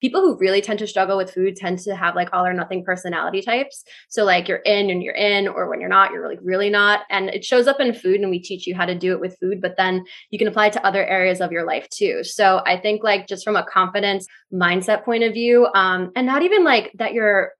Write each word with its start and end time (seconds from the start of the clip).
people 0.00 0.20
who 0.20 0.38
really 0.38 0.60
tend 0.60 0.78
to 0.78 0.86
struggle 0.86 1.16
with 1.16 1.32
food 1.32 1.56
tend 1.56 1.78
to 1.80 1.94
have 1.94 2.14
like 2.14 2.30
all 2.32 2.46
or 2.46 2.52
nothing 2.52 2.84
personality 2.84 3.42
types. 3.42 3.84
So 4.08 4.24
like 4.24 4.48
you're 4.48 4.58
in 4.58 4.90
and 4.90 5.02
you're 5.02 5.14
in, 5.14 5.48
or 5.48 5.68
when 5.68 5.80
you're 5.80 5.88
not, 5.88 6.10
you're 6.12 6.28
like 6.28 6.38
really 6.42 6.70
not. 6.70 7.00
And 7.10 7.28
it 7.30 7.44
shows 7.44 7.66
up 7.66 7.80
in 7.80 7.92
food 7.92 8.20
and 8.20 8.30
we 8.30 8.40
teach 8.40 8.66
you 8.66 8.74
how 8.74 8.86
to 8.86 8.94
do 8.94 9.12
it 9.12 9.20
with 9.20 9.38
food, 9.40 9.60
but 9.60 9.76
then 9.76 10.04
you 10.30 10.38
can 10.38 10.48
apply 10.48 10.66
it 10.66 10.72
to 10.74 10.86
other 10.86 11.04
areas 11.04 11.40
of 11.40 11.52
your 11.52 11.66
life 11.66 11.88
too. 11.90 12.24
So 12.24 12.62
I 12.66 12.78
think 12.78 13.02
like 13.02 13.26
just 13.26 13.44
from 13.44 13.56
a 13.56 13.64
confidence 13.64 14.26
mindset 14.52 15.04
point 15.04 15.24
of 15.24 15.32
view, 15.32 15.68
um, 15.74 16.10
and 16.16 16.26
not 16.26 16.42
even 16.42 16.64
like 16.64 16.92
that 16.98 17.12
you're 17.12 17.52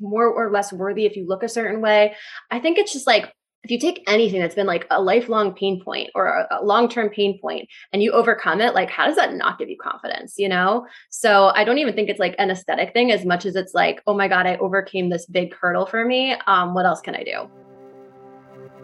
more 0.00 0.26
or 0.26 0.50
less 0.50 0.72
worthy 0.72 1.06
if 1.06 1.16
you 1.16 1.26
look 1.26 1.42
a 1.42 1.48
certain 1.48 1.80
way. 1.80 2.14
I 2.50 2.60
think 2.60 2.78
it's 2.78 2.92
just 2.92 3.06
like 3.06 3.32
if 3.68 3.72
you 3.72 3.78
take 3.78 4.02
anything 4.08 4.40
that's 4.40 4.54
been 4.54 4.66
like 4.66 4.86
a 4.90 5.02
lifelong 5.02 5.54
pain 5.54 5.78
point 5.84 6.08
or 6.14 6.46
a, 6.50 6.64
long-term 6.64 7.10
pain 7.10 7.38
point 7.38 7.68
and 7.92 8.02
you 8.02 8.12
overcome 8.12 8.62
it 8.62 8.74
like 8.74 8.88
how 8.88 9.06
does 9.06 9.16
that 9.16 9.34
not 9.34 9.58
give 9.58 9.68
you 9.68 9.76
confidence 9.76 10.34
you 10.38 10.48
know? 10.48 10.86
So 11.10 11.48
i 11.54 11.64
don't 11.64 11.78
even 11.78 11.94
think 11.94 12.08
it's 12.08 12.18
like 12.18 12.34
an 12.38 12.50
aesthetic 12.50 12.94
thing 12.94 13.12
as 13.12 13.26
much 13.26 13.44
as 13.44 13.56
it's 13.56 13.74
like 13.74 14.02
oh 14.06 14.14
my 14.14 14.26
god 14.26 14.46
i 14.46 14.56
overcame 14.56 15.10
this 15.10 15.26
big 15.26 15.54
hurdle 15.54 15.84
for 15.84 16.04
me 16.04 16.34
um, 16.46 16.72
what 16.72 16.86
else 16.86 17.00
can 17.02 17.14
i 17.14 17.22
do 17.22 17.67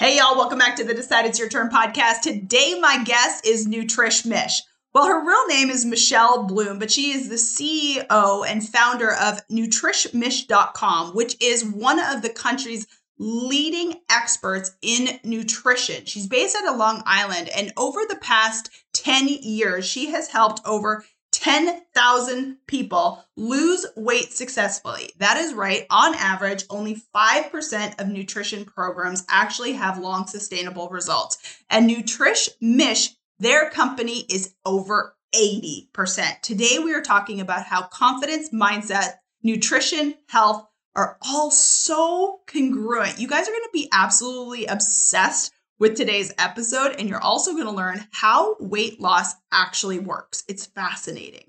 Hey, 0.00 0.16
y'all, 0.16 0.36
welcome 0.36 0.60
back 0.60 0.76
to 0.76 0.84
the 0.84 0.94
Decide 0.94 1.26
It's 1.26 1.40
Your 1.40 1.48
Turn 1.48 1.70
podcast. 1.70 2.20
Today, 2.20 2.78
my 2.80 3.02
guest 3.02 3.44
is 3.44 3.66
Nutrish 3.66 4.24
Mish. 4.24 4.62
Well, 4.94 5.08
her 5.08 5.26
real 5.26 5.44
name 5.48 5.70
is 5.70 5.84
Michelle 5.84 6.44
Bloom, 6.44 6.78
but 6.78 6.92
she 6.92 7.10
is 7.10 7.28
the 7.28 7.34
CEO 7.34 8.46
and 8.48 8.66
founder 8.66 9.12
of 9.12 9.44
NutrishMish.com, 9.48 11.16
which 11.16 11.34
is 11.42 11.64
one 11.64 11.98
of 11.98 12.22
the 12.22 12.28
country's 12.28 12.86
leading 13.18 13.94
experts 14.08 14.70
in 14.82 15.18
nutrition. 15.24 16.04
She's 16.04 16.28
based 16.28 16.54
out 16.54 16.72
of 16.72 16.78
Long 16.78 17.02
Island, 17.04 17.48
and 17.48 17.72
over 17.76 18.02
the 18.08 18.20
past 18.22 18.70
10 18.92 19.26
years, 19.26 19.84
she 19.84 20.12
has 20.12 20.28
helped 20.28 20.60
over 20.64 21.04
10,000 21.32 22.58
people 22.66 23.24
lose 23.36 23.86
weight 23.96 24.32
successfully. 24.32 25.10
That 25.18 25.36
is 25.36 25.54
right. 25.54 25.86
On 25.90 26.14
average, 26.14 26.64
only 26.70 26.96
5% 27.14 28.00
of 28.00 28.08
nutrition 28.08 28.64
programs 28.64 29.24
actually 29.28 29.72
have 29.72 29.98
long 29.98 30.26
sustainable 30.26 30.88
results. 30.88 31.38
And 31.70 31.88
Nutrish 31.88 32.48
Mish, 32.60 33.10
their 33.38 33.70
company 33.70 34.24
is 34.30 34.54
over 34.64 35.14
80%. 35.34 36.40
Today, 36.42 36.78
we 36.78 36.94
are 36.94 37.02
talking 37.02 37.40
about 37.40 37.64
how 37.64 37.82
confidence, 37.82 38.50
mindset, 38.50 39.14
nutrition, 39.42 40.14
health 40.28 40.66
are 40.96 41.18
all 41.22 41.50
so 41.50 42.40
congruent. 42.46 43.20
You 43.20 43.28
guys 43.28 43.46
are 43.48 43.52
going 43.52 43.62
to 43.62 43.70
be 43.72 43.88
absolutely 43.92 44.66
obsessed 44.66 45.52
with 45.78 45.96
today's 45.96 46.32
episode, 46.38 46.96
and 46.98 47.08
you're 47.08 47.22
also 47.22 47.52
going 47.52 47.66
to 47.66 47.70
learn 47.70 48.04
how 48.12 48.56
weight 48.60 49.00
loss 49.00 49.34
actually 49.52 49.98
works. 49.98 50.44
It's 50.48 50.66
fascinating. 50.66 51.48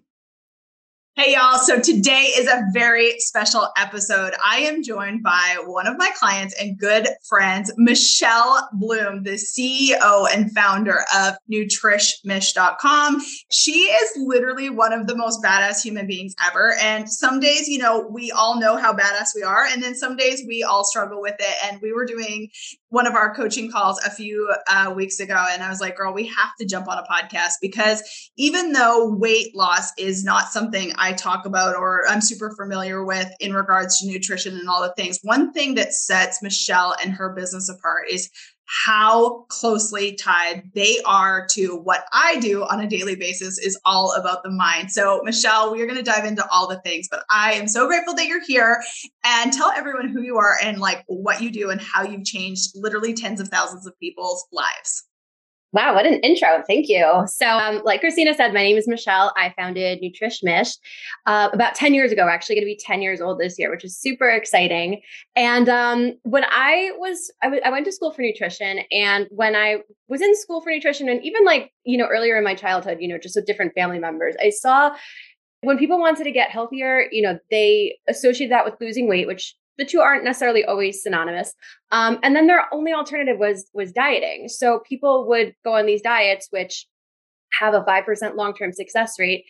Hey, 1.20 1.34
y'all. 1.34 1.58
So 1.58 1.82
today 1.82 2.32
is 2.38 2.48
a 2.48 2.64
very 2.72 3.20
special 3.20 3.68
episode. 3.78 4.34
I 4.42 4.60
am 4.60 4.82
joined 4.82 5.22
by 5.22 5.62
one 5.66 5.86
of 5.86 5.98
my 5.98 6.12
clients 6.18 6.56
and 6.58 6.78
good 6.78 7.10
friends, 7.28 7.74
Michelle 7.76 8.70
Bloom, 8.72 9.24
the 9.24 9.32
CEO 9.32 10.28
and 10.34 10.50
founder 10.54 11.04
of 11.18 11.34
NutrishMish.com. 11.52 13.22
She 13.52 13.72
is 13.72 14.12
literally 14.16 14.70
one 14.70 14.94
of 14.94 15.08
the 15.08 15.16
most 15.18 15.44
badass 15.44 15.84
human 15.84 16.08
beings 16.08 16.36
ever. 16.48 16.76
And 16.82 17.10
some 17.10 17.42
days, 17.42 17.68
you 17.68 17.80
know, 17.80 18.08
we 18.10 18.32
all 18.32 18.58
know 18.58 18.78
how 18.78 18.94
badass 18.94 19.36
we 19.36 19.44
are. 19.44 19.66
And 19.66 19.84
then 19.84 19.96
some 19.96 20.16
days 20.16 20.46
we 20.48 20.64
all 20.64 20.86
struggle 20.86 21.22
with 21.22 21.36
it. 21.38 21.56
And 21.66 21.82
we 21.82 21.92
were 21.92 22.06
doing 22.06 22.50
one 22.90 23.06
of 23.06 23.14
our 23.14 23.34
coaching 23.34 23.72
calls 23.72 24.00
a 24.06 24.10
few 24.10 24.54
uh, 24.68 24.92
weeks 24.96 25.20
ago 25.20 25.46
and 25.52 25.64
i 25.64 25.70
was 25.70 25.80
like 25.80 25.96
girl 25.96 26.14
we 26.14 26.26
have 26.28 26.56
to 26.60 26.66
jump 26.66 26.88
on 26.88 26.98
a 26.98 27.04
podcast 27.04 27.54
because 27.62 28.04
even 28.38 28.72
though 28.72 29.14
weight 29.14 29.56
loss 29.56 29.92
is 29.98 30.24
not 30.24 30.52
something 30.52 30.92
i 30.98 31.14
talk 31.14 31.46
about 31.46 31.76
or 31.76 32.04
i'm 32.10 32.22
super 32.22 32.52
familiar 32.56 33.04
with 33.06 33.32
in 33.40 33.54
regards 33.54 34.00
to 34.00 34.08
nutrition 34.08 34.58
and 34.58 34.70
all 34.70 34.82
the 34.82 34.94
things 34.94 35.20
one 35.24 35.52
thing 35.54 35.76
that 35.76 35.94
sets 35.94 36.42
michelle 36.42 36.96
and 37.02 37.14
her 37.14 37.34
business 37.34 37.70
apart 37.70 38.06
is 38.10 38.30
how 38.70 39.46
closely 39.50 40.14
tied 40.14 40.70
they 40.76 40.98
are 41.06 41.48
to 41.48 41.76
what 41.78 42.06
I 42.14 42.40
do 42.40 42.64
on 42.64 42.80
a 42.80 42.88
daily 42.88 43.16
basis 43.16 43.58
is 43.58 43.80
all 43.84 44.14
about 44.14 44.44
the 44.44 44.52
mind. 44.52 44.92
So, 44.92 45.22
Michelle, 45.24 45.72
we 45.72 45.82
are 45.82 45.88
going 45.88 45.98
to 45.98 46.04
dive 46.04 46.26
into 46.26 46.48
all 46.52 46.68
the 46.68 46.80
things, 46.82 47.08
but 47.10 47.24
I 47.32 47.54
am 47.54 47.68
so 47.68 47.88
grateful 47.88 48.14
that 48.14 48.28
you're 48.28 48.46
here 48.46 48.80
and 49.24 49.52
tell 49.52 49.72
everyone 49.72 50.10
who 50.10 50.22
you 50.22 50.38
are 50.38 50.56
and 50.62 50.80
like 50.80 51.04
what 51.08 51.42
you 51.42 51.50
do 51.50 51.72
and 51.72 51.82
how 51.82 52.04
you've 52.04 52.26
changed 52.26 52.72
literally 52.76 53.14
tens 53.14 53.42
of 53.42 53.48
thousands 53.48 53.88
of 53.88 53.98
people's 54.00 54.46
lives. 54.52 55.09
Wow, 55.72 55.94
what 55.94 56.08
an 56.08 56.16
intro. 56.22 56.64
Thank 56.66 56.90
you. 56.90 57.24
So, 57.28 57.48
um, 57.48 57.82
like 57.86 58.00
Christina 58.00 58.34
said, 58.34 58.54
my 58.56 58.64
name 58.64 58.76
is 58.76 58.88
Michelle. 58.88 59.32
I 59.38 59.54
founded 59.56 60.02
Nutrish 60.02 60.40
Mish 60.42 60.70
uh, 61.28 61.50
about 61.54 61.76
10 61.76 61.94
years 61.94 62.12
ago, 62.12 62.24
We're 62.24 62.32
actually 62.32 62.56
going 62.56 62.64
to 62.64 62.74
be 62.74 62.80
10 62.84 63.04
years 63.04 63.22
old 63.22 63.40
this 63.40 63.60
year, 63.60 63.70
which 63.70 63.86
is 63.86 63.96
super 63.96 64.28
exciting. 64.28 65.02
And 65.36 65.70
um, 65.70 66.14
when 66.24 66.44
I 66.46 66.92
was, 66.98 67.32
I, 67.44 67.48
w- 67.48 67.62
I 67.64 67.70
went 67.70 67.86
to 67.86 67.92
school 67.92 68.12
for 68.12 68.24
nutrition. 68.24 68.80
And 68.92 69.28
when 69.30 69.56
I 69.56 69.78
was 70.08 70.22
in 70.22 70.36
school 70.36 70.62
for 70.62 70.72
nutrition, 70.72 71.08
and 71.08 71.24
even 71.24 71.46
like, 71.46 71.72
you 71.84 72.00
know, 72.00 72.08
earlier 72.08 72.36
in 72.36 72.44
my 72.44 72.56
childhood, 72.56 72.98
you 73.00 73.08
know, 73.08 73.20
just 73.20 73.36
with 73.36 73.46
different 73.46 73.76
family 73.76 74.00
members, 74.00 74.36
I 74.44 74.50
saw 74.50 74.96
when 75.62 75.78
people 75.78 76.00
wanted 76.00 76.24
to 76.24 76.32
get 76.32 76.50
healthier, 76.50 77.06
you 77.12 77.22
know, 77.22 77.38
they 77.52 77.98
associated 78.08 78.52
that 78.54 78.66
with 78.66 78.76
losing 78.82 79.08
weight, 79.08 79.28
which 79.28 79.56
the 79.80 79.86
two 79.86 80.02
aren't 80.02 80.26
necessarily 80.26 80.64
always 80.66 81.02
synonymous. 81.02 81.56
Um, 81.92 82.20
and 82.22 82.36
then 82.36 82.46
their 82.46 82.72
only 82.72 82.94
alternative 82.94 83.40
was 83.40 83.68
was 83.74 83.92
dieting. 83.92 84.50
So 84.50 84.82
people 84.88 85.28
would 85.28 85.56
go 85.64 85.74
on 85.76 85.88
these 85.88 86.02
diets, 86.02 86.48
which 86.52 86.86
have 87.60 87.74
a 87.74 87.84
five 87.84 88.06
percent 88.06 88.36
long 88.36 88.54
term 88.54 88.72
success 88.72 89.18
rate. 89.18 89.46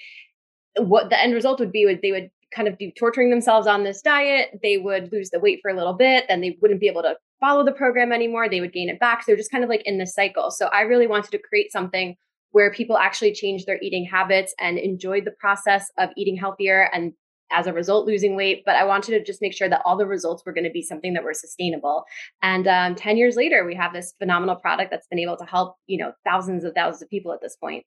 What 0.77 1.09
the 1.09 1.21
end 1.21 1.33
result 1.33 1.59
would 1.59 1.71
be 1.71 1.85
would 1.85 2.01
they 2.01 2.11
would 2.11 2.29
kind 2.55 2.67
of 2.67 2.77
be 2.77 2.93
torturing 2.97 3.29
themselves 3.29 3.67
on 3.67 3.83
this 3.83 4.01
diet. 4.01 4.59
They 4.63 4.77
would 4.77 5.11
lose 5.11 5.29
the 5.31 5.39
weight 5.39 5.59
for 5.61 5.69
a 5.69 5.75
little 5.75 5.93
bit, 5.93 6.25
then 6.29 6.41
they 6.41 6.57
wouldn't 6.61 6.79
be 6.79 6.87
able 6.87 7.03
to 7.03 7.15
follow 7.39 7.65
the 7.65 7.71
program 7.71 8.11
anymore. 8.11 8.49
They 8.49 8.61
would 8.61 8.73
gain 8.73 8.89
it 8.89 8.99
back. 8.99 9.21
So 9.21 9.25
they're 9.27 9.37
just 9.37 9.51
kind 9.51 9.63
of 9.63 9.69
like 9.69 9.83
in 9.85 9.97
this 9.97 10.13
cycle. 10.13 10.51
So 10.51 10.67
I 10.67 10.81
really 10.81 11.07
wanted 11.07 11.31
to 11.31 11.39
create 11.39 11.71
something 11.71 12.15
where 12.51 12.71
people 12.71 12.97
actually 12.97 13.33
change 13.33 13.65
their 13.65 13.79
eating 13.81 14.05
habits 14.05 14.53
and 14.59 14.77
enjoyed 14.77 15.25
the 15.25 15.31
process 15.31 15.91
of 15.97 16.09
eating 16.17 16.35
healthier 16.35 16.89
and 16.91 17.13
as 17.51 17.67
a 17.67 17.73
result 17.73 18.05
losing 18.05 18.35
weight 18.35 18.63
but 18.65 18.75
i 18.75 18.83
wanted 18.83 19.11
to 19.11 19.23
just 19.23 19.41
make 19.41 19.53
sure 19.53 19.69
that 19.69 19.81
all 19.85 19.97
the 19.97 20.05
results 20.05 20.43
were 20.45 20.53
going 20.53 20.63
to 20.63 20.69
be 20.69 20.81
something 20.81 21.13
that 21.13 21.23
were 21.23 21.33
sustainable. 21.33 22.05
And 22.41 22.67
um, 22.67 22.95
10 22.95 23.17
years 23.17 23.35
later 23.35 23.65
we 23.65 23.75
have 23.75 23.93
this 23.93 24.13
phenomenal 24.19 24.55
product 24.55 24.91
that's 24.91 25.07
been 25.07 25.19
able 25.19 25.37
to 25.37 25.45
help 25.45 25.75
you 25.87 25.97
know 25.97 26.13
thousands 26.23 26.63
of 26.63 26.73
thousands 26.73 27.03
of 27.03 27.09
people 27.09 27.33
at 27.33 27.41
this 27.41 27.55
point. 27.55 27.85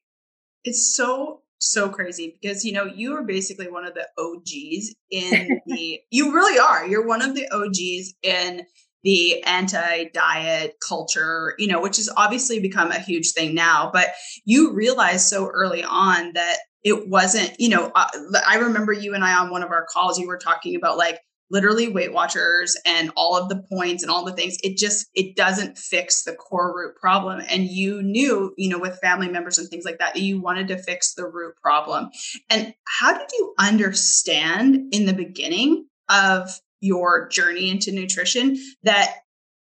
It's 0.63 0.95
so 0.95 1.41
so 1.59 1.89
crazy 1.89 2.37
because 2.41 2.65
you 2.65 2.73
know 2.73 2.85
you 2.85 3.15
are 3.15 3.23
basically 3.23 3.69
one 3.69 3.85
of 3.85 3.93
the 3.93 4.07
og's 4.17 4.95
in 5.11 5.61
the 5.65 5.99
you 6.11 6.33
really 6.33 6.59
are. 6.59 6.85
You're 6.85 7.07
one 7.07 7.21
of 7.21 7.35
the 7.35 7.47
og's 7.51 8.13
in 8.21 8.65
the 9.03 9.43
anti-diet 9.43 10.75
culture 10.87 11.55
you 11.59 11.67
know 11.67 11.81
which 11.81 11.97
has 11.97 12.09
obviously 12.15 12.61
become 12.61 12.89
a 12.89 12.99
huge 12.99 13.33
thing 13.33 13.53
now 13.53 13.89
but 13.91 14.13
you 14.45 14.71
realized 14.71 15.27
so 15.27 15.47
early 15.47 15.83
on 15.83 16.31
that 16.31 16.55
it 16.83 17.07
wasn't, 17.07 17.55
you 17.59 17.69
know, 17.69 17.91
uh, 17.95 18.07
I 18.47 18.57
remember 18.57 18.93
you 18.93 19.13
and 19.13 19.23
I 19.23 19.33
on 19.35 19.49
one 19.49 19.63
of 19.63 19.71
our 19.71 19.85
calls, 19.85 20.19
you 20.19 20.27
were 20.27 20.37
talking 20.37 20.75
about 20.75 20.97
like 20.97 21.19
literally 21.49 21.87
Weight 21.87 22.11
Watchers 22.11 22.75
and 22.85 23.11
all 23.15 23.37
of 23.37 23.47
the 23.47 23.63
points 23.71 24.03
and 24.03 24.11
all 24.11 24.25
the 24.25 24.33
things, 24.33 24.57
it 24.63 24.77
just 24.77 25.07
it 25.13 25.35
doesn't 25.35 25.77
fix 25.77 26.23
the 26.23 26.33
core 26.33 26.75
root 26.75 26.95
problem. 26.95 27.41
And 27.47 27.65
you 27.65 28.01
knew, 28.01 28.53
you 28.57 28.69
know, 28.69 28.79
with 28.79 28.99
family 28.99 29.29
members 29.29 29.57
and 29.57 29.69
things 29.69 29.85
like 29.85 29.99
that, 29.99 30.15
that 30.15 30.21
you 30.21 30.41
wanted 30.41 30.67
to 30.69 30.81
fix 30.81 31.13
the 31.13 31.27
root 31.27 31.55
problem. 31.61 32.09
And 32.49 32.73
how 32.87 33.17
did 33.17 33.27
you 33.31 33.53
understand 33.59 34.93
in 34.93 35.05
the 35.05 35.13
beginning 35.13 35.87
of 36.09 36.59
your 36.81 37.29
journey 37.29 37.69
into 37.69 37.91
nutrition 37.91 38.57
that 38.83 39.15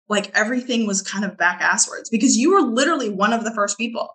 like 0.10 0.32
everything 0.36 0.88
was 0.88 1.02
kind 1.02 1.24
of 1.24 1.38
back 1.38 1.62
asswards 1.62 2.10
because 2.12 2.36
you 2.36 2.52
were 2.52 2.62
literally 2.62 3.10
one 3.10 3.32
of 3.32 3.44
the 3.44 3.54
first 3.54 3.78
people. 3.78 4.10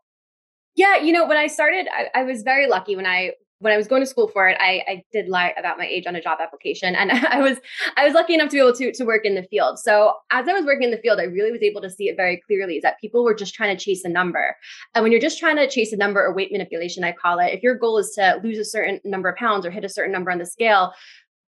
Yeah, 0.77 0.99
you 0.99 1.13
know, 1.13 1.27
when 1.27 1.39
I 1.39 1.47
started, 1.47 1.89
I, 1.91 2.21
I 2.21 2.23
was 2.23 2.43
very 2.43 2.69
lucky 2.69 2.97
when 2.97 3.07
I 3.07 3.33
when 3.61 3.73
I 3.73 3.79
was 3.79 3.89
going 3.89 4.03
to 4.03 4.07
school 4.07 4.29
for 4.29 4.47
it, 4.49 4.57
I, 4.61 4.83
I 4.87 5.03
did 5.13 5.29
lie 5.29 5.55
about 5.59 5.79
my 5.79 5.87
age 5.87 6.07
on 6.07 6.15
a 6.15 6.21
job 6.21 6.41
application, 6.43 6.95
and 6.95 7.11
I 7.31 7.41
was 7.41 7.59
I 7.97 8.05
was 8.05 8.15
lucky 8.15 8.35
enough 8.35 8.51
to 8.51 8.57
be 8.57 8.61
able 8.61 8.75
to 8.75 8.93
to 8.93 9.05
work 9.05 9.25
in 9.25 9.35
the 9.35 9.45
field. 9.45 9.79
So 9.79 10.13
as 10.31 10.47
I 10.47 10.53
was 10.53 10.67
working 10.67 10.85
in 10.85 10.91
the 10.91 10.99
field, 10.99 11.19
I 11.19 11.25
really 11.25 11.51
was 11.51 11.63
able 11.63 11.81
to 11.81 11.91
see 11.91 12.09
it 12.09 12.17
very 12.17 12.41
clearly. 12.47 12.77
Is 12.77 12.83
that 12.83 13.01
people 13.01 13.25
were 13.25 13.35
just 13.35 13.55
trying 13.55 13.77
to 13.77 13.83
chase 13.83 14.05
a 14.05 14.09
number, 14.09 14.55
and 14.95 15.03
when 15.03 15.13
you're 15.13 15.21
just 15.21 15.39
trying 15.39 15.57
to 15.57 15.69
chase 15.69 15.93
a 15.93 15.97
number 15.97 16.21
or 16.23 16.35
weight 16.35 16.53
manipulation, 16.53 17.05
I 17.05 17.13
call 17.13 17.39
it. 17.39 17.55
If 17.55 17.63
your 17.63 17.77
goal 17.77 17.99
is 17.99 18.11
to 18.17 18.39
lose 18.45 18.59
a 18.59 18.65
certain 18.65 19.01
number 19.05 19.31
of 19.31 19.37
pounds 19.37 19.65
or 19.65 19.71
hit 19.71 19.85
a 19.85 19.89
certain 19.89 20.13
number 20.13 20.31
on 20.31 20.39
the 20.39 20.47
scale, 20.47 20.93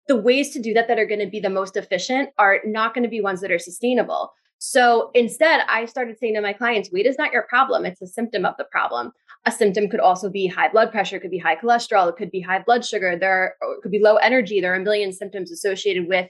the 0.06 0.16
ways 0.16 0.50
to 0.50 0.62
do 0.62 0.72
that 0.74 0.88
that 0.88 0.98
are 0.98 1.06
going 1.06 1.20
to 1.20 1.28
be 1.28 1.40
the 1.40 1.50
most 1.50 1.76
efficient 1.76 2.30
are 2.38 2.60
not 2.64 2.94
going 2.94 3.04
to 3.04 3.10
be 3.10 3.20
ones 3.20 3.40
that 3.40 3.50
are 3.50 3.58
sustainable. 3.58 4.32
So 4.58 5.10
instead, 5.14 5.60
I 5.68 5.84
started 5.84 6.18
saying 6.18 6.34
to 6.34 6.40
my 6.40 6.52
clients, 6.52 6.90
weight 6.90 7.06
is 7.06 7.16
not 7.16 7.32
your 7.32 7.44
problem. 7.48 7.84
It's 7.84 8.02
a 8.02 8.06
symptom 8.06 8.44
of 8.44 8.54
the 8.58 8.66
problem. 8.70 9.12
A 9.46 9.52
symptom 9.52 9.88
could 9.88 10.00
also 10.00 10.28
be 10.28 10.48
high 10.48 10.68
blood 10.68 10.90
pressure, 10.90 11.20
could 11.20 11.30
be 11.30 11.38
high 11.38 11.56
cholesterol, 11.56 12.08
it 12.08 12.16
could 12.16 12.30
be 12.30 12.40
high 12.40 12.62
blood 12.66 12.84
sugar, 12.84 13.16
there 13.16 13.54
are, 13.62 13.76
could 13.82 13.92
be 13.92 14.00
low 14.02 14.16
energy. 14.16 14.60
There 14.60 14.72
are 14.72 14.80
a 14.80 14.82
million 14.82 15.12
symptoms 15.12 15.52
associated 15.52 16.08
with 16.08 16.28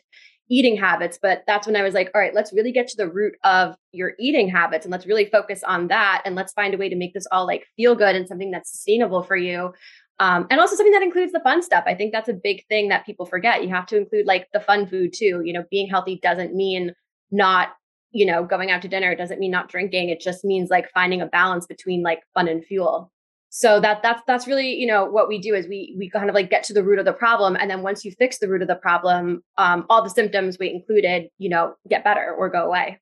eating 0.50 0.76
habits. 0.76 1.18
But 1.20 1.44
that's 1.46 1.66
when 1.66 1.76
I 1.76 1.82
was 1.82 1.94
like, 1.94 2.10
all 2.14 2.20
right, 2.20 2.34
let's 2.34 2.52
really 2.52 2.72
get 2.72 2.88
to 2.88 2.96
the 2.96 3.08
root 3.08 3.34
of 3.44 3.76
your 3.92 4.12
eating 4.18 4.48
habits 4.48 4.84
and 4.84 4.92
let's 4.92 5.06
really 5.06 5.26
focus 5.26 5.62
on 5.62 5.88
that. 5.88 6.22
And 6.24 6.34
let's 6.34 6.52
find 6.52 6.74
a 6.74 6.78
way 6.78 6.88
to 6.88 6.96
make 6.96 7.14
this 7.14 7.26
all 7.30 7.46
like 7.46 7.66
feel 7.76 7.94
good 7.94 8.16
and 8.16 8.26
something 8.26 8.50
that's 8.50 8.70
sustainable 8.70 9.22
for 9.22 9.36
you. 9.36 9.72
Um, 10.20 10.46
and 10.50 10.58
also 10.58 10.74
something 10.74 10.92
that 10.92 11.02
includes 11.02 11.32
the 11.32 11.40
fun 11.40 11.62
stuff. 11.62 11.84
I 11.86 11.94
think 11.94 12.12
that's 12.12 12.28
a 12.28 12.34
big 12.34 12.66
thing 12.68 12.88
that 12.88 13.06
people 13.06 13.24
forget. 13.24 13.62
You 13.62 13.68
have 13.68 13.86
to 13.86 13.96
include 13.96 14.26
like 14.26 14.48
the 14.52 14.60
fun 14.60 14.86
food 14.86 15.12
too. 15.12 15.42
You 15.44 15.52
know, 15.52 15.64
being 15.70 15.88
healthy 15.88 16.18
doesn't 16.22 16.54
mean 16.54 16.92
not, 17.30 17.68
you 18.10 18.26
know, 18.26 18.44
going 18.44 18.70
out 18.70 18.82
to 18.82 18.88
dinner. 18.88 19.14
Doesn't 19.14 19.40
mean 19.40 19.50
not 19.50 19.68
drinking. 19.68 20.08
It 20.08 20.20
just 20.20 20.44
means 20.44 20.70
like 20.70 20.90
finding 20.92 21.20
a 21.20 21.26
balance 21.26 21.66
between 21.66 22.02
like 22.02 22.20
fun 22.34 22.48
and 22.48 22.64
fuel. 22.64 23.12
So 23.50 23.80
that 23.80 24.02
that's 24.02 24.22
that's 24.26 24.46
really 24.46 24.74
you 24.74 24.86
know 24.86 25.06
what 25.06 25.28
we 25.28 25.38
do 25.38 25.54
is 25.54 25.66
we 25.66 25.94
we 25.98 26.10
kind 26.10 26.28
of 26.28 26.34
like 26.34 26.50
get 26.50 26.64
to 26.64 26.74
the 26.74 26.84
root 26.84 26.98
of 26.98 27.06
the 27.06 27.12
problem, 27.12 27.56
and 27.56 27.70
then 27.70 27.82
once 27.82 28.04
you 28.04 28.12
fix 28.12 28.38
the 28.38 28.48
root 28.48 28.62
of 28.62 28.68
the 28.68 28.76
problem, 28.76 29.42
um, 29.56 29.86
all 29.88 30.02
the 30.02 30.10
symptoms, 30.10 30.58
we 30.58 30.70
included, 30.70 31.28
you 31.38 31.48
know, 31.48 31.74
get 31.88 32.04
better 32.04 32.34
or 32.36 32.50
go 32.50 32.66
away. 32.66 33.00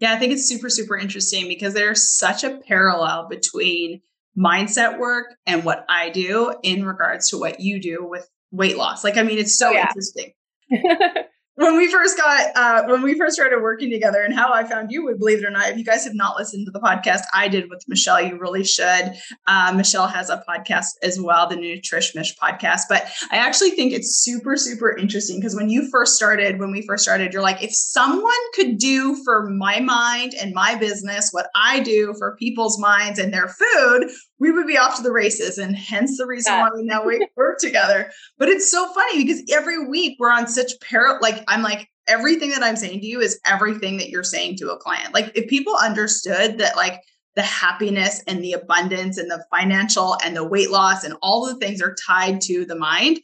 Yeah, 0.00 0.12
I 0.12 0.18
think 0.18 0.32
it's 0.32 0.48
super 0.48 0.68
super 0.68 0.96
interesting 0.96 1.46
because 1.46 1.74
there's 1.74 2.10
such 2.10 2.42
a 2.42 2.58
parallel 2.66 3.28
between 3.28 4.00
mindset 4.36 4.98
work 4.98 5.34
and 5.46 5.64
what 5.64 5.84
I 5.88 6.10
do 6.10 6.54
in 6.62 6.84
regards 6.84 7.30
to 7.30 7.38
what 7.38 7.60
you 7.60 7.80
do 7.80 8.04
with 8.06 8.28
weight 8.50 8.76
loss. 8.76 9.04
Like, 9.04 9.16
I 9.16 9.22
mean, 9.22 9.38
it's 9.38 9.56
so 9.56 9.68
oh, 9.68 9.72
yeah. 9.72 9.88
interesting. 9.88 10.32
when 11.58 11.76
we 11.76 11.90
first 11.90 12.16
got 12.16 12.56
uh, 12.56 12.84
when 12.86 13.02
we 13.02 13.18
first 13.18 13.34
started 13.34 13.60
working 13.60 13.90
together 13.90 14.22
and 14.22 14.32
how 14.32 14.52
i 14.52 14.62
found 14.62 14.92
you 14.92 15.04
would 15.04 15.18
believe 15.18 15.38
it 15.38 15.44
or 15.44 15.50
not 15.50 15.68
if 15.68 15.76
you 15.76 15.84
guys 15.84 16.04
have 16.04 16.14
not 16.14 16.36
listened 16.36 16.64
to 16.64 16.70
the 16.70 16.78
podcast 16.78 17.22
i 17.34 17.48
did 17.48 17.68
with 17.68 17.82
michelle 17.88 18.22
you 18.22 18.38
really 18.38 18.64
should. 18.64 19.12
Uh, 19.48 19.72
michelle 19.74 20.06
has 20.06 20.30
a 20.30 20.42
podcast 20.48 20.90
as 21.02 21.20
well 21.20 21.48
the 21.48 21.56
nutrishmish 21.56 22.36
podcast. 22.36 22.82
But 22.88 23.10
i 23.32 23.36
actually 23.36 23.70
think 23.70 23.92
it's 23.92 24.14
super 24.14 24.56
super 24.56 24.96
interesting 24.96 25.40
because 25.40 25.56
when 25.56 25.68
you 25.68 25.90
first 25.90 26.14
started 26.14 26.60
when 26.60 26.70
we 26.70 26.86
first 26.86 27.02
started 27.02 27.32
you're 27.32 27.42
like 27.42 27.62
if 27.62 27.74
someone 27.74 28.32
could 28.54 28.78
do 28.78 29.16
for 29.24 29.50
my 29.50 29.80
mind 29.80 30.34
and 30.40 30.54
my 30.54 30.76
business 30.76 31.30
what 31.32 31.50
i 31.56 31.80
do 31.80 32.14
for 32.18 32.36
people's 32.36 32.78
minds 32.78 33.18
and 33.18 33.32
their 33.32 33.48
food 33.48 34.10
we 34.38 34.52
would 34.52 34.66
be 34.66 34.78
off 34.78 34.96
to 34.96 35.02
the 35.02 35.12
races 35.12 35.58
and 35.58 35.76
hence 35.76 36.16
the 36.18 36.26
reason 36.26 36.52
yeah. 36.52 36.62
why 36.62 36.70
we 36.74 36.82
now 36.82 37.04
work 37.36 37.58
together 37.58 38.10
but 38.38 38.48
it's 38.48 38.70
so 38.70 38.92
funny 38.92 39.24
because 39.24 39.42
every 39.52 39.86
week 39.86 40.16
we're 40.18 40.32
on 40.32 40.46
such 40.46 40.72
parallel 40.80 41.18
like 41.20 41.42
i'm 41.48 41.62
like 41.62 41.88
everything 42.06 42.50
that 42.50 42.62
i'm 42.62 42.76
saying 42.76 43.00
to 43.00 43.06
you 43.06 43.20
is 43.20 43.40
everything 43.46 43.96
that 43.96 44.10
you're 44.10 44.24
saying 44.24 44.56
to 44.56 44.70
a 44.70 44.78
client 44.78 45.12
like 45.14 45.30
if 45.34 45.48
people 45.48 45.74
understood 45.76 46.58
that 46.58 46.76
like 46.76 47.00
the 47.36 47.42
happiness 47.42 48.22
and 48.26 48.42
the 48.42 48.52
abundance 48.52 49.16
and 49.16 49.30
the 49.30 49.44
financial 49.48 50.16
and 50.24 50.36
the 50.36 50.44
weight 50.44 50.70
loss 50.70 51.04
and 51.04 51.14
all 51.22 51.46
the 51.46 51.54
things 51.56 51.80
are 51.80 51.94
tied 52.06 52.40
to 52.40 52.64
the 52.64 52.74
mind 52.74 53.20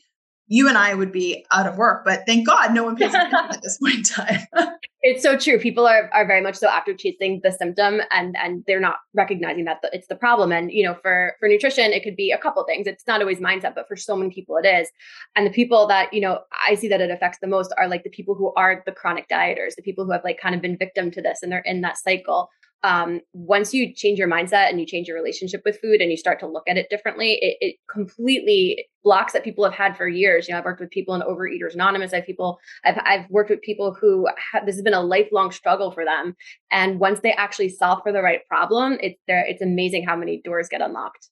you 0.47 0.69
and 0.69 0.77
I 0.77 0.95
would 0.95 1.13
be 1.13 1.47
out 1.51 1.67
of 1.67 1.77
work. 1.77 2.05
But 2.05 2.25
thank 2.27 2.47
God 2.47 2.75
no 2.75 2.85
one 2.85 2.97
pays 2.97 3.15
attention 3.15 3.39
at 3.51 3.63
this 3.63 3.79
point 3.79 3.97
in 3.97 4.03
time. 4.03 4.41
it's 5.03 5.23
so 5.23 5.37
true. 5.37 5.59
People 5.59 5.87
are 5.87 6.11
are 6.13 6.27
very 6.27 6.41
much 6.41 6.57
so 6.57 6.69
after 6.69 6.95
chasing 6.95 7.41
the 7.43 7.53
symptom 7.53 8.01
and 8.11 8.37
and 8.37 8.63
they're 8.67 8.81
not 8.81 8.97
recognizing 9.15 9.65
that 9.65 9.79
it's 9.93 10.07
the 10.09 10.17
problem. 10.17 10.53
And 10.53 10.71
you 10.71 10.85
know, 10.85 10.95
for 11.03 11.35
for 11.41 11.49
nutrition, 11.49 11.93
it 11.93 12.03
could 12.03 12.17
be 12.17 12.31
a 12.31 12.39
couple 12.39 12.65
things. 12.65 12.87
It's 12.87 13.07
not 13.07 13.21
always 13.21 13.41
mindset, 13.41 13.75
but 13.75 13.89
for 13.89 13.97
so 13.97 14.17
many 14.17 14.31
people 14.31 14.57
it 14.57 14.67
is. 14.67 14.91
And 15.35 15.47
the 15.47 15.51
people 15.51 15.87
that, 15.89 16.13
you 16.13 16.21
know, 16.21 16.41
I 16.67 16.75
see 16.75 16.89
that 16.89 17.01
it 17.01 17.11
affects 17.11 17.39
the 17.41 17.47
most 17.47 17.73
are 17.79 17.89
like 17.89 18.05
the 18.05 18.11
people 18.11 18.35
who 18.35 18.53
are 18.55 18.83
the 18.85 18.93
chronic 18.93 19.29
dieters, 19.29 19.77
the 19.77 19.83
people 19.83 20.05
who 20.05 20.13
have 20.13 20.25
like 20.25 20.41
kind 20.41 20.55
of 20.55 20.61
been 20.61 20.77
victim 20.77 21.11
to 21.13 21.23
this 21.23 21.43
and 21.43 21.51
they're 21.51 21.61
in 21.65 21.81
that 21.81 21.99
cycle 21.99 22.51
um, 22.85 23.23
once 23.33 23.73
you 23.73 23.95
change 23.95 24.19
your 24.19 24.29
mindset 24.29 24.69
and 24.69 24.79
you 24.79 24.85
change 24.85 25.09
your 25.09 25.17
relationship 25.17 25.63
with 25.65 25.81
food 25.81 26.03
and 26.03 26.11
you 26.11 26.19
start 26.19 26.39
to 26.41 26.47
look 26.47 26.69
at 26.69 26.77
it 26.77 26.91
differently, 26.91 27.39
it, 27.41 27.57
it 27.61 27.77
completely 27.91 28.87
blocks 29.03 29.33
that 29.33 29.43
people 29.43 29.65
have 29.65 29.73
had 29.73 29.97
for 29.97 30.07
years. 30.07 30.47
You 30.47 30.53
know, 30.53 30.59
I've 30.59 30.67
worked 30.67 30.81
with 30.81 30.91
people 30.91 31.15
in 31.15 31.23
Overeaters 31.23 31.73
Anonymous. 31.73 32.13
I've 32.13 32.27
people, 32.27 32.59
I've, 32.85 33.01
I've 33.05 33.29
worked 33.31 33.49
with 33.49 33.63
people 33.63 33.97
who 33.99 34.29
have, 34.53 34.67
this 34.67 34.75
has 34.75 34.83
been 34.83 34.93
a 34.93 35.01
lifelong 35.01 35.51
struggle 35.51 35.93
for 35.93 36.05
them. 36.05 36.37
And 36.71 37.01
once 37.01 37.21
they 37.21 37.33
actually 37.33 37.71
solve 37.71 38.01
for 38.03 38.13
the 38.13 38.23
right 38.23 38.47
problem, 38.49 38.99
it's 39.01 39.19
there. 39.27 39.45
It's 39.49 39.63
amazing 39.63 40.05
how 40.05 40.17
many 40.17 40.43
doors 40.45 40.69
get 40.69 40.83
unlocked. 40.83 41.31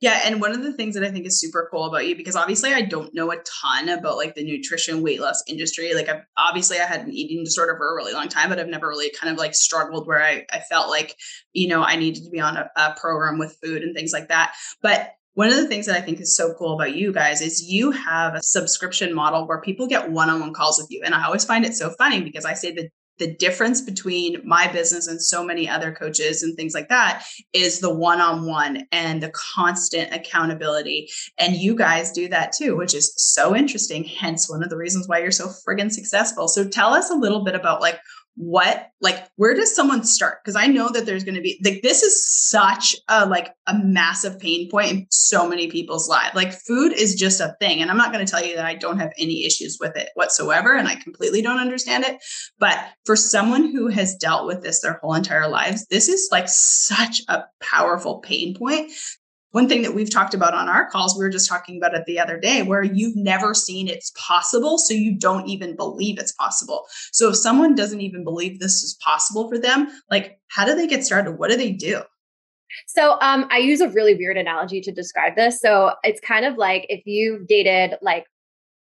Yeah, 0.00 0.22
and 0.24 0.40
one 0.40 0.52
of 0.52 0.62
the 0.62 0.72
things 0.72 0.94
that 0.94 1.04
I 1.04 1.10
think 1.10 1.26
is 1.26 1.38
super 1.38 1.68
cool 1.70 1.84
about 1.84 2.06
you, 2.06 2.16
because 2.16 2.34
obviously 2.34 2.72
I 2.72 2.80
don't 2.80 3.14
know 3.14 3.30
a 3.32 3.36
ton 3.44 3.90
about 3.90 4.16
like 4.16 4.34
the 4.34 4.42
nutrition 4.42 5.02
weight 5.02 5.20
loss 5.20 5.42
industry. 5.46 5.92
Like 5.94 6.08
I've 6.08 6.22
obviously 6.38 6.78
I 6.78 6.86
had 6.86 7.02
an 7.02 7.12
eating 7.12 7.44
disorder 7.44 7.76
for 7.76 7.92
a 7.92 7.94
really 7.94 8.14
long 8.14 8.28
time, 8.28 8.48
but 8.48 8.58
I've 8.58 8.68
never 8.68 8.88
really 8.88 9.12
kind 9.20 9.30
of 9.30 9.38
like 9.38 9.54
struggled 9.54 10.06
where 10.06 10.22
I, 10.22 10.46
I 10.50 10.60
felt 10.60 10.88
like, 10.88 11.16
you 11.52 11.68
know, 11.68 11.82
I 11.82 11.96
needed 11.96 12.24
to 12.24 12.30
be 12.30 12.40
on 12.40 12.56
a, 12.56 12.70
a 12.76 12.94
program 12.98 13.38
with 13.38 13.58
food 13.62 13.82
and 13.82 13.94
things 13.94 14.12
like 14.12 14.28
that. 14.28 14.54
But 14.80 15.10
one 15.34 15.48
of 15.48 15.56
the 15.56 15.68
things 15.68 15.84
that 15.86 15.96
I 15.96 16.00
think 16.00 16.18
is 16.20 16.34
so 16.34 16.54
cool 16.54 16.74
about 16.74 16.94
you 16.94 17.12
guys 17.12 17.42
is 17.42 17.62
you 17.62 17.90
have 17.90 18.34
a 18.34 18.42
subscription 18.42 19.14
model 19.14 19.46
where 19.46 19.60
people 19.60 19.86
get 19.86 20.10
one 20.10 20.30
on 20.30 20.40
one 20.40 20.54
calls 20.54 20.78
with 20.80 20.90
you. 20.90 21.02
And 21.04 21.14
I 21.14 21.26
always 21.26 21.44
find 21.44 21.66
it 21.66 21.74
so 21.74 21.90
funny 21.90 22.22
because 22.22 22.46
I 22.46 22.54
say 22.54 22.72
that 22.72 22.90
the 23.20 23.32
difference 23.32 23.80
between 23.80 24.40
my 24.44 24.66
business 24.66 25.06
and 25.06 25.22
so 25.22 25.44
many 25.44 25.68
other 25.68 25.92
coaches 25.92 26.42
and 26.42 26.56
things 26.56 26.74
like 26.74 26.88
that 26.88 27.24
is 27.52 27.78
the 27.78 27.94
one-on-one 27.94 28.88
and 28.90 29.22
the 29.22 29.30
constant 29.30 30.12
accountability. 30.12 31.08
And 31.38 31.54
you 31.54 31.76
guys 31.76 32.10
do 32.10 32.26
that 32.28 32.52
too 32.52 32.76
which 32.76 32.94
is 32.94 33.12
so 33.16 33.54
interesting 33.54 34.02
hence 34.02 34.50
one 34.50 34.64
of 34.64 34.70
the 34.70 34.76
reasons 34.76 35.06
why 35.06 35.18
you're 35.18 35.30
so 35.30 35.48
friggin 35.48 35.92
successful. 35.92 36.48
So 36.48 36.66
tell 36.66 36.94
us 36.94 37.10
a 37.10 37.14
little 37.14 37.44
bit 37.44 37.54
about 37.54 37.80
like 37.80 38.00
what 38.40 38.88
like 39.02 39.28
where 39.36 39.54
does 39.54 39.74
someone 39.74 40.02
start? 40.02 40.38
Because 40.42 40.56
i 40.56 40.66
know 40.66 40.88
that 40.88 41.04
there's 41.04 41.24
going 41.24 41.34
to 41.34 41.42
be 41.42 41.60
like 41.62 41.82
this 41.82 42.02
is 42.02 42.26
such 42.26 42.96
a 43.08 43.26
like 43.26 43.52
a 43.66 43.78
massive 43.78 44.38
pain 44.40 44.70
point 44.70 44.90
in 44.90 45.06
so 45.10 45.46
many 45.46 45.68
people's 45.68 46.08
lives. 46.08 46.34
Like 46.34 46.52
food 46.52 46.92
is 46.92 47.14
just 47.14 47.40
a 47.40 47.54
thing 47.60 47.82
and 47.82 47.90
i'm 47.90 47.98
not 47.98 48.12
going 48.12 48.24
to 48.24 48.30
tell 48.30 48.44
you 48.44 48.56
that 48.56 48.64
i 48.64 48.74
don't 48.74 48.98
have 48.98 49.12
any 49.18 49.44
issues 49.44 49.78
with 49.80 49.96
it 49.96 50.08
whatsoever 50.14 50.74
and 50.74 50.88
i 50.88 50.94
completely 50.96 51.42
don't 51.42 51.58
understand 51.58 52.04
it 52.04 52.18
but 52.58 52.78
for 53.04 53.16
someone 53.16 53.70
who 53.70 53.88
has 53.88 54.14
dealt 54.16 54.46
with 54.46 54.62
this 54.62 54.80
their 54.80 54.94
whole 54.94 55.14
entire 55.14 55.48
lives 55.48 55.86
this 55.90 56.08
is 56.08 56.28
like 56.32 56.48
such 56.48 57.20
a 57.28 57.42
powerful 57.60 58.18
pain 58.20 58.54
point 58.54 58.90
one 59.52 59.68
thing 59.68 59.82
that 59.82 59.94
we've 59.94 60.10
talked 60.10 60.34
about 60.34 60.54
on 60.54 60.68
our 60.68 60.88
calls, 60.88 61.16
we 61.16 61.24
were 61.24 61.30
just 61.30 61.48
talking 61.48 61.76
about 61.76 61.94
it 61.94 62.04
the 62.06 62.18
other 62.18 62.38
day, 62.38 62.62
where 62.62 62.82
you've 62.82 63.16
never 63.16 63.54
seen 63.54 63.88
it's 63.88 64.12
possible. 64.16 64.78
So 64.78 64.94
you 64.94 65.16
don't 65.18 65.48
even 65.48 65.76
believe 65.76 66.18
it's 66.18 66.32
possible. 66.32 66.86
So 67.12 67.30
if 67.30 67.36
someone 67.36 67.74
doesn't 67.74 68.00
even 68.00 68.24
believe 68.24 68.60
this 68.60 68.82
is 68.82 68.96
possible 69.02 69.48
for 69.48 69.58
them, 69.58 69.88
like, 70.10 70.38
how 70.48 70.64
do 70.64 70.74
they 70.74 70.86
get 70.86 71.04
started? 71.04 71.32
What 71.32 71.50
do 71.50 71.56
they 71.56 71.72
do? 71.72 72.02
So 72.86 73.18
um, 73.20 73.46
I 73.50 73.58
use 73.58 73.80
a 73.80 73.88
really 73.88 74.14
weird 74.14 74.36
analogy 74.36 74.80
to 74.82 74.92
describe 74.92 75.34
this. 75.34 75.60
So 75.60 75.92
it's 76.04 76.20
kind 76.20 76.44
of 76.44 76.56
like 76.56 76.86
if 76.88 77.02
you've 77.04 77.48
dated 77.48 77.94
like 78.00 78.26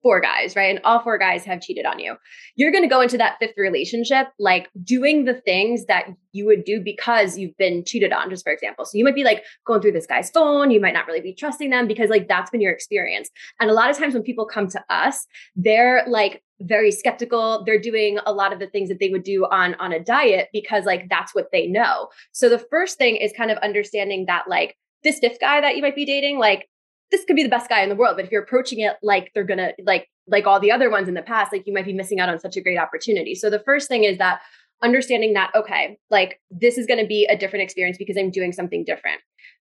four 0.05 0.21
guys, 0.21 0.55
right? 0.55 0.71
And 0.71 0.85
all 0.85 1.01
four 1.03 1.17
guys 1.17 1.45
have 1.47 1.63
cheated 1.63 1.87
on 1.87 1.99
you. 1.99 2.17
You're 2.57 2.71
going 2.71 2.85
to 2.85 2.89
go 2.89 3.01
into 3.01 3.17
that 3.17 3.37
fifth 3.41 3.55
relationship 3.57 4.29
like 4.39 4.69
doing 4.85 5.25
the 5.25 5.35
things 5.35 5.87
that 5.87 6.09
you 6.33 6.45
would 6.45 6.65
do 6.65 6.81
because 6.81 7.39
you've 7.39 7.57
been 7.57 7.85
cheated 7.85 8.13
on, 8.13 8.29
just 8.29 8.45
for 8.45 8.53
example. 8.53 8.85
So 8.85 8.99
you 8.99 9.05
might 9.05 9.15
be 9.15 9.25
like 9.25 9.43
going 9.67 9.81
through 9.81 9.93
this 9.93 10.07
guy's 10.07 10.31
phone, 10.31 10.71
you 10.71 10.81
might 10.81 10.93
not 10.93 11.07
really 11.07 11.23
be 11.23 11.35
trusting 11.35 11.71
them 11.71 11.89
because 11.89 12.11
like 12.11 12.29
that's 12.29 12.51
been 12.51 12.61
your 12.61 12.73
experience. 12.73 13.31
And 13.59 13.71
a 13.71 13.73
lot 13.73 13.91
of 13.91 13.97
times 13.97 14.13
when 14.13 14.23
people 14.23 14.45
come 14.45 14.69
to 14.69 14.85
us, 14.91 15.27
they're 15.57 16.05
like 16.07 16.43
very 16.61 16.93
skeptical 16.93 17.65
they're 17.65 17.81
doing 17.81 18.17
a 18.27 18.33
lot 18.33 18.53
of 18.53 18.61
the 18.61 18.69
things 18.69 18.89
that 18.89 19.01
they 19.01 19.09
would 19.09 19.25
do 19.25 19.45
on 19.47 19.75
on 19.81 19.93
a 19.93 19.99
diet 19.99 20.49
because 20.53 20.85
like 20.85 21.09
that's 21.11 21.35
what 21.35 21.49
they 21.51 21.67
know 21.67 22.09
so 22.31 22.49
the 22.49 22.65
first 22.71 22.97
thing 22.97 23.17
is 23.17 23.33
kind 23.37 23.51
of 23.51 23.59
understanding 23.59 24.25
that 24.27 24.45
like 24.49 24.77
this 25.03 25.19
fifth 25.19 25.41
guy 25.41 25.61
that 25.61 25.75
you 25.75 25.83
might 25.83 25.97
be 25.97 26.07
dating 26.07 26.39
like 26.39 26.69
this 27.11 27.25
could 27.25 27.37
be 27.37 27.43
the 27.43 27.49
best 27.49 27.69
guy 27.69 27.83
in 27.83 27.89
the 27.89 27.97
world, 27.97 28.17
but 28.17 28.25
if 28.25 28.33
you're 28.33 28.43
approaching 28.43 28.81
it 28.81 28.97
like 29.03 29.31
they're 29.35 29.45
gonna 29.45 29.73
like 29.85 30.09
like 30.27 30.47
all 30.47 30.61
the 30.61 30.73
other 30.73 30.91
ones 30.91 31.09
in 31.09 31.15
the 31.15 31.23
past, 31.23 31.53
like 31.53 31.67
you 31.67 31.73
might 31.73 31.85
be 31.85 31.93
missing 31.93 32.21
out 32.21 32.29
on 32.29 32.39
such 32.41 32.57
a 32.57 32.61
great 32.61 32.79
opportunity. 32.79 33.35
So 33.35 33.51
the 33.51 33.59
first 33.61 33.89
thing 33.89 34.05
is 34.05 34.19
that 34.19 34.41
understanding 34.83 35.35
that 35.35 35.51
okay, 35.55 35.99
like 36.11 36.41
this 36.51 36.79
is 36.79 36.87
to 36.87 37.07
be 37.07 37.27
a 37.31 37.37
different 37.37 37.63
experience 37.63 37.99
because 37.99 38.17
I'm 38.17 38.31
doing 38.31 38.53
something 38.53 38.85
different. 38.85 39.21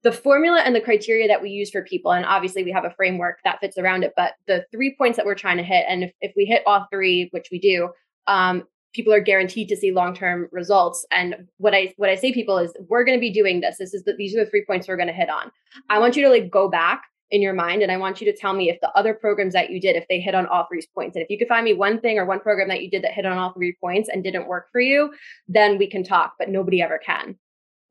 The 0.02 0.12
formula 0.12 0.60
and 0.62 0.74
the 0.74 0.82
criteria 0.82 1.26
that 1.28 1.40
we 1.40 1.48
use 1.48 1.70
for 1.70 1.82
people, 1.82 2.12
and 2.12 2.26
obviously 2.26 2.62
we 2.62 2.72
have 2.72 2.84
a 2.84 2.90
framework 2.90 3.38
that 3.44 3.58
fits 3.60 3.78
around 3.78 4.04
it, 4.04 4.12
but 4.16 4.34
the 4.46 4.66
three 4.70 4.94
points 4.98 5.16
that 5.16 5.24
we're 5.24 5.34
trying 5.34 5.56
to 5.56 5.62
hit, 5.62 5.86
and 5.88 6.04
if, 6.04 6.12
if 6.20 6.32
we 6.36 6.44
hit 6.44 6.62
all 6.66 6.86
three, 6.92 7.28
which 7.32 7.48
we 7.50 7.58
do, 7.58 7.88
um, 8.26 8.64
people 8.94 9.12
are 9.12 9.20
guaranteed 9.20 9.68
to 9.68 9.76
see 9.76 9.92
long-term 9.92 10.48
results 10.52 11.04
and 11.10 11.34
what 11.58 11.74
i 11.74 11.92
what 11.96 12.08
i 12.08 12.14
say 12.14 12.32
people 12.32 12.58
is 12.58 12.72
we're 12.88 13.04
going 13.04 13.16
to 13.16 13.20
be 13.20 13.32
doing 13.32 13.60
this 13.60 13.76
this 13.78 13.92
is 13.92 14.04
the, 14.04 14.14
these 14.16 14.34
are 14.36 14.44
the 14.44 14.50
three 14.50 14.64
points 14.66 14.88
we're 14.88 14.96
going 14.96 15.08
to 15.08 15.12
hit 15.12 15.28
on 15.28 15.50
i 15.90 15.98
want 15.98 16.16
you 16.16 16.22
to 16.22 16.30
like 16.30 16.50
go 16.50 16.68
back 16.68 17.02
in 17.34 17.42
your 17.42 17.52
mind. 17.52 17.82
And 17.82 17.90
I 17.90 17.96
want 17.96 18.20
you 18.20 18.30
to 18.30 18.38
tell 18.38 18.52
me 18.52 18.70
if 18.70 18.80
the 18.80 18.96
other 18.96 19.12
programs 19.12 19.54
that 19.54 19.70
you 19.70 19.80
did, 19.80 19.96
if 19.96 20.06
they 20.08 20.20
hit 20.20 20.36
on 20.36 20.46
all 20.46 20.66
three 20.70 20.86
points. 20.94 21.16
And 21.16 21.22
if 21.24 21.28
you 21.28 21.36
could 21.36 21.48
find 21.48 21.64
me 21.64 21.72
one 21.72 22.00
thing 22.00 22.16
or 22.16 22.24
one 22.24 22.38
program 22.38 22.68
that 22.68 22.80
you 22.82 22.88
did 22.88 23.02
that 23.02 23.12
hit 23.12 23.26
on 23.26 23.36
all 23.36 23.52
three 23.52 23.76
points 23.80 24.08
and 24.08 24.22
didn't 24.22 24.46
work 24.46 24.68
for 24.70 24.80
you, 24.80 25.12
then 25.48 25.76
we 25.76 25.90
can 25.90 26.04
talk, 26.04 26.34
but 26.38 26.48
nobody 26.48 26.80
ever 26.80 27.00
can. 27.04 27.36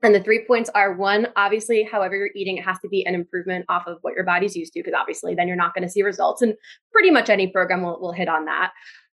And 0.01 0.15
the 0.15 0.23
three 0.23 0.45
points 0.45 0.69
are 0.73 0.93
one, 0.93 1.27
obviously, 1.35 1.83
however 1.83 2.15
you're 2.15 2.29
eating, 2.35 2.57
it 2.57 2.63
has 2.63 2.79
to 2.79 2.87
be 2.87 3.05
an 3.05 3.15
improvement 3.15 3.65
off 3.67 3.83
of 3.85 3.97
what 4.01 4.15
your 4.15 4.23
body's 4.23 4.55
used 4.55 4.71
to, 4.73 4.79
because 4.79 4.97
obviously 4.97 5.35
then 5.35 5.47
you're 5.49 5.57
not 5.57 5.73
going 5.73 5.83
to 5.83 5.89
see 5.89 6.03
results. 6.03 6.41
And 6.41 6.55
pretty 6.93 7.11
much 7.11 7.29
any 7.29 7.47
program 7.47 7.83
will, 7.83 7.99
will 7.99 8.13
hit 8.13 8.29
on 8.29 8.45
that. 8.45 8.71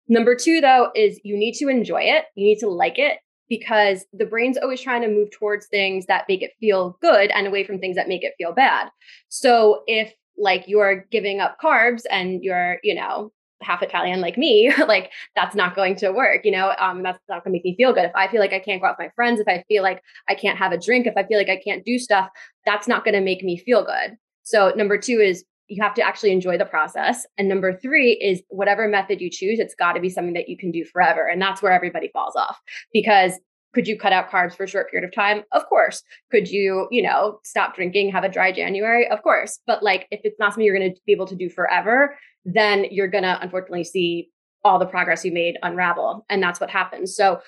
Number 0.07 0.36
two, 0.36 0.62
though, 0.62 0.89
is 0.95 1.19
you 1.24 1.38
need 1.38 1.53
to 1.55 1.69
enjoy 1.69 2.01
it. 2.01 2.25
You 2.36 2.45
need 2.45 2.59
to 2.59 2.69
like 2.69 3.00
it 3.00 3.19
because 3.50 4.05
the 4.13 4.25
brain's 4.25 4.57
always 4.57 4.79
trying 4.79 5.01
to 5.01 5.07
move 5.07 5.31
towards 5.31 5.67
things 5.67 6.05
that 6.05 6.25
make 6.29 6.41
it 6.41 6.51
feel 6.59 6.98
good 7.01 7.31
and 7.31 7.48
away 7.48 7.63
from 7.63 7.79
things 7.79 7.95
that 7.95 8.07
make 8.07 8.24
it 8.24 8.36
feel 8.38 8.53
bad. 8.53 8.89
So 9.27 9.83
if 9.88 10.13
like 10.39 10.65
you're 10.67 11.05
giving 11.12 11.39
up 11.39 11.58
carbs 11.62 12.03
and 12.10 12.43
you're, 12.43 12.77
you 12.84 12.96
know, 12.96 13.31
half 13.62 13.84
Italian 13.84 14.22
like 14.22 14.38
me, 14.38 14.74
like 14.88 15.12
that's 15.36 15.55
not 15.55 15.75
going 15.75 15.96
to 15.98 16.12
work. 16.12 16.41
You 16.43 16.51
know, 16.51 16.74
um, 16.79 17.03
that's 17.03 17.19
not 17.29 17.43
going 17.43 17.51
to 17.51 17.58
make 17.58 17.65
me 17.65 17.75
feel 17.75 17.93
good. 17.93 18.05
If 18.05 18.15
I 18.15 18.27
feel 18.27 18.39
like 18.39 18.53
I 18.53 18.60
can't 18.60 18.81
go 18.81 18.88
out 18.88 18.96
with 18.98 19.08
my 19.08 19.12
friends, 19.15 19.39
if 19.39 19.48
I 19.48 19.63
feel 19.67 19.84
like 19.84 20.01
I 20.27 20.36
can't 20.36 20.58
have 20.58 20.72
a 20.72 20.77
drink, 20.77 21.05
if 21.05 21.17
I 21.17 21.24
feel 21.24 21.38
like 21.38 21.50
I 21.50 21.62
can't 21.63 21.86
do 21.86 22.00
stuff, 22.00 22.29
that's 22.65 22.88
not 22.88 23.03
going 23.03 23.15
to 23.15 23.22
make 23.22 23.43
me 23.43 23.58
feel 23.58 23.84
good. 23.84 24.17
So 24.43 24.72
number 24.75 24.98
two 24.98 25.19
is 25.19 25.43
you 25.67 25.84
have 25.84 25.93
to 25.93 26.01
actually 26.01 26.31
enjoy 26.31 26.58
the 26.58 26.65
process. 26.65 27.25
And 27.38 27.48
number 27.48 27.77
three 27.77 28.13
is 28.13 28.41
whatever 28.50 28.88
method 28.88 29.22
you 29.22 29.29
choose, 29.29 29.60
it's 29.60 29.75
got 29.75 29.93
to 29.93 30.01
be 30.01 30.10
something 30.10 30.34
that 30.34 30.50
you 30.50 30.58
can 30.58 30.72
do 30.72 30.84
forever. 30.84 31.27
And 31.27 31.39
that's 31.39 31.62
where 31.62 31.72
everybody 31.72 32.10
falls 32.12 32.36
off 32.36 32.60
because 32.91 33.34
could 33.74 33.88
you 33.88 33.98
cut 33.98 34.14
out 34.14 34.30
carbs 34.30 34.56
for 34.56 34.64
a 34.64 34.68
short 34.68 34.90
period 34.90 35.08
of 35.08 35.14
time? 35.14 35.44
Of 35.52 35.66
course. 35.68 36.02
Could 36.32 36.50
you, 36.50 36.88
you 36.92 37.02
know, 37.02 37.40
stop 37.44 37.76
drinking, 37.76 38.12
have 38.12 38.24
a 38.24 38.30
dry 38.30 38.52
January? 38.52 39.08
Of 39.10 39.22
course. 39.22 39.60
But 39.68 39.84
like 39.84 40.08
if 40.12 40.22
it's 40.24 40.40
not 40.40 40.54
something 40.54 40.66
you're 40.66 40.78
going 40.78 40.94
to 40.94 41.00
be 41.06 41.12
able 41.12 41.28
to 41.28 41.36
do 41.36 41.50
forever, 41.50 42.18
then 42.46 42.86
you're 42.90 43.08
going 43.08 43.24
to 43.24 43.40
unfortunately 43.42 43.84
see 43.84 44.30
all 44.64 44.80
the 44.80 44.86
progress 44.86 45.24
you 45.24 45.32
made 45.32 45.56
unravel. 45.62 46.26
And 46.30 46.42
that's 46.42 46.60
what 46.60 46.70
happens. 46.70 47.16
So 47.16 47.42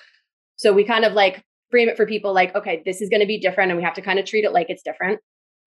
so 0.56 0.72
we 0.72 0.84
kind 0.84 1.04
of 1.04 1.12
like 1.12 1.42
frame 1.70 1.88
it 1.88 1.96
for 1.96 2.06
people 2.06 2.32
like, 2.32 2.54
okay, 2.54 2.82
this 2.84 3.00
is 3.00 3.08
going 3.08 3.20
to 3.20 3.26
be 3.26 3.40
different 3.40 3.70
and 3.70 3.78
we 3.78 3.84
have 3.84 3.94
to 3.94 4.02
kind 4.02 4.18
of 4.18 4.26
treat 4.26 4.44
it 4.44 4.52
like 4.52 4.70
it's 4.70 4.82
different. 4.82 5.20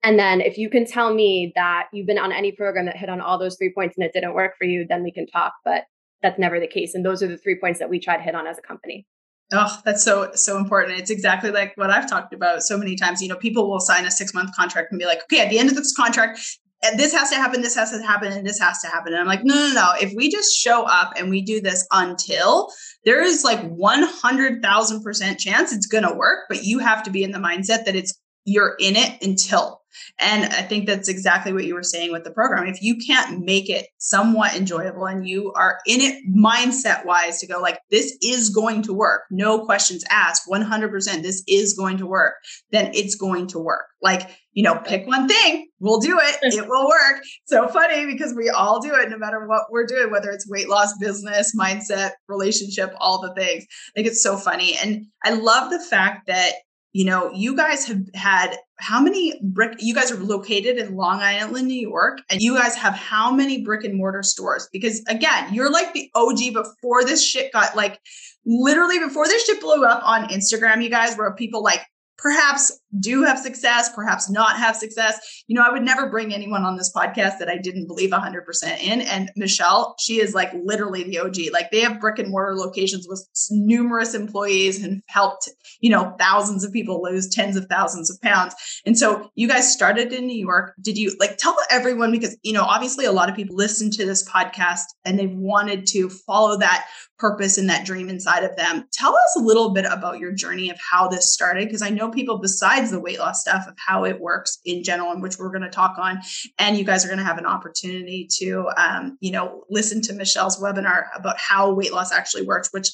And 0.04 0.20
then 0.20 0.40
if 0.40 0.58
you 0.58 0.70
can 0.70 0.86
tell 0.86 1.14
me 1.14 1.52
that 1.56 1.88
you've 1.92 2.08
been 2.08 2.20
on 2.20 2.32
any 2.32 2.52
program 2.52 2.86
that 2.86 2.96
hit 2.96 3.10
on 3.10 3.20
all 3.20 3.40
those 3.40 3.58
three 3.58 3.74
points 3.74 3.96
and 3.98 4.06
it 4.06 4.14
didn't 4.14 4.36
work 4.36 4.54
for 4.58 4.66
you, 4.66 4.86
then 4.88 5.04
we 5.04 5.12
can 5.12 5.26
talk. 5.26 5.54
But 5.66 5.86
that's 6.22 6.40
never 6.40 6.60
the 6.60 6.68
case. 6.68 6.94
And 6.94 7.04
those 7.04 7.24
are 7.24 7.28
the 7.28 7.38
three 7.38 7.60
points 7.60 7.80
that 7.80 7.90
we 7.90 8.00
try 8.00 8.16
to 8.16 8.24
hit 8.24 8.36
on 8.36 8.48
as 8.48 8.58
a 8.58 8.62
company. 8.62 9.06
Oh, 9.54 9.80
that's 9.86 10.04
so 10.04 10.32
so 10.34 10.58
important. 10.58 11.00
It's 11.00 11.12
exactly 11.12 11.52
like 11.52 11.74
what 11.76 11.92
I've 11.92 12.10
talked 12.10 12.34
about 12.34 12.64
so 12.64 12.78
many 12.78 12.96
times. 12.96 13.22
You 13.22 13.28
know, 13.28 13.36
people 13.36 13.70
will 13.70 13.80
sign 13.80 14.06
a 14.06 14.12
six 14.12 14.34
month 14.34 14.56
contract 14.56 14.92
and 14.92 15.00
be 15.00 15.06
like, 15.06 15.22
okay, 15.24 15.42
at 15.42 15.50
the 15.50 15.60
end 15.60 15.70
of 15.70 15.76
this 15.76 15.96
contract, 15.96 16.40
uh, 16.84 16.96
this 16.98 17.14
has 17.14 17.30
to 17.30 17.36
happen, 17.36 17.62
this 17.62 17.76
has 17.76 17.92
to 17.92 18.02
happen, 18.02 18.32
and 18.32 18.46
this 18.46 18.60
has 18.60 18.80
to 18.82 18.88
happen. 18.88 19.14
And 19.14 19.22
I'm 19.22 19.28
like, 19.28 19.44
no, 19.44 19.54
no, 19.54 19.74
no. 19.74 19.92
If 20.02 20.14
we 20.16 20.30
just 20.30 20.56
show 20.56 20.84
up 20.84 21.14
and 21.18 21.30
we 21.30 21.42
do 21.42 21.62
this 21.62 21.88
until 21.92 22.70
there 23.06 23.22
is 23.24 23.44
like 23.44 23.62
100,000% 23.62 25.40
chance 25.40 25.74
it's 25.74 25.88
going 25.88 26.04
to 26.04 26.14
work, 26.14 26.46
but 26.50 26.64
you 26.64 26.80
have 26.80 27.04
to 27.04 27.12
be 27.12 27.24
in 27.24 27.32
the 27.32 27.40
mindset 27.40 27.86
that 27.86 27.96
it's 27.96 28.20
you're 28.46 28.76
in 28.80 28.96
it 28.96 29.22
until. 29.24 29.82
And 30.20 30.46
I 30.46 30.62
think 30.62 30.88
that's 30.88 31.10
exactly 31.10 31.54
what 31.54 31.66
you 31.66 31.74
were 31.74 31.84
saying 31.84 32.12
with 32.12 32.24
the 32.24 32.32
program. 32.32 32.68
If 32.68 32.82
you 32.82 32.98
can't 32.98 33.44
make 33.44 33.70
it 33.70 33.88
somewhat 33.98 34.56
enjoyable 34.56 35.06
and 35.06 35.28
you 35.28 35.52
are 35.54 35.80
in 35.86 36.02
it 36.02 36.24
mindset 36.34 37.06
wise 37.06 37.40
to 37.40 37.48
go 37.48 37.60
like, 37.60 37.80
this 37.92 38.18
is 38.22 38.50
going 38.50 38.82
to 38.84 38.94
work, 38.94 39.24
no 39.30 39.66
questions 39.66 40.04
asked, 40.10 40.44
100%, 40.50 41.22
this 41.22 41.44
is 41.48 41.74
going 41.74 41.98
to 41.98 42.06
work, 42.06 42.36
then 42.72 42.92
it's 42.94 43.16
going 43.16 43.48
to 43.48 43.60
work. 43.60 43.86
Like, 44.02 44.30
you 44.54 44.64
know, 44.64 44.76
pick 44.76 45.06
one 45.08 45.28
thing, 45.28 45.68
we'll 45.80 46.00
do 46.00 46.18
it, 46.22 46.38
it 46.42 46.68
will 46.68 46.88
work. 46.88 47.22
So 47.46 47.68
funny 47.68 48.06
because 48.06 48.34
we 48.34 48.50
all 48.50 48.80
do 48.80 48.94
it 48.94 49.10
no 49.10 49.18
matter 49.18 49.46
what 49.48 49.64
we're 49.72 49.86
doing, 49.86 50.12
whether 50.12 50.30
it's 50.30 50.50
weight 50.50 50.70
loss, 50.70 50.98
business, 50.98 51.56
mindset, 51.60 52.12
relationship, 52.30 52.94
all 53.00 53.20
the 53.20 53.34
things. 53.34 53.66
Like, 53.98 54.06
it's 54.06 54.24
so 54.24 54.38
funny. 54.38 54.78
And 54.82 55.08
I 55.24 55.32
love 55.32 55.72
the 55.72 55.80
fact 55.80 56.28
that 56.28 56.54
you 56.96 57.04
know, 57.04 57.30
you 57.34 57.58
guys 57.58 57.86
have 57.88 58.08
had 58.14 58.56
how 58.78 59.02
many 59.02 59.38
brick, 59.44 59.74
you 59.80 59.94
guys 59.94 60.14
are 60.14 60.16
located 60.16 60.78
in 60.78 60.96
Long 60.96 61.20
Island, 61.20 61.68
New 61.68 61.74
York, 61.74 62.20
and 62.30 62.42
you 62.42 62.56
guys 62.56 62.74
have 62.76 62.94
how 62.94 63.32
many 63.32 63.66
brick 63.66 63.84
and 63.84 63.96
mortar 63.96 64.24
stores? 64.24 64.70
Because 64.72 65.04
again, 65.10 65.54
you're 65.54 65.70
like 65.70 65.92
the 65.92 66.10
OG 66.16 66.54
before 66.54 67.04
this 67.04 67.22
shit 67.22 67.52
got 67.52 67.76
like 67.76 68.00
literally 68.46 68.98
before 68.98 69.28
this 69.28 69.46
shit 69.46 69.60
blew 69.60 69.84
up 69.84 70.04
on 70.06 70.30
Instagram, 70.30 70.82
you 70.82 70.90
guys, 70.90 71.18
where 71.18 71.34
people 71.34 71.62
like 71.62 71.86
perhaps 72.18 72.72
do 73.00 73.24
have 73.24 73.38
success, 73.38 73.90
perhaps 73.94 74.30
not 74.30 74.58
have 74.58 74.76
success. 74.76 75.44
You 75.48 75.56
know, 75.56 75.64
I 75.66 75.72
would 75.72 75.84
never 75.84 76.10
bring 76.10 76.34
anyone 76.34 76.64
on 76.64 76.78
this 76.78 76.92
podcast 76.96 77.40
that 77.40 77.50
I 77.50 77.58
didn't 77.58 77.88
believe 77.88 78.12
100% 78.12 78.80
in. 78.82 79.02
And 79.02 79.32
Michelle, 79.36 79.96
she 80.00 80.22
is 80.22 80.34
like 80.34 80.52
literally 80.64 81.04
the 81.04 81.20
OG. 81.20 81.36
Like 81.52 81.72
they 81.72 81.82
have 81.82 82.00
brick 82.00 82.20
and 82.20 82.30
mortar 82.30 82.56
locations 82.56 83.06
with 83.08 83.28
numerous 83.52 84.14
employees 84.14 84.84
and 84.84 85.02
helped, 85.08 85.50
you 85.82 85.90
know, 85.90 86.16
thousands 86.18 86.64
of 86.64 86.72
people 86.72 87.02
lose 87.04 87.30
tens 87.30 87.58
of 87.58 87.66
thousands 87.66 88.10
of 88.10 88.22
pounds. 88.22 88.56
And 88.86 88.98
so 88.98 89.30
you 89.36 89.48
guys 89.48 89.72
started 89.72 90.14
in 90.14 90.26
New 90.26 90.40
York. 90.40 90.74
Did 90.82 90.98
you 90.98 91.16
like 91.20 91.38
tell 91.38 91.56
everyone 91.70 92.12
because, 92.12 92.38
you 92.44 92.54
know, 92.54 92.64
obviously 92.64 93.06
a 93.06 93.12
lot 93.12 93.30
of 93.30 93.36
people 93.36 93.56
listen 93.56 93.92
to 93.92 94.06
this 94.06 94.28
podcast 94.28 94.86
and 95.04 95.20
they've 95.20 95.36
wanted 95.36 95.86
to 95.88 96.10
follow 96.10 96.58
that 96.60 96.88
purpose 97.18 97.58
and 97.58 97.70
that 97.70 97.86
dream 97.86 98.10
inside 98.10 98.44
of 98.44 98.56
them. 98.56 98.86
Tell 98.92 99.16
us 99.16 99.36
a 99.38 99.42
little 99.42 99.74
bit 99.74 99.86
about 99.86 100.20
your 100.20 100.32
journey 100.32 100.70
of 100.70 100.78
how 100.80 101.08
this 101.08 101.32
started 101.32 101.68
because 101.68 101.82
I 101.82 101.90
know 101.90 102.10
people 102.10 102.40
besides 102.40 102.92
the 102.92 103.00
weight 103.00 103.20
loss 103.20 103.42
stuff 103.42 103.66
of 103.68 103.76
how 103.78 104.04
it 104.04 104.20
works 104.20 104.60
in 104.66 104.84
general, 104.84 105.12
and 105.12 105.22
which 105.22 105.38
we're 105.38 105.52
going 105.52 105.62
to 105.62 105.70
talk 105.70 105.98
on. 105.98 106.20
And 106.60 106.78
you 106.78 106.84
guys 106.84 107.06
are 107.06 107.08
going 107.08 107.20
to 107.20 107.26
have 107.26 107.38
an 107.38 107.46
opportunity 107.46 108.28
to, 108.38 108.70
um, 108.78 109.18
you 109.22 109.32
know, 109.32 109.64
listen 109.70 110.02
to 110.04 110.14
Michelle's 110.14 110.60
webinar 110.62 111.06
about 111.16 111.38
how 111.40 111.74
weight 111.74 111.94
loss 111.94 112.12
actually 112.12 112.44
works, 112.44 112.70
which 112.72 112.92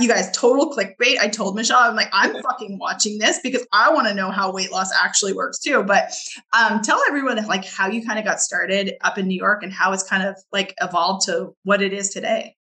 you 0.00 0.08
guys 0.08 0.30
total 0.32 0.72
clickbait. 0.72 1.18
I 1.18 1.28
told 1.28 1.54
Michelle, 1.54 1.78
I'm 1.78 1.96
like, 1.96 2.08
I'm 2.12 2.40
fucking 2.42 2.78
watching 2.78 3.18
this 3.18 3.40
because 3.42 3.66
I 3.72 3.92
want 3.92 4.08
to 4.08 4.14
know 4.14 4.30
how 4.30 4.52
weight 4.52 4.72
loss 4.72 4.90
actually 4.92 5.32
works 5.32 5.58
too. 5.58 5.82
But 5.82 6.12
um, 6.58 6.82
tell 6.82 7.00
everyone 7.06 7.36
like 7.46 7.64
how 7.64 7.88
you 7.88 8.04
kind 8.04 8.18
of 8.18 8.24
got 8.24 8.40
started 8.40 8.94
up 9.02 9.18
in 9.18 9.28
New 9.28 9.36
York 9.36 9.62
and 9.62 9.72
how 9.72 9.92
it's 9.92 10.02
kind 10.02 10.26
of 10.26 10.36
like 10.52 10.74
evolved 10.80 11.26
to 11.26 11.54
what 11.62 11.82
it 11.82 11.92
is 11.92 12.10
today. 12.10 12.56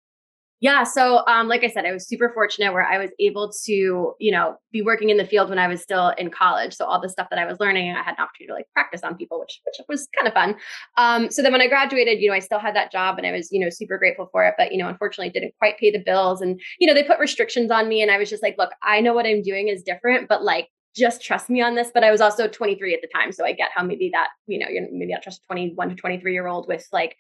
Yeah. 0.63 0.85
So, 0.85 1.27
um, 1.27 1.49
like 1.49 1.65
I 1.65 1.69
said, 1.69 1.87
I 1.87 1.93
was 1.93 2.07
super 2.07 2.31
fortunate 2.33 2.73
where 2.73 2.85
I 2.85 2.97
was 2.97 3.11
able 3.19 3.53
to, 3.65 4.15
you 4.21 4.31
know, 4.31 4.55
be 4.71 4.81
working 4.81 5.11
in 5.11 5.17
the 5.17 5.27
field 5.27 5.51
when 5.51 5.59
I 5.59 5.67
was 5.67 5.83
still 5.83 6.11
in 6.11 6.31
college. 6.31 6.73
So 6.77 6.85
all 6.85 7.01
the 7.01 7.09
stuff 7.09 7.27
that 7.31 7.39
I 7.41 7.45
was 7.45 7.59
learning, 7.59 7.91
I 7.91 8.01
had 8.01 8.15
an 8.17 8.23
opportunity 8.23 8.47
to 8.47 8.55
like 8.55 8.67
practice 8.73 9.01
on 9.03 9.17
people, 9.17 9.41
which 9.41 9.61
which 9.65 9.85
was 9.89 10.09
kind 10.17 10.29
of 10.29 10.35
fun. 10.35 10.55
Um, 10.97 11.33
so 11.33 11.43
then 11.43 11.51
when 11.51 11.61
I 11.61 11.67
graduated, 11.67 12.21
you 12.21 12.29
know, 12.29 12.35
I 12.35 12.39
still 12.39 12.61
had 12.61 12.77
that 12.77 12.93
job 12.93 13.19
and 13.19 13.27
I 13.27 13.33
was, 13.33 13.51
you 13.51 13.59
know, 13.59 13.71
super 13.71 13.99
grateful 13.99 14.29
for 14.31 14.45
it. 14.47 14.55
But 14.57 14.71
you 14.71 14.79
know, 14.79 14.89
unfortunately, 14.89 15.31
didn't 15.31 15.55
quite 15.59 15.79
pay 15.79 15.91
the 15.91 15.99
bills, 15.99 16.41
and 16.41 16.61
you 16.79 16.87
know, 16.87 16.95
they 16.95 17.03
put 17.03 17.19
restrictions 17.19 17.73
on 17.73 17.89
me, 17.89 18.01
and 18.01 18.13
I 18.13 18.19
was 18.19 18.31
just 18.31 18.43
like, 18.45 18.55
look, 18.57 18.71
I 18.85 19.01
know 19.01 19.15
what 19.15 19.27
I'm 19.27 19.43
doing 19.43 19.67
is 19.67 19.83
different, 19.83 20.29
but 20.29 20.45
like 20.45 20.69
just 20.95 21.23
trust 21.23 21.51
me 21.51 21.61
on 21.61 21.75
this. 21.75 21.91
But 21.93 22.05
I 22.05 22.13
was 22.13 22.21
also 22.21 22.47
23 22.47 22.95
at 22.95 23.01
the 23.03 23.09
time. 23.09 23.33
So 23.33 23.45
I 23.45 23.53
get 23.53 23.71
how 23.75 23.83
maybe 23.83 24.11
that, 24.13 24.29
you 24.47 24.61
know, 24.61 24.67
you're 24.69 24.87
maybe 24.93 25.13
not 25.13 25.23
trust 25.23 25.43
a 25.43 25.47
21 25.47 25.89
to 25.89 25.95
23 25.97 26.33
year 26.33 26.47
old 26.47 26.69
with 26.69 26.87
like 26.93 27.17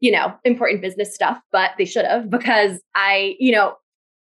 you 0.00 0.12
know, 0.12 0.34
important 0.44 0.82
business 0.82 1.14
stuff, 1.14 1.40
but 1.52 1.70
they 1.78 1.84
should 1.84 2.04
have 2.04 2.30
because 2.30 2.80
I, 2.94 3.36
you 3.38 3.52
know, 3.52 3.76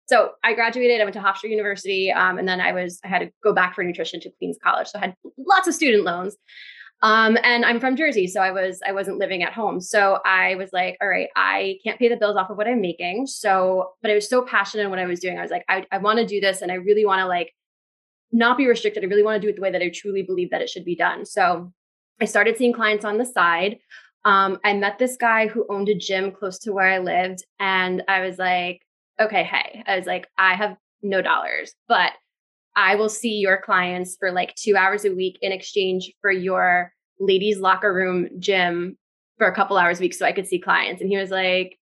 so 0.06 0.32
I 0.44 0.52
graduated, 0.52 1.00
I 1.00 1.04
went 1.04 1.14
to 1.14 1.20
Hofstra 1.20 1.48
University, 1.48 2.10
um, 2.10 2.38
and 2.38 2.46
then 2.46 2.60
I 2.60 2.72
was, 2.72 3.00
I 3.04 3.08
had 3.08 3.20
to 3.20 3.30
go 3.42 3.54
back 3.54 3.74
for 3.74 3.82
nutrition 3.82 4.20
to 4.20 4.30
Queens 4.38 4.58
College. 4.62 4.88
So 4.88 4.98
I 4.98 5.02
had 5.02 5.14
lots 5.38 5.68
of 5.68 5.74
student 5.74 6.04
loans. 6.04 6.36
Um, 7.02 7.36
and 7.42 7.64
I'm 7.64 7.80
from 7.80 7.96
Jersey, 7.96 8.28
so 8.28 8.40
I 8.40 8.52
was 8.52 8.80
I 8.86 8.92
wasn't 8.92 9.18
living 9.18 9.42
at 9.42 9.52
home. 9.52 9.80
So 9.80 10.20
I 10.24 10.54
was 10.54 10.70
like, 10.72 10.96
all 11.02 11.08
right, 11.08 11.28
I 11.34 11.78
can't 11.82 11.98
pay 11.98 12.08
the 12.08 12.16
bills 12.16 12.36
off 12.36 12.48
of 12.48 12.56
what 12.56 12.68
I'm 12.68 12.80
making. 12.80 13.26
So, 13.26 13.94
but 14.02 14.12
I 14.12 14.14
was 14.14 14.28
so 14.28 14.42
passionate 14.42 14.84
in 14.84 14.90
what 14.90 15.00
I 15.00 15.06
was 15.06 15.18
doing. 15.18 15.36
I 15.36 15.42
was 15.42 15.50
like, 15.50 15.64
I, 15.68 15.84
I 15.90 15.98
want 15.98 16.20
to 16.20 16.26
do 16.26 16.40
this, 16.40 16.62
and 16.62 16.70
I 16.70 16.76
really 16.76 17.04
want 17.04 17.18
to 17.18 17.26
like 17.26 17.52
not 18.30 18.56
be 18.56 18.68
restricted. 18.68 19.02
I 19.02 19.08
really 19.08 19.24
want 19.24 19.40
to 19.40 19.44
do 19.44 19.50
it 19.50 19.56
the 19.56 19.62
way 19.62 19.72
that 19.72 19.82
I 19.82 19.90
truly 19.92 20.22
believe 20.22 20.50
that 20.50 20.62
it 20.62 20.70
should 20.70 20.84
be 20.84 20.94
done. 20.94 21.26
So 21.26 21.72
I 22.20 22.24
started 22.24 22.56
seeing 22.56 22.72
clients 22.72 23.04
on 23.04 23.18
the 23.18 23.26
side 23.26 23.78
um, 24.24 24.58
I 24.64 24.74
met 24.74 24.98
this 24.98 25.16
guy 25.16 25.48
who 25.48 25.66
owned 25.68 25.88
a 25.88 25.94
gym 25.94 26.32
close 26.32 26.58
to 26.60 26.72
where 26.72 26.88
I 26.88 26.98
lived. 26.98 27.44
And 27.58 28.02
I 28.08 28.20
was 28.20 28.38
like, 28.38 28.82
okay, 29.20 29.44
hey, 29.44 29.82
I 29.86 29.96
was 29.96 30.06
like, 30.06 30.28
I 30.38 30.54
have 30.54 30.76
no 31.02 31.22
dollars, 31.22 31.74
but 31.88 32.12
I 32.76 32.94
will 32.94 33.08
see 33.08 33.34
your 33.34 33.60
clients 33.60 34.16
for 34.18 34.32
like 34.32 34.54
two 34.54 34.76
hours 34.76 35.04
a 35.04 35.14
week 35.14 35.38
in 35.42 35.52
exchange 35.52 36.12
for 36.20 36.30
your 36.30 36.92
ladies' 37.18 37.58
locker 37.58 37.92
room 37.92 38.28
gym 38.38 38.96
for 39.38 39.46
a 39.46 39.54
couple 39.54 39.76
hours 39.76 39.98
a 39.98 40.02
week 40.02 40.14
so 40.14 40.24
I 40.24 40.32
could 40.32 40.46
see 40.46 40.58
clients. 40.58 41.00
And 41.00 41.10
he 41.10 41.16
was 41.16 41.30
like, 41.30 41.78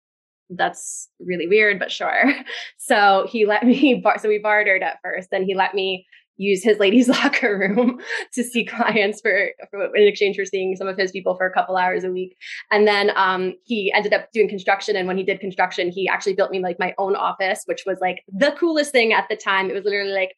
that's 0.50 1.10
really 1.20 1.48
weird, 1.48 1.80
but 1.80 1.92
sure. 1.92 2.34
So 2.78 3.28
he 3.30 3.46
let 3.46 3.66
me, 3.66 3.96
bar- 4.04 4.18
so 4.18 4.30
we 4.30 4.40
bartered 4.40 4.82
at 4.82 5.00
first. 5.04 5.30
Then 5.30 5.44
he 5.44 5.56
let 5.56 5.74
me 5.74 6.06
use 6.38 6.64
his 6.64 6.80
ladies' 6.80 7.08
locker 7.10 7.58
room 7.58 8.00
to 8.34 8.44
see 8.44 8.66
clients 8.66 9.22
for, 9.22 9.50
for, 9.72 9.96
in 9.96 10.08
exchange 10.08 10.38
for 10.38 10.46
seeing 10.46 10.76
some 10.76 10.88
of 10.88 10.98
his 10.98 11.12
people 11.12 11.36
for 11.36 11.46
a 11.46 11.54
couple 11.54 11.76
hours 11.76 12.04
a 12.04 12.12
week. 12.12 12.38
And 12.72 12.88
then 12.88 13.12
um, 13.16 13.54
he 13.64 13.92
ended 13.94 14.14
up 14.14 14.32
doing 14.32 14.48
construction. 14.48 14.96
And 14.96 15.08
when 15.08 15.18
he 15.18 15.24
did 15.24 15.40
construction, 15.40 15.90
he 15.90 16.08
actually 16.08 16.34
built 16.34 16.52
me 16.52 16.60
like 16.60 16.80
my 16.80 16.94
own 16.98 17.16
office, 17.16 17.62
which 17.66 17.84
was 17.86 17.98
like 18.02 18.24
the 18.28 18.56
coolest 18.60 18.92
thing 18.92 19.14
at 19.14 19.26
the 19.30 19.36
time. 19.36 19.70
It 19.70 19.74
was 19.74 19.84
literally 19.84 20.14
like 20.14 20.34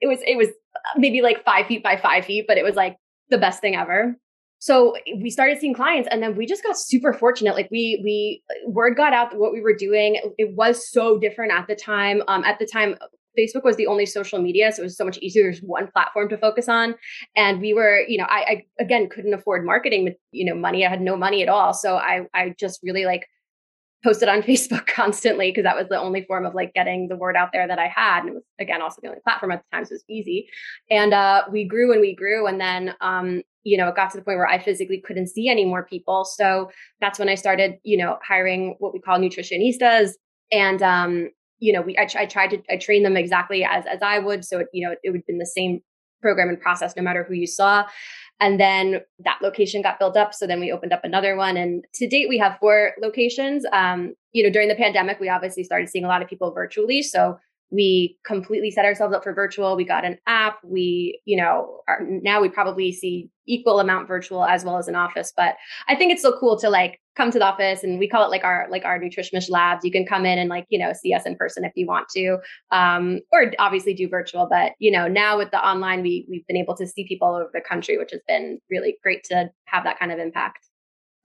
it 0.00 0.08
was 0.08 0.18
it 0.26 0.36
was 0.36 0.48
maybe 0.96 1.22
like 1.22 1.44
five 1.44 1.66
feet 1.66 1.82
by 1.82 1.96
five 1.96 2.24
feet, 2.24 2.46
but 2.48 2.58
it 2.58 2.64
was 2.64 2.74
like 2.74 2.96
the 3.30 3.38
best 3.38 3.60
thing 3.60 3.76
ever. 3.76 4.16
So 4.58 4.94
we 5.20 5.28
started 5.28 5.58
seeing 5.58 5.74
clients, 5.74 6.08
and 6.12 6.22
then 6.22 6.36
we 6.36 6.46
just 6.46 6.62
got 6.62 6.78
super 6.78 7.12
fortunate. 7.12 7.56
Like 7.56 7.68
we 7.72 8.00
we 8.04 8.42
word 8.66 8.96
got 8.96 9.12
out 9.12 9.36
what 9.36 9.52
we 9.52 9.60
were 9.60 9.74
doing. 9.74 10.20
It 10.38 10.54
was 10.54 10.88
so 10.88 11.18
different 11.18 11.52
at 11.52 11.66
the 11.66 11.74
time. 11.74 12.22
Um, 12.28 12.44
at 12.44 12.60
the 12.60 12.66
time, 12.66 12.96
Facebook 13.38 13.64
was 13.64 13.76
the 13.76 13.86
only 13.86 14.06
social 14.06 14.40
media, 14.40 14.72
so 14.72 14.82
it 14.82 14.84
was 14.84 14.96
so 14.96 15.04
much 15.04 15.18
easier. 15.18 15.44
There's 15.44 15.60
one 15.60 15.88
platform 15.90 16.28
to 16.30 16.38
focus 16.38 16.68
on, 16.68 16.94
and 17.36 17.60
we 17.60 17.74
were, 17.74 18.00
you 18.06 18.18
know, 18.18 18.26
I, 18.28 18.40
I 18.40 18.82
again 18.82 19.08
couldn't 19.08 19.34
afford 19.34 19.64
marketing, 19.64 20.14
you 20.32 20.44
know, 20.44 20.54
money. 20.54 20.84
I 20.84 20.90
had 20.90 21.00
no 21.00 21.16
money 21.16 21.42
at 21.42 21.48
all, 21.48 21.72
so 21.72 21.96
I 21.96 22.26
I 22.34 22.54
just 22.58 22.80
really 22.82 23.04
like 23.04 23.26
posted 24.04 24.28
on 24.28 24.42
Facebook 24.42 24.86
constantly 24.86 25.50
because 25.50 25.64
that 25.64 25.76
was 25.76 25.88
the 25.88 25.98
only 25.98 26.24
form 26.24 26.44
of 26.44 26.54
like 26.54 26.74
getting 26.74 27.08
the 27.08 27.16
word 27.16 27.36
out 27.36 27.50
there 27.52 27.66
that 27.66 27.78
I 27.78 27.88
had. 27.88 28.20
And 28.20 28.30
it 28.30 28.34
was 28.34 28.44
again 28.60 28.82
also 28.82 29.00
the 29.02 29.08
only 29.08 29.20
platform 29.20 29.52
at 29.52 29.62
the 29.62 29.76
time, 29.76 29.84
so 29.84 29.92
it 29.92 29.94
was 29.94 30.04
easy. 30.08 30.48
And 30.90 31.14
uh, 31.14 31.44
we 31.50 31.64
grew 31.64 31.92
and 31.92 32.00
we 32.00 32.14
grew, 32.14 32.46
and 32.46 32.60
then 32.60 32.94
um, 33.00 33.42
you 33.64 33.78
know 33.78 33.88
it 33.88 33.96
got 33.96 34.10
to 34.10 34.18
the 34.18 34.24
point 34.24 34.38
where 34.38 34.48
I 34.48 34.58
physically 34.58 35.02
couldn't 35.04 35.28
see 35.28 35.48
any 35.48 35.64
more 35.64 35.84
people. 35.84 36.24
So 36.24 36.70
that's 37.00 37.18
when 37.18 37.28
I 37.28 37.34
started, 37.34 37.76
you 37.82 37.96
know, 37.96 38.18
hiring 38.26 38.76
what 38.78 38.92
we 38.92 39.00
call 39.00 39.18
nutritionistas, 39.18 40.10
and 40.50 40.82
um, 40.82 41.30
you 41.62 41.72
know, 41.72 41.80
we 41.80 41.96
I, 41.96 42.08
I 42.16 42.26
tried 42.26 42.48
to 42.48 42.62
I 42.68 42.76
trained 42.76 43.06
them 43.06 43.16
exactly 43.16 43.64
as 43.64 43.84
as 43.86 44.02
I 44.02 44.18
would, 44.18 44.44
so 44.44 44.58
it, 44.58 44.66
you 44.72 44.86
know 44.86 44.96
it 45.02 45.10
would 45.10 45.20
have 45.20 45.26
been 45.26 45.38
the 45.38 45.46
same 45.46 45.80
program 46.20 46.48
and 46.48 46.60
process 46.60 46.94
no 46.96 47.02
matter 47.02 47.24
who 47.24 47.34
you 47.34 47.46
saw. 47.46 47.84
And 48.40 48.58
then 48.58 49.00
that 49.20 49.38
location 49.40 49.82
got 49.82 50.00
built 50.00 50.16
up. 50.16 50.34
So 50.34 50.46
then 50.46 50.58
we 50.58 50.72
opened 50.72 50.92
up 50.92 51.04
another 51.04 51.36
one. 51.36 51.56
And 51.56 51.84
to 51.94 52.08
date, 52.08 52.28
we 52.28 52.38
have 52.38 52.58
four 52.58 52.92
locations. 53.00 53.64
Um, 53.72 54.14
you 54.32 54.42
know, 54.42 54.50
during 54.50 54.68
the 54.68 54.74
pandemic, 54.74 55.20
we 55.20 55.28
obviously 55.28 55.62
started 55.62 55.88
seeing 55.88 56.04
a 56.04 56.08
lot 56.08 56.22
of 56.22 56.28
people 56.28 56.52
virtually. 56.52 57.02
So 57.02 57.38
we 57.72 58.18
completely 58.24 58.70
set 58.70 58.84
ourselves 58.84 59.14
up 59.14 59.24
for 59.24 59.32
virtual 59.32 59.74
we 59.76 59.84
got 59.84 60.04
an 60.04 60.18
app 60.26 60.58
we 60.62 61.20
you 61.24 61.36
know 61.36 61.80
are, 61.88 62.00
now 62.02 62.40
we 62.40 62.48
probably 62.48 62.92
see 62.92 63.30
equal 63.46 63.80
amount 63.80 64.06
virtual 64.06 64.44
as 64.44 64.64
well 64.64 64.78
as 64.78 64.86
in 64.86 64.94
office 64.94 65.32
but 65.36 65.56
i 65.88 65.96
think 65.96 66.12
it's 66.12 66.22
so 66.22 66.36
cool 66.38 66.58
to 66.58 66.68
like 66.68 67.00
come 67.16 67.30
to 67.30 67.38
the 67.38 67.44
office 67.44 67.82
and 67.82 67.98
we 67.98 68.08
call 68.08 68.24
it 68.24 68.30
like 68.30 68.44
our 68.44 68.68
like 68.70 68.84
our 68.84 68.98
nutritionist 68.98 69.50
labs 69.50 69.84
you 69.84 69.90
can 69.90 70.06
come 70.06 70.24
in 70.24 70.38
and 70.38 70.48
like 70.48 70.66
you 70.68 70.78
know 70.78 70.92
see 70.92 71.12
us 71.12 71.26
in 71.26 71.34
person 71.36 71.64
if 71.64 71.72
you 71.74 71.86
want 71.86 72.08
to 72.08 72.38
um 72.70 73.20
or 73.32 73.50
obviously 73.58 73.94
do 73.94 74.08
virtual 74.08 74.46
but 74.48 74.72
you 74.78 74.90
know 74.90 75.08
now 75.08 75.36
with 75.36 75.50
the 75.50 75.66
online 75.66 76.02
we 76.02 76.26
we've 76.28 76.46
been 76.46 76.56
able 76.56 76.76
to 76.76 76.86
see 76.86 77.06
people 77.08 77.26
all 77.26 77.34
over 77.34 77.50
the 77.52 77.60
country 77.60 77.98
which 77.98 78.10
has 78.12 78.20
been 78.28 78.58
really 78.70 78.96
great 79.02 79.24
to 79.24 79.50
have 79.64 79.84
that 79.84 79.98
kind 79.98 80.12
of 80.12 80.18
impact 80.18 80.58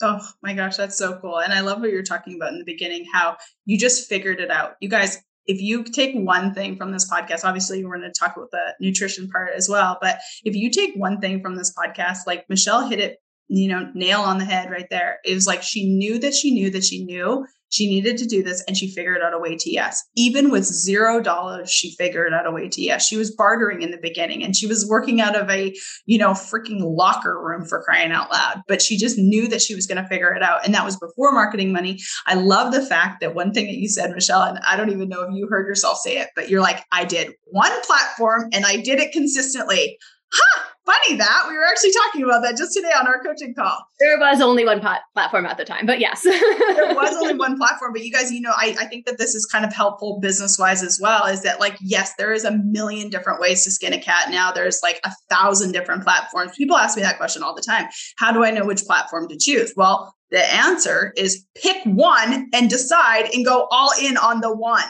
Oh 0.02 0.20
my 0.44 0.54
gosh, 0.54 0.78
that's 0.78 0.98
so 0.98 1.18
cool. 1.20 1.40
And 1.40 1.52
I 1.52 1.62
love 1.62 1.80
what 1.80 1.90
you're 1.90 2.04
talking 2.04 2.36
about 2.36 2.54
in 2.54 2.60
the 2.60 2.66
beginning, 2.66 3.06
how 3.12 3.38
you 3.66 3.80
just 3.80 4.08
figured 4.08 4.40
it 4.40 4.52
out. 4.52 4.76
You 4.80 4.90
guys 4.90 5.24
if 5.48 5.62
you 5.62 5.84
take 5.84 6.14
one 6.14 6.54
thing 6.54 6.76
from 6.76 6.92
this 6.92 7.10
podcast, 7.10 7.46
obviously 7.46 7.84
we're 7.84 7.98
going 7.98 8.12
to 8.12 8.20
talk 8.20 8.36
about 8.36 8.52
the 8.52 8.76
nutrition 8.80 9.30
part 9.30 9.52
as 9.56 9.70
well. 9.70 9.98
But 10.02 10.20
if 10.44 10.56
you 10.56 10.70
take 10.70 10.94
one 10.96 11.20
thing 11.20 11.42
from 11.42 11.56
this 11.56 11.74
podcast, 11.74 12.20
like 12.28 12.46
Michelle 12.50 12.88
hit 12.88 13.00
it, 13.00 13.18
you 13.48 13.70
know, 13.70 13.90
nail 13.94 14.22
on 14.22 14.38
the 14.38 14.46
head 14.46 14.70
right 14.70 14.88
there. 14.90 15.20
It 15.24 15.34
was 15.34 15.48
like 15.48 15.64
she 15.64 15.90
knew 15.90 16.20
that 16.20 16.34
she 16.34 16.52
knew 16.52 16.70
that 16.72 16.84
she 16.84 17.04
knew 17.06 17.46
she 17.70 17.88
needed 17.88 18.18
to 18.18 18.26
do 18.26 18.44
this 18.44 18.64
and 18.68 18.78
she 18.78 18.90
figured 18.90 19.22
out 19.22 19.34
a 19.34 19.40
way 19.40 19.56
to 19.58 19.72
yes. 19.72 20.04
Even 20.16 20.50
with 20.50 20.64
zero 20.64 21.22
dollars, 21.22 21.70
she 21.70 21.96
figured 21.96 22.34
out 22.34 22.48
a 22.48 22.52
way 22.52 22.70
to 22.70 22.82
yes. 22.82 23.06
She 23.06 23.18
was 23.18 23.36
bartering 23.36 23.82
in 23.82 23.92
the 23.92 24.00
beginning 24.02 24.44
and 24.44 24.56
she 24.56 24.68
was 24.68 24.88
working 24.88 25.22
out 25.22 25.36
of 25.36 25.50
a, 25.50 25.76
you 26.06 26.18
know, 26.18 26.32
freaking 26.32 26.80
locker 26.82 27.42
room 27.42 27.66
for 27.66 27.84
crying 27.84 28.12
out 28.12 28.32
loud. 28.32 28.62
But 28.68 28.82
she 28.82 28.98
just 28.98 29.18
knew 29.18 29.48
that 29.50 29.62
she 29.62 29.76
was 29.76 29.88
going 29.88 30.02
to 30.02 30.08
figure 30.08 30.34
it 30.34 30.44
out. 30.44 30.66
And 30.66 30.74
that 30.74 30.86
was 30.86 30.98
before 30.98 31.32
marketing 31.32 31.74
money. 31.74 32.00
I 32.26 32.36
love 32.36 32.74
the 32.74 32.86
fact 32.86 33.22
that 33.22 33.36
one 33.36 33.54
thing 33.54 33.66
that 33.66 33.76
you 33.76 33.90
said, 33.90 34.12
Michelle, 34.12 34.44
and 34.44 34.60
I 34.60 34.78
don't 34.78 34.92
even 34.92 35.10
know 35.10 35.24
if 35.24 35.34
you 35.34 35.48
heard 35.48 35.68
yourself 35.68 35.98
say 35.98 36.18
it, 36.18 36.30
but 36.36 36.50
you're 36.50 36.62
like, 36.62 36.84
I 36.92 37.06
did 37.06 37.34
one 37.46 37.72
platform 37.84 38.50
and 38.54 38.66
I 38.66 38.78
did 38.78 39.00
it 39.00 39.12
consistently. 39.12 39.98
Huh, 40.32 40.67
funny 40.88 41.18
that 41.18 41.46
we 41.48 41.54
were 41.54 41.66
actually 41.66 41.92
talking 41.92 42.24
about 42.24 42.42
that 42.42 42.58
just 42.58 42.74
today 42.74 42.92
on 42.98 43.06
our 43.08 43.22
coaching 43.22 43.54
call. 43.54 43.78
There 44.00 44.18
was 44.18 44.42
only 44.42 44.64
one 44.64 44.80
pot- 44.80 45.02
platform 45.14 45.46
at 45.46 45.58
the 45.58 45.66
time, 45.66 45.86
but 45.86 46.00
yes, 46.00 46.24
there 46.24 46.96
was 46.96 47.14
only 47.16 47.36
one 47.36 47.58
platform. 47.58 47.92
But 47.92 48.04
you 48.04 48.12
guys, 48.12 48.32
you 48.32 48.40
know, 48.42 48.54
I, 48.56 48.76
I 48.80 48.86
think 48.86 49.06
that 49.06 49.18
this 49.18 49.36
is 49.36 49.46
kind 49.46 49.66
of 49.66 49.74
helpful 49.74 50.20
business 50.22 50.58
wise 50.58 50.82
as 50.82 51.00
well. 51.00 51.26
Is 51.26 51.44
that 51.44 51.60
like, 51.60 51.78
yes, 51.82 52.14
there 52.18 52.32
is 52.32 52.46
a 52.46 52.52
million 52.52 53.10
different 53.10 53.42
ways 53.42 53.66
to 53.66 53.72
skin 53.72 53.94
a 53.94 54.00
cat 54.00 54.32
now. 54.32 54.52
There's 54.52 54.80
like 54.82 55.02
a 55.04 55.12
thousand 55.30 55.74
different 55.74 56.04
platforms. 56.04 56.54
People 56.56 56.78
ask 56.78 56.96
me 56.96 57.04
that 57.04 57.18
question 57.18 57.44
all 57.44 57.54
the 57.54 57.62
time. 57.62 57.88
How 58.18 58.32
do 58.32 58.46
I 58.46 58.52
know 58.52 58.66
which 58.66 58.84
platform 58.84 59.28
to 59.28 59.38
choose? 59.38 59.74
Well, 59.76 60.16
the 60.32 60.54
answer 60.54 61.14
is 61.18 61.46
pick 61.56 61.78
one 61.86 62.50
and 62.54 62.70
decide 62.70 63.30
and 63.34 63.46
go 63.46 63.68
all 63.72 63.92
in 64.02 64.18
on 64.18 64.42
the 64.42 64.54
one 64.54 64.84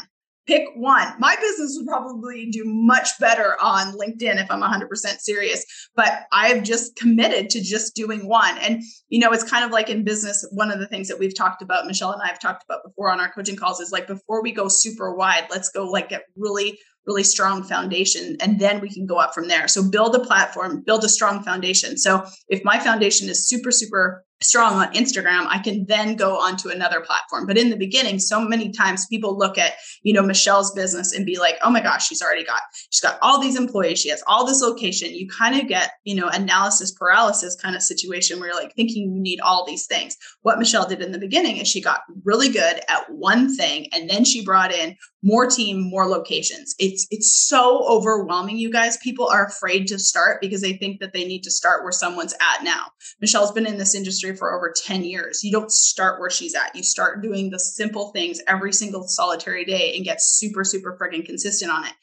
pick 0.47 0.63
one. 0.75 1.13
My 1.19 1.35
business 1.39 1.75
would 1.77 1.85
probably 1.85 2.49
do 2.49 2.63
much 2.65 3.09
better 3.19 3.55
on 3.61 3.97
LinkedIn 3.97 4.41
if 4.41 4.49
I'm 4.49 4.61
100% 4.61 4.87
serious, 5.19 5.65
but 5.95 6.23
I've 6.31 6.63
just 6.63 6.95
committed 6.95 7.49
to 7.51 7.61
just 7.61 7.95
doing 7.95 8.27
one. 8.27 8.57
And, 8.59 8.81
you 9.09 9.19
know, 9.19 9.31
it's 9.31 9.43
kind 9.43 9.65
of 9.65 9.71
like 9.71 9.89
in 9.89 10.03
business, 10.03 10.47
one 10.51 10.71
of 10.71 10.79
the 10.79 10.87
things 10.87 11.07
that 11.09 11.19
we've 11.19 11.35
talked 11.35 11.61
about, 11.61 11.85
Michelle 11.85 12.13
and 12.13 12.21
I 12.21 12.27
have 12.27 12.39
talked 12.39 12.63
about 12.63 12.83
before 12.83 13.11
on 13.11 13.19
our 13.19 13.31
coaching 13.31 13.57
calls 13.57 13.79
is 13.79 13.91
like 13.91 14.07
before 14.07 14.41
we 14.41 14.51
go 14.51 14.67
super 14.67 15.13
wide, 15.13 15.47
let's 15.49 15.69
go 15.69 15.85
like 15.85 16.09
get 16.09 16.23
really 16.35 16.79
really 17.05 17.23
strong 17.23 17.63
foundation 17.63 18.35
and 18.41 18.59
then 18.59 18.81
we 18.81 18.89
can 18.89 19.05
go 19.05 19.15
up 19.17 19.33
from 19.33 19.47
there 19.47 19.65
so 19.67 19.81
build 19.89 20.13
a 20.13 20.19
platform 20.19 20.83
build 20.85 21.05
a 21.05 21.09
strong 21.09 21.41
foundation 21.41 21.97
so 21.97 22.21
if 22.49 22.61
my 22.65 22.77
foundation 22.77 23.29
is 23.29 23.47
super 23.47 23.71
super 23.71 24.25
strong 24.41 24.73
on 24.73 24.93
Instagram, 24.93 25.47
I 25.47 25.59
can 25.59 25.85
then 25.87 26.15
go 26.15 26.37
onto 26.37 26.69
another 26.69 27.01
platform. 27.01 27.47
But 27.47 27.57
in 27.57 27.69
the 27.69 27.77
beginning, 27.77 28.19
so 28.19 28.39
many 28.39 28.71
times 28.71 29.07
people 29.07 29.37
look 29.37 29.57
at, 29.57 29.73
you 30.03 30.13
know, 30.13 30.21
Michelle's 30.21 30.71
business 30.71 31.13
and 31.13 31.25
be 31.25 31.39
like, 31.39 31.57
oh 31.63 31.69
my 31.69 31.81
gosh, 31.81 32.07
she's 32.07 32.21
already 32.21 32.43
got, 32.43 32.61
she's 32.91 33.01
got 33.01 33.17
all 33.21 33.41
these 33.41 33.57
employees, 33.57 33.99
she 33.99 34.09
has 34.09 34.23
all 34.27 34.45
this 34.45 34.61
location. 34.61 35.13
You 35.13 35.27
kind 35.27 35.59
of 35.59 35.67
get, 35.67 35.91
you 36.03 36.15
know, 36.15 36.27
analysis 36.27 36.91
paralysis 36.91 37.55
kind 37.55 37.75
of 37.75 37.81
situation 37.81 38.39
where 38.39 38.49
you're 38.49 38.61
like 38.61 38.75
thinking 38.75 39.11
you 39.11 39.21
need 39.21 39.39
all 39.39 39.65
these 39.65 39.87
things. 39.87 40.15
What 40.41 40.59
Michelle 40.59 40.87
did 40.87 41.01
in 41.01 41.11
the 41.11 41.19
beginning 41.19 41.57
is 41.57 41.67
she 41.67 41.81
got 41.81 42.01
really 42.23 42.49
good 42.49 42.81
at 42.87 43.09
one 43.09 43.55
thing 43.55 43.87
and 43.93 44.09
then 44.09 44.23
she 44.23 44.45
brought 44.45 44.71
in 44.71 44.95
more 45.23 45.47
team, 45.47 45.81
more 45.81 46.07
locations. 46.07 46.75
It's 46.79 47.07
it's 47.09 47.31
so 47.31 47.85
overwhelming, 47.87 48.57
you 48.57 48.71
guys. 48.71 48.97
People 48.97 49.27
are 49.27 49.45
afraid 49.45 49.87
to 49.87 49.99
start 49.99 50.39
because 50.41 50.61
they 50.61 50.73
think 50.73 50.99
that 50.99 51.11
they 51.13 51.25
need 51.25 51.43
to 51.43 51.51
start 51.51 51.83
where 51.83 51.91
someone's 51.91 52.33
at 52.33 52.63
now. 52.63 52.85
Michelle's 53.19 53.51
been 53.51 53.65
in 53.65 53.77
this 53.77 53.95
industry 53.95 54.26
for 54.35 54.55
over 54.55 54.73
10 54.75 55.03
years. 55.03 55.43
You 55.43 55.51
don't 55.51 55.71
start 55.71 56.19
where 56.19 56.29
she's 56.29 56.55
at. 56.55 56.75
You 56.75 56.83
start 56.83 57.21
doing 57.21 57.49
the 57.49 57.59
simple 57.59 58.11
things 58.11 58.41
every 58.47 58.73
single 58.73 59.03
solitary 59.07 59.65
day 59.65 59.95
and 59.95 60.05
get 60.05 60.21
super, 60.21 60.63
super 60.63 60.97
freaking 60.99 61.25
consistent 61.25 61.71
on 61.71 61.85
it. 61.85 61.93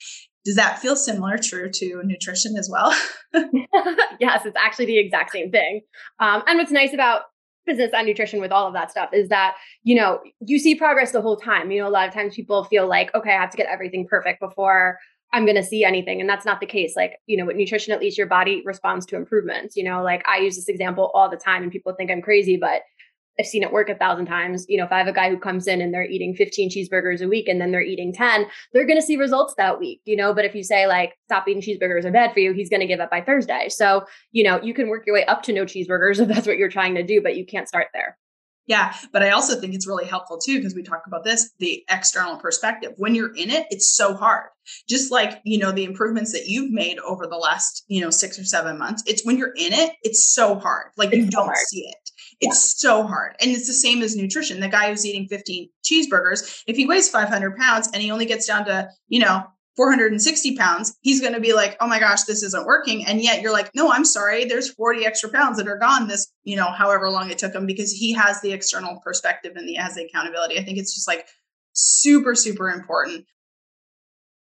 Does 0.44 0.56
that 0.56 0.78
feel 0.78 0.94
similar 0.94 1.38
true 1.38 1.70
to 1.72 2.02
nutrition 2.04 2.56
as 2.56 2.68
well? 2.70 2.94
yes, 4.20 4.44
it's 4.44 4.56
actually 4.56 4.86
the 4.86 4.98
exact 4.98 5.32
same 5.32 5.50
thing. 5.50 5.80
Um, 6.20 6.42
and 6.46 6.58
what's 6.58 6.70
nice 6.70 6.92
about 6.92 7.22
business 7.66 7.92
and 7.94 8.06
nutrition 8.06 8.40
with 8.40 8.52
all 8.52 8.66
of 8.66 8.74
that 8.74 8.90
stuff 8.90 9.10
is 9.12 9.28
that 9.28 9.54
you 9.82 9.94
know 9.94 10.20
you 10.40 10.58
see 10.58 10.74
progress 10.74 11.12
the 11.12 11.22
whole 11.22 11.36
time 11.36 11.70
you 11.70 11.80
know 11.80 11.88
a 11.88 11.90
lot 11.90 12.06
of 12.06 12.12
times 12.12 12.34
people 12.34 12.64
feel 12.64 12.86
like 12.86 13.14
okay 13.14 13.30
i 13.30 13.40
have 13.40 13.50
to 13.50 13.56
get 13.56 13.66
everything 13.66 14.06
perfect 14.06 14.40
before 14.40 14.98
i'm 15.34 15.44
going 15.44 15.56
to 15.56 15.62
see 15.62 15.84
anything 15.84 16.20
and 16.20 16.28
that's 16.28 16.46
not 16.46 16.60
the 16.60 16.66
case 16.66 16.94
like 16.96 17.18
you 17.26 17.36
know 17.36 17.44
with 17.44 17.56
nutrition 17.56 17.92
at 17.92 18.00
least 18.00 18.16
your 18.16 18.26
body 18.26 18.62
responds 18.64 19.04
to 19.04 19.16
improvements 19.16 19.76
you 19.76 19.84
know 19.84 20.02
like 20.02 20.26
i 20.26 20.38
use 20.38 20.56
this 20.56 20.68
example 20.68 21.10
all 21.14 21.28
the 21.28 21.36
time 21.36 21.62
and 21.62 21.70
people 21.70 21.94
think 21.94 22.10
i'm 22.10 22.22
crazy 22.22 22.56
but 22.56 22.82
I've 23.38 23.46
seen 23.46 23.62
it 23.62 23.72
work 23.72 23.88
a 23.88 23.96
thousand 23.96 24.26
times. 24.26 24.64
You 24.68 24.78
know, 24.78 24.84
if 24.84 24.92
I 24.92 24.98
have 24.98 25.08
a 25.08 25.12
guy 25.12 25.28
who 25.28 25.38
comes 25.38 25.66
in 25.66 25.80
and 25.80 25.92
they're 25.92 26.04
eating 26.04 26.34
15 26.34 26.70
cheeseburgers 26.70 27.20
a 27.20 27.28
week 27.28 27.48
and 27.48 27.60
then 27.60 27.72
they're 27.72 27.82
eating 27.82 28.12
10, 28.12 28.46
they're 28.72 28.86
going 28.86 29.00
to 29.00 29.04
see 29.04 29.16
results 29.16 29.54
that 29.56 29.80
week, 29.80 30.00
you 30.04 30.16
know. 30.16 30.32
But 30.32 30.44
if 30.44 30.54
you 30.54 30.62
say, 30.62 30.86
like, 30.86 31.14
stop 31.26 31.48
eating 31.48 31.62
cheeseburgers 31.62 32.04
are 32.04 32.12
bad 32.12 32.32
for 32.32 32.40
you, 32.40 32.52
he's 32.52 32.70
going 32.70 32.80
to 32.80 32.86
give 32.86 33.00
up 33.00 33.10
by 33.10 33.20
Thursday. 33.20 33.68
So, 33.68 34.04
you 34.30 34.44
know, 34.44 34.60
you 34.62 34.72
can 34.72 34.88
work 34.88 35.04
your 35.06 35.16
way 35.16 35.24
up 35.26 35.42
to 35.44 35.52
no 35.52 35.64
cheeseburgers 35.64 36.20
if 36.20 36.28
that's 36.28 36.46
what 36.46 36.58
you're 36.58 36.70
trying 36.70 36.94
to 36.94 37.02
do, 37.02 37.20
but 37.20 37.36
you 37.36 37.44
can't 37.44 37.68
start 37.68 37.88
there. 37.92 38.16
Yeah, 38.66 38.94
but 39.12 39.22
I 39.22 39.30
also 39.30 39.60
think 39.60 39.74
it's 39.74 39.86
really 39.86 40.06
helpful 40.06 40.38
too 40.38 40.56
because 40.56 40.74
we 40.74 40.82
talk 40.82 41.02
about 41.06 41.24
this 41.24 41.52
the 41.58 41.84
external 41.90 42.36
perspective. 42.36 42.92
When 42.96 43.14
you're 43.14 43.34
in 43.34 43.50
it, 43.50 43.66
it's 43.70 43.94
so 43.94 44.14
hard. 44.14 44.48
Just 44.88 45.12
like, 45.12 45.40
you 45.44 45.58
know, 45.58 45.70
the 45.70 45.84
improvements 45.84 46.32
that 46.32 46.46
you've 46.46 46.72
made 46.72 46.98
over 47.00 47.26
the 47.26 47.36
last, 47.36 47.84
you 47.88 48.00
know, 48.00 48.08
6 48.08 48.38
or 48.38 48.44
7 48.44 48.78
months. 48.78 49.02
It's 49.06 49.24
when 49.24 49.36
you're 49.36 49.52
in 49.56 49.74
it, 49.74 49.92
it's 50.02 50.32
so 50.32 50.54
hard. 50.54 50.92
Like 50.96 51.12
it's 51.12 51.18
you 51.18 51.30
don't 51.30 51.44
hard. 51.46 51.58
see 51.66 51.80
it. 51.80 52.10
It's 52.40 52.82
yeah. 52.82 52.88
so 52.88 53.06
hard. 53.06 53.36
And 53.40 53.50
it's 53.50 53.66
the 53.66 53.74
same 53.74 54.02
as 54.02 54.16
nutrition. 54.16 54.60
The 54.60 54.68
guy 54.68 54.88
who's 54.88 55.04
eating 55.04 55.28
15 55.28 55.68
cheeseburgers, 55.84 56.62
if 56.66 56.76
he 56.76 56.86
weighs 56.86 57.08
500 57.10 57.56
pounds 57.56 57.90
and 57.92 58.02
he 58.02 58.10
only 58.10 58.24
gets 58.24 58.46
down 58.46 58.64
to, 58.64 58.88
you 59.08 59.20
know, 59.20 59.44
460 59.76 60.56
pounds, 60.56 60.96
he's 61.00 61.20
going 61.20 61.32
to 61.34 61.40
be 61.40 61.52
like, 61.52 61.76
oh 61.80 61.86
my 61.86 61.98
gosh, 61.98 62.22
this 62.22 62.42
isn't 62.42 62.66
working. 62.66 63.04
And 63.06 63.20
yet 63.20 63.42
you're 63.42 63.52
like, 63.52 63.70
no, 63.74 63.90
I'm 63.90 64.04
sorry. 64.04 64.44
There's 64.44 64.70
40 64.70 65.04
extra 65.04 65.30
pounds 65.30 65.58
that 65.58 65.68
are 65.68 65.78
gone 65.78 66.06
this, 66.06 66.30
you 66.44 66.56
know, 66.56 66.70
however 66.70 67.10
long 67.10 67.30
it 67.30 67.38
took 67.38 67.54
him 67.54 67.66
because 67.66 67.90
he 67.90 68.12
has 68.12 68.40
the 68.40 68.52
external 68.52 69.00
perspective 69.02 69.52
and 69.56 69.68
he 69.68 69.74
has 69.76 69.94
the 69.94 70.04
accountability. 70.04 70.58
I 70.58 70.64
think 70.64 70.78
it's 70.78 70.94
just 70.94 71.08
like 71.08 71.26
super, 71.72 72.34
super 72.34 72.70
important. 72.70 73.26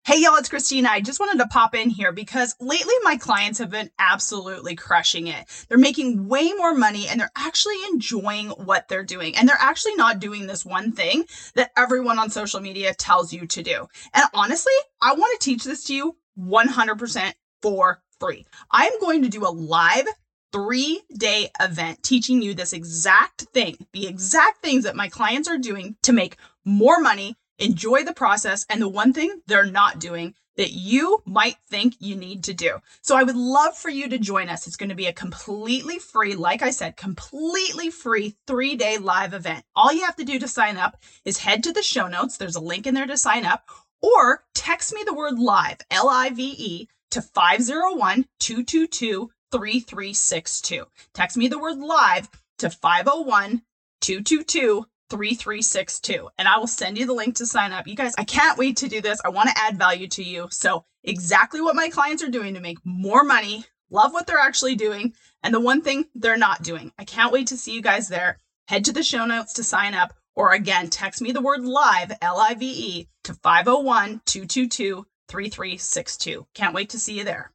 Hey, 0.05 0.19
y'all, 0.19 0.35
it's 0.35 0.49
Christina. 0.49 0.89
I 0.89 0.99
just 0.99 1.21
wanted 1.21 1.41
to 1.41 1.47
pop 1.47 1.73
in 1.73 1.89
here 1.89 2.11
because 2.11 2.57
lately 2.59 2.93
my 3.03 3.15
clients 3.15 3.57
have 3.59 3.69
been 3.69 3.89
absolutely 3.97 4.75
crushing 4.75 5.27
it. 5.27 5.45
They're 5.69 5.77
making 5.77 6.27
way 6.27 6.51
more 6.57 6.73
money 6.73 7.07
and 7.07 7.21
they're 7.21 7.31
actually 7.37 7.77
enjoying 7.89 8.49
what 8.49 8.89
they're 8.89 9.05
doing. 9.05 9.37
And 9.37 9.47
they're 9.47 9.55
actually 9.57 9.95
not 9.95 10.19
doing 10.19 10.45
this 10.45 10.65
one 10.65 10.91
thing 10.91 11.23
that 11.55 11.71
everyone 11.77 12.19
on 12.19 12.29
social 12.29 12.59
media 12.59 12.93
tells 12.93 13.31
you 13.31 13.47
to 13.47 13.63
do. 13.63 13.87
And 14.13 14.25
honestly, 14.33 14.73
I 15.01 15.13
want 15.13 15.39
to 15.39 15.45
teach 15.45 15.63
this 15.63 15.85
to 15.85 15.95
you 15.95 16.17
100% 16.37 17.33
for 17.61 18.03
free. 18.19 18.45
I'm 18.71 18.99
going 18.99 19.21
to 19.21 19.29
do 19.29 19.47
a 19.47 19.55
live 19.55 20.07
three 20.51 21.01
day 21.17 21.49
event 21.61 22.03
teaching 22.03 22.41
you 22.41 22.53
this 22.53 22.73
exact 22.73 23.43
thing, 23.53 23.77
the 23.93 24.07
exact 24.07 24.61
things 24.61 24.83
that 24.83 24.97
my 24.97 25.07
clients 25.07 25.47
are 25.47 25.57
doing 25.57 25.95
to 26.01 26.11
make 26.11 26.35
more 26.65 26.99
money 26.99 27.37
enjoy 27.63 28.03
the 28.03 28.13
process 28.13 28.65
and 28.69 28.81
the 28.81 28.89
one 28.89 29.13
thing 29.13 29.41
they're 29.47 29.65
not 29.65 29.99
doing 29.99 30.35
that 30.55 30.71
you 30.71 31.23
might 31.25 31.55
think 31.67 31.95
you 31.99 32.15
need 32.15 32.43
to 32.43 32.53
do. 32.53 32.79
So 33.01 33.15
I 33.15 33.23
would 33.23 33.35
love 33.35 33.75
for 33.75 33.89
you 33.89 34.07
to 34.09 34.19
join 34.19 34.49
us. 34.49 34.67
It's 34.67 34.75
going 34.75 34.89
to 34.89 34.95
be 34.95 35.07
a 35.07 35.13
completely 35.13 35.97
free, 35.97 36.35
like 36.35 36.61
I 36.61 36.69
said, 36.69 36.95
completely 36.95 37.89
free 37.89 38.35
three 38.45 38.75
day 38.75 38.97
live 38.97 39.33
event. 39.33 39.65
All 39.75 39.91
you 39.91 40.05
have 40.05 40.15
to 40.17 40.23
do 40.23 40.37
to 40.39 40.47
sign 40.47 40.77
up 40.77 40.97
is 41.25 41.39
head 41.39 41.63
to 41.63 41.73
the 41.73 41.81
show 41.81 42.07
notes. 42.07 42.37
There's 42.37 42.55
a 42.55 42.61
link 42.61 42.85
in 42.85 42.93
there 42.93 43.07
to 43.07 43.17
sign 43.17 43.45
up 43.45 43.67
or 44.01 44.43
text 44.53 44.93
me 44.93 45.03
the 45.05 45.13
word 45.13 45.39
live, 45.39 45.77
L 45.89 46.09
I 46.09 46.29
V 46.29 46.55
E, 46.57 46.87
to 47.11 47.21
501 47.21 48.25
222 48.39 49.31
3362. 49.51 50.85
Text 51.13 51.37
me 51.37 51.47
the 51.47 51.59
word 51.59 51.77
live 51.77 52.29
to 52.59 52.69
501 52.69 53.61
222 54.01 54.85
3362 55.09 56.29
and 56.37 56.47
I 56.47 56.57
will 56.57 56.67
send 56.67 56.97
you 56.97 57.05
the 57.05 57.13
link 57.13 57.35
to 57.35 57.45
sign 57.45 57.71
up. 57.71 57.87
You 57.87 57.95
guys, 57.95 58.13
I 58.17 58.23
can't 58.23 58.57
wait 58.57 58.77
to 58.77 58.87
do 58.87 59.01
this. 59.01 59.19
I 59.23 59.29
want 59.29 59.49
to 59.49 59.57
add 59.57 59.77
value 59.77 60.07
to 60.07 60.23
you. 60.23 60.47
So, 60.51 60.85
exactly 61.03 61.61
what 61.61 61.75
my 61.75 61.89
clients 61.89 62.23
are 62.23 62.29
doing 62.29 62.53
to 62.53 62.61
make 62.61 62.77
more 62.85 63.23
money, 63.23 63.65
love 63.89 64.13
what 64.13 64.25
they're 64.25 64.37
actually 64.37 64.75
doing, 64.75 65.13
and 65.43 65.53
the 65.53 65.59
one 65.59 65.81
thing 65.81 66.05
they're 66.15 66.37
not 66.37 66.63
doing. 66.63 66.91
I 66.97 67.03
can't 67.03 67.33
wait 67.33 67.47
to 67.47 67.57
see 67.57 67.73
you 67.73 67.81
guys 67.81 68.07
there. 68.07 68.37
Head 68.67 68.85
to 68.85 68.93
the 68.93 69.03
show 69.03 69.25
notes 69.25 69.53
to 69.53 69.63
sign 69.63 69.93
up 69.93 70.13
or 70.35 70.51
again, 70.51 70.89
text 70.89 71.21
me 71.21 71.31
the 71.31 71.41
word 71.41 71.63
live, 71.63 72.11
L 72.21 72.39
I 72.39 72.55
V 72.55 72.65
E, 72.65 73.09
to 73.23 73.33
501 73.33 74.21
222 74.25 75.05
3362. 75.27 76.47
Can't 76.53 76.73
wait 76.73 76.89
to 76.89 76.99
see 76.99 77.17
you 77.17 77.23
there. 77.23 77.52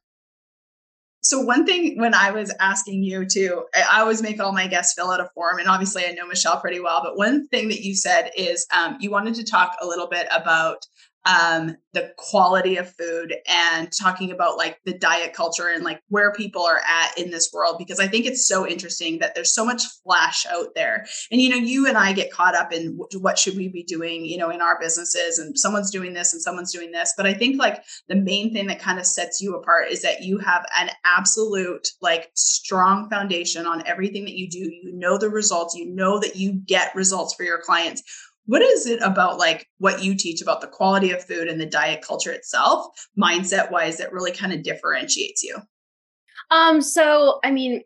So 1.21 1.41
one 1.41 1.65
thing 1.65 1.99
when 1.99 2.13
I 2.13 2.31
was 2.31 2.53
asking 2.61 3.03
you 3.03 3.25
to, 3.25 3.65
I 3.75 3.99
always 3.99 4.21
make 4.21 4.39
all 4.39 4.53
my 4.53 4.67
guests 4.67 4.93
fill 4.93 5.11
out 5.11 5.19
a 5.19 5.29
form, 5.35 5.59
and 5.59 5.67
obviously 5.67 6.05
I 6.05 6.11
know 6.11 6.25
Michelle 6.25 6.61
pretty 6.61 6.79
well. 6.79 7.01
But 7.03 7.17
one 7.17 7.47
thing 7.47 7.67
that 7.69 7.81
you 7.81 7.93
said 7.93 8.31
is 8.37 8.65
um, 8.75 8.97
you 9.01 9.11
wanted 9.11 9.35
to 9.35 9.43
talk 9.43 9.75
a 9.81 9.87
little 9.87 10.07
bit 10.07 10.27
about 10.31 10.85
um, 11.25 11.75
the 11.93 12.13
quality 12.17 12.77
of 12.77 12.93
food 12.95 13.35
and 13.47 13.91
talking 13.91 14.31
about 14.31 14.57
like 14.57 14.79
the 14.85 14.97
diet 14.97 15.33
culture 15.33 15.67
and 15.67 15.83
like 15.83 16.01
where 16.09 16.31
people 16.31 16.63
are 16.63 16.81
at 16.87 17.17
in 17.17 17.31
this 17.31 17.51
world 17.53 17.77
because 17.77 17.99
I 17.99 18.07
think 18.07 18.25
it's 18.25 18.47
so 18.47 18.65
interesting 18.65 19.19
that 19.19 19.35
there's 19.35 19.53
so 19.53 19.65
much 19.65 19.83
flash 20.03 20.45
out 20.45 20.67
there. 20.75 21.05
And 21.31 21.41
you 21.41 21.49
know, 21.49 21.57
you 21.57 21.87
and 21.87 21.97
I 21.97 22.13
get 22.13 22.31
caught 22.31 22.55
up 22.55 22.71
in 22.71 22.97
what 23.13 23.37
should 23.37 23.57
we 23.57 23.67
be 23.67 23.83
doing, 23.83 24.23
you 24.25 24.37
know, 24.37 24.49
in 24.49 24.61
our 24.61 24.79
businesses 24.79 25.39
and 25.39 25.57
someone's 25.57 25.91
doing 25.91 26.13
this 26.13 26.31
and 26.31 26.41
someone's 26.41 26.71
doing 26.71 26.91
this. 26.91 27.13
But 27.17 27.25
I 27.25 27.33
think 27.33 27.59
like 27.59 27.83
the 28.07 28.15
main 28.15 28.53
thing 28.53 28.67
that 28.67 28.79
kind 28.79 28.99
of 28.99 29.05
sets 29.05 29.41
you 29.41 29.55
apart 29.55 29.89
is 29.89 30.01
that 30.03 30.23
you 30.23 30.37
have 30.37 30.65
an 30.79 30.89
absolute 31.05 31.87
like 32.01 32.29
strong 32.35 33.09
foundation 33.09 33.65
on 33.65 33.85
everything 33.85 34.25
that 34.25 34.37
you 34.37 34.49
do. 34.49 34.59
You 34.59 34.93
know 34.93 35.17
the 35.17 35.29
results, 35.29 35.75
you 35.75 35.89
know 35.89 36.19
that 36.19 36.35
you 36.35 36.53
get 36.53 36.95
results 36.95 37.33
for 37.33 37.43
your 37.43 37.59
clients 37.59 38.03
what 38.49 38.63
is 38.63 38.87
it 38.87 38.99
about 39.03 39.37
like 39.37 39.67
what 39.77 40.03
you 40.03 40.15
teach 40.15 40.41
about 40.41 40.59
the 40.59 40.67
quality 40.67 41.11
of 41.11 41.23
food 41.23 41.47
and 41.47 41.61
the 41.61 41.67
diet 41.67 42.01
culture 42.01 42.31
itself 42.31 42.87
mindset 43.15 43.69
wise 43.69 43.97
that 43.97 44.11
really 44.11 44.31
kind 44.31 44.51
of 44.51 44.63
differentiates 44.63 45.43
you? 45.43 45.55
Um 46.49 46.81
so 46.81 47.39
i 47.43 47.51
mean 47.51 47.83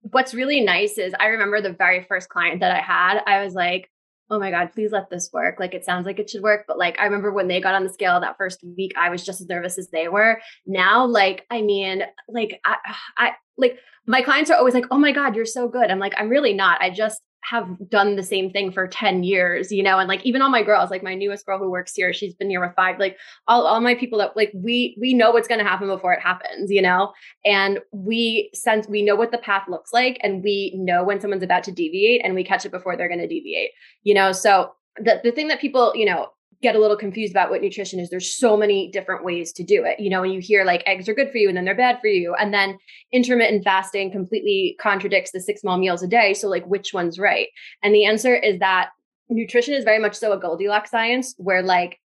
what's 0.00 0.34
really 0.34 0.60
nice 0.60 0.98
is 0.98 1.14
i 1.20 1.26
remember 1.26 1.60
the 1.60 1.72
very 1.72 2.02
first 2.02 2.28
client 2.28 2.58
that 2.58 2.74
i 2.74 2.80
had 2.80 3.22
i 3.28 3.44
was 3.44 3.54
like 3.54 3.88
oh 4.28 4.40
my 4.40 4.50
god 4.50 4.72
please 4.72 4.90
let 4.90 5.08
this 5.08 5.30
work. 5.32 5.60
Like 5.60 5.74
it 5.74 5.84
sounds 5.84 6.04
like 6.04 6.18
it 6.18 6.28
should 6.28 6.42
work 6.42 6.64
but 6.66 6.78
like 6.78 6.98
i 6.98 7.04
remember 7.04 7.32
when 7.32 7.46
they 7.46 7.60
got 7.60 7.76
on 7.76 7.84
the 7.84 7.92
scale 7.92 8.18
that 8.18 8.36
first 8.36 8.64
week 8.76 8.92
i 8.98 9.08
was 9.08 9.24
just 9.24 9.40
as 9.40 9.46
nervous 9.46 9.78
as 9.78 9.88
they 9.90 10.08
were. 10.08 10.40
Now 10.66 11.06
like 11.06 11.46
i 11.48 11.62
mean 11.62 12.02
like 12.26 12.60
i 12.64 12.76
i 13.18 13.30
like 13.56 13.78
my 14.04 14.20
clients 14.20 14.50
are 14.50 14.56
always 14.56 14.74
like 14.74 14.86
oh 14.90 14.98
my 14.98 15.12
god 15.12 15.36
you're 15.36 15.44
so 15.44 15.68
good. 15.68 15.92
I'm 15.92 16.00
like 16.00 16.14
i'm 16.16 16.28
really 16.28 16.54
not. 16.54 16.82
I 16.82 16.90
just 16.90 17.20
have 17.44 17.66
done 17.88 18.16
the 18.16 18.22
same 18.22 18.50
thing 18.50 18.70
for 18.70 18.86
10 18.86 19.24
years, 19.24 19.72
you 19.72 19.82
know, 19.82 19.98
and 19.98 20.08
like 20.08 20.24
even 20.24 20.42
all 20.42 20.48
my 20.48 20.62
girls, 20.62 20.90
like 20.90 21.02
my 21.02 21.14
newest 21.14 21.44
girl 21.44 21.58
who 21.58 21.70
works 21.70 21.94
here, 21.94 22.12
she's 22.12 22.34
been 22.34 22.48
here 22.48 22.60
with 22.60 22.74
five, 22.76 22.98
like 22.98 23.16
all, 23.48 23.66
all 23.66 23.80
my 23.80 23.94
people 23.94 24.18
that 24.18 24.36
like 24.36 24.52
we 24.54 24.96
we 25.00 25.12
know 25.12 25.32
what's 25.32 25.48
gonna 25.48 25.64
happen 25.64 25.88
before 25.88 26.12
it 26.12 26.20
happens, 26.20 26.70
you 26.70 26.80
know, 26.80 27.12
and 27.44 27.80
we 27.90 28.50
sense 28.54 28.86
we 28.86 29.02
know 29.02 29.16
what 29.16 29.32
the 29.32 29.38
path 29.38 29.64
looks 29.68 29.92
like 29.92 30.18
and 30.22 30.42
we 30.42 30.72
know 30.76 31.02
when 31.02 31.20
someone's 31.20 31.42
about 31.42 31.64
to 31.64 31.72
deviate 31.72 32.24
and 32.24 32.34
we 32.34 32.44
catch 32.44 32.64
it 32.64 32.72
before 32.72 32.96
they're 32.96 33.08
gonna 33.08 33.28
deviate, 33.28 33.70
you 34.04 34.14
know. 34.14 34.32
So 34.32 34.72
the 34.96 35.20
the 35.24 35.32
thing 35.32 35.48
that 35.48 35.60
people, 35.60 35.92
you 35.96 36.06
know, 36.06 36.28
get 36.62 36.76
a 36.76 36.78
little 36.78 36.96
confused 36.96 37.32
about 37.32 37.50
what 37.50 37.60
nutrition 37.60 37.98
is 37.98 38.08
there's 38.08 38.34
so 38.34 38.56
many 38.56 38.88
different 38.90 39.24
ways 39.24 39.52
to 39.52 39.64
do 39.64 39.84
it. 39.84 39.98
You 39.98 40.08
know 40.08 40.22
and 40.22 40.32
you 40.32 40.40
hear 40.40 40.64
like 40.64 40.82
eggs 40.86 41.08
are 41.08 41.14
good 41.14 41.30
for 41.30 41.38
you 41.38 41.48
and 41.48 41.56
then 41.56 41.64
they're 41.64 41.74
bad 41.74 42.00
for 42.00 42.06
you 42.06 42.34
and 42.34 42.54
then 42.54 42.78
intermittent 43.12 43.64
fasting 43.64 44.10
completely 44.10 44.76
contradicts 44.80 45.32
the 45.32 45.40
six 45.40 45.60
small 45.60 45.76
meals 45.76 46.02
a 46.02 46.06
day 46.06 46.32
so 46.32 46.48
like 46.48 46.64
which 46.66 46.94
one's 46.94 47.18
right? 47.18 47.48
And 47.82 47.94
the 47.94 48.04
answer 48.04 48.34
is 48.34 48.60
that 48.60 48.90
nutrition 49.28 49.74
is 49.74 49.84
very 49.84 49.98
much 49.98 50.14
so 50.14 50.32
a 50.32 50.38
goldilocks 50.38 50.90
science 50.90 51.34
where 51.36 51.62
like 51.62 51.98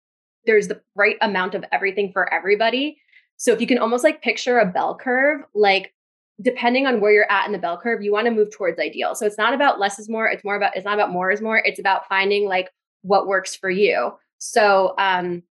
there's 0.45 0.67
the 0.67 0.81
right 0.95 1.17
amount 1.21 1.55
of 1.55 1.65
everything 1.71 2.11
for 2.13 2.31
everybody. 2.33 2.97
So 3.37 3.51
if 3.51 3.59
you 3.59 3.67
can 3.67 3.79
almost 3.79 4.03
like 4.03 4.21
picture 4.21 4.59
a 4.59 4.65
bell 4.65 4.97
curve 4.99 5.41
like 5.53 5.93
depending 6.41 6.85
on 6.85 6.99
where 6.99 7.11
you're 7.11 7.31
at 7.31 7.45
in 7.45 7.51
the 7.51 7.57
bell 7.57 7.79
curve 7.81 8.01
you 8.01 8.11
want 8.11 8.25
to 8.25 8.31
move 8.31 8.51
towards 8.51 8.79
ideal. 8.79 9.15
So 9.15 9.25
it's 9.25 9.37
not 9.37 9.53
about 9.53 9.79
less 9.79 9.99
is 9.99 10.09
more 10.09 10.27
it's 10.27 10.45
more 10.45 10.55
about 10.55 10.77
it's 10.77 10.85
not 10.85 10.93
about 10.93 11.11
more 11.11 11.29
is 11.29 11.41
more 11.41 11.57
it's 11.57 11.79
about 11.79 12.07
finding 12.07 12.47
like 12.47 12.69
what 13.01 13.27
works 13.27 13.53
for 13.53 13.69
you 13.69 14.13
so 14.45 14.93
um, 14.99 15.43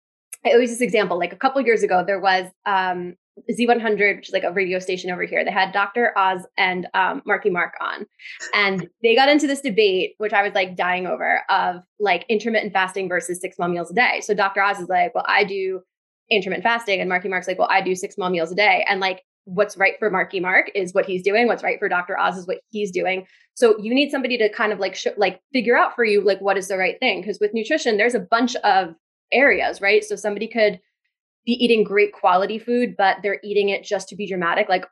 I 0.46 0.52
always 0.52 0.70
this 0.70 0.82
example. 0.82 1.18
Like 1.18 1.34
a 1.34 1.38
couple 1.38 1.62
years 1.62 1.84
ago, 1.84 2.04
there 2.06 2.20
was 2.20 2.48
um, 2.66 3.16
Z100, 3.50 4.18
which 4.18 4.28
is 4.30 4.34
like 4.34 4.44
a 4.44 4.52
radio 4.52 4.80
station 4.80 5.10
over 5.10 5.24
here. 5.24 5.44
They 5.44 5.52
had 5.52 5.72
Dr. 5.72 6.18
Oz 6.18 6.46
and 6.58 6.88
um, 6.94 7.22
Marky 7.26 7.50
Mark 7.50 7.74
on, 7.82 8.06
and 8.54 8.88
they 9.02 9.16
got 9.16 9.30
into 9.30 9.48
this 9.48 9.62
debate, 9.62 10.14
which 10.20 10.34
I 10.34 10.44
was 10.44 10.54
like 10.54 10.76
dying 10.76 11.08
over, 11.08 11.42
of 11.50 11.78
like 12.00 12.26
intermittent 12.30 12.74
fasting 12.74 13.10
versus 13.10 13.42
six 13.42 13.56
small 13.56 13.68
meals 13.68 13.90
a 13.90 13.96
day. 13.96 14.22
So 14.22 14.34
Dr. 14.34 14.62
Oz 14.62 14.80
is 14.80 14.90
like, 14.90 15.16
well, 15.16 15.26
I 15.28 15.44
do 15.44 15.82
intermittent 16.30 16.64
fasting, 16.64 17.00
and 17.00 17.10
Marky 17.10 17.30
Mark's 17.30 17.48
like, 17.48 17.58
well, 17.60 17.70
I 17.72 17.82
do 17.82 17.96
six 17.96 18.16
small 18.16 18.30
meals 18.30 18.52
a 18.52 18.56
day, 18.56 18.86
and 18.88 19.00
like 19.00 19.24
what's 19.46 19.78
right 19.78 19.96
for 20.00 20.10
Marky 20.10 20.40
Mark 20.40 20.72
is 20.74 20.94
what 20.94 21.06
he's 21.06 21.24
doing. 21.24 21.48
What's 21.48 21.64
right 21.64 21.80
for 21.80 21.90
Dr. 21.90 22.18
Oz 22.18 22.38
is 22.38 22.48
what 22.48 22.60
he's 22.70 22.92
doing. 22.92 23.26
So 23.56 23.78
you 23.80 23.94
need 23.94 24.10
somebody 24.10 24.38
to 24.38 24.50
kind 24.50 24.72
of 24.72 24.80
like 24.80 24.96
sh- 24.96 25.08
like 25.18 25.42
figure 25.52 25.78
out 25.78 25.96
for 25.96 26.06
you 26.06 26.22
like 26.22 26.40
what 26.40 26.58
is 26.58 26.68
the 26.68 26.78
right 26.78 27.00
thing 27.00 27.22
because 27.22 27.40
with 27.40 27.54
nutrition 27.54 27.98
there's 27.98 28.16
a 28.16 28.20
bunch 28.20 28.56
of 28.58 28.96
areas, 29.32 29.82
right? 29.82 30.04
So 30.04 30.16
somebody 30.16 30.48
could 30.48 30.80
be 31.46 31.54
eating 31.54 31.84
great 31.84 32.14
quality 32.14 32.58
food 32.58 32.96
but 32.98 33.18
they're 33.22 33.42
eating 33.44 33.70
it 33.70 33.84
just 33.84 34.08
to 34.08 34.16
be 34.16 34.28
dramatic 34.28 34.70
like 34.70 34.86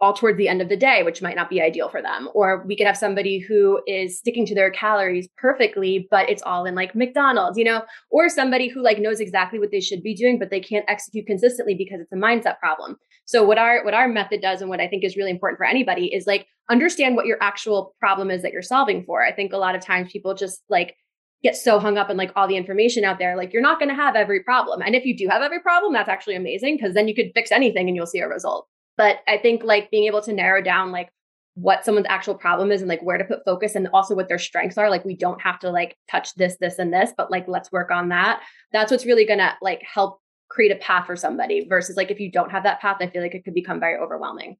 all 0.00 0.14
towards 0.14 0.38
the 0.38 0.48
end 0.48 0.62
of 0.62 0.70
the 0.70 0.76
day, 0.76 1.02
which 1.02 1.20
might 1.20 1.36
not 1.36 1.50
be 1.50 1.60
ideal 1.60 1.90
for 1.90 2.00
them. 2.00 2.28
Or 2.34 2.64
we 2.66 2.74
could 2.74 2.86
have 2.86 2.96
somebody 2.96 3.38
who 3.38 3.82
is 3.86 4.18
sticking 4.18 4.46
to 4.46 4.54
their 4.54 4.70
calories 4.70 5.28
perfectly, 5.36 6.08
but 6.10 6.28
it's 6.30 6.42
all 6.42 6.64
in 6.64 6.74
like 6.74 6.94
McDonald's, 6.94 7.58
you 7.58 7.64
know, 7.64 7.82
or 8.10 8.30
somebody 8.30 8.68
who 8.68 8.82
like 8.82 8.98
knows 8.98 9.20
exactly 9.20 9.58
what 9.58 9.70
they 9.70 9.80
should 9.80 10.02
be 10.02 10.14
doing, 10.14 10.38
but 10.38 10.50
they 10.50 10.60
can't 10.60 10.86
execute 10.88 11.26
consistently 11.26 11.74
because 11.74 12.00
it's 12.00 12.12
a 12.12 12.16
mindset 12.16 12.58
problem. 12.58 12.96
So 13.26 13.44
what 13.44 13.58
our 13.58 13.84
what 13.84 13.94
our 13.94 14.08
method 14.08 14.40
does 14.40 14.62
and 14.62 14.70
what 14.70 14.80
I 14.80 14.88
think 14.88 15.04
is 15.04 15.16
really 15.16 15.30
important 15.30 15.58
for 15.58 15.66
anybody 15.66 16.06
is 16.06 16.26
like 16.26 16.46
understand 16.70 17.14
what 17.14 17.26
your 17.26 17.38
actual 17.42 17.94
problem 18.00 18.30
is 18.30 18.42
that 18.42 18.52
you're 18.52 18.62
solving 18.62 19.04
for. 19.04 19.22
I 19.22 19.32
think 19.32 19.52
a 19.52 19.58
lot 19.58 19.74
of 19.74 19.84
times 19.84 20.10
people 20.10 20.34
just 20.34 20.62
like 20.70 20.96
get 21.42 21.56
so 21.56 21.78
hung 21.78 21.98
up 21.98 22.10
in 22.10 22.16
like 22.16 22.32
all 22.36 22.48
the 22.48 22.56
information 22.56 23.04
out 23.04 23.18
there 23.18 23.34
like 23.34 23.50
you're 23.50 23.62
not 23.62 23.78
going 23.78 23.88
to 23.88 23.94
have 23.94 24.14
every 24.14 24.42
problem 24.42 24.82
and 24.82 24.94
if 24.94 25.06
you 25.06 25.16
do 25.16 25.26
have 25.26 25.40
every 25.40 25.60
problem 25.60 25.90
that's 25.90 26.08
actually 26.08 26.36
amazing 26.36 26.76
because 26.76 26.92
then 26.92 27.08
you 27.08 27.14
could 27.14 27.30
fix 27.34 27.50
anything 27.50 27.88
and 27.88 27.96
you'll 27.96 28.04
see 28.04 28.18
a 28.18 28.28
result 28.28 28.68
but 29.00 29.20
I 29.26 29.38
think 29.38 29.64
like 29.64 29.90
being 29.90 30.04
able 30.04 30.20
to 30.20 30.32
narrow 30.34 30.60
down 30.60 30.92
like 30.92 31.08
what 31.54 31.86
someone's 31.86 32.06
actual 32.10 32.34
problem 32.34 32.70
is 32.70 32.82
and 32.82 32.88
like 32.90 33.02
where 33.02 33.16
to 33.16 33.24
put 33.24 33.46
focus 33.46 33.74
and 33.74 33.88
also 33.94 34.14
what 34.14 34.28
their 34.28 34.38
strengths 34.38 34.76
are. 34.76 34.90
Like 34.90 35.06
we 35.06 35.16
don't 35.16 35.40
have 35.40 35.58
to 35.60 35.70
like 35.70 35.96
touch 36.10 36.34
this, 36.34 36.58
this, 36.60 36.78
and 36.78 36.92
this, 36.92 37.10
but 37.16 37.30
like 37.30 37.48
let's 37.48 37.72
work 37.72 37.90
on 37.90 38.10
that. 38.10 38.42
That's 38.74 38.90
what's 38.90 39.06
really 39.06 39.24
gonna 39.24 39.54
like 39.62 39.80
help 39.82 40.20
create 40.50 40.70
a 40.70 40.76
path 40.76 41.06
for 41.06 41.16
somebody 41.16 41.66
versus 41.66 41.96
like 41.96 42.10
if 42.10 42.20
you 42.20 42.30
don't 42.30 42.50
have 42.50 42.64
that 42.64 42.82
path, 42.82 42.98
I 43.00 43.06
feel 43.06 43.22
like 43.22 43.34
it 43.34 43.42
could 43.42 43.54
become 43.54 43.80
very 43.80 43.96
overwhelming. 43.96 44.58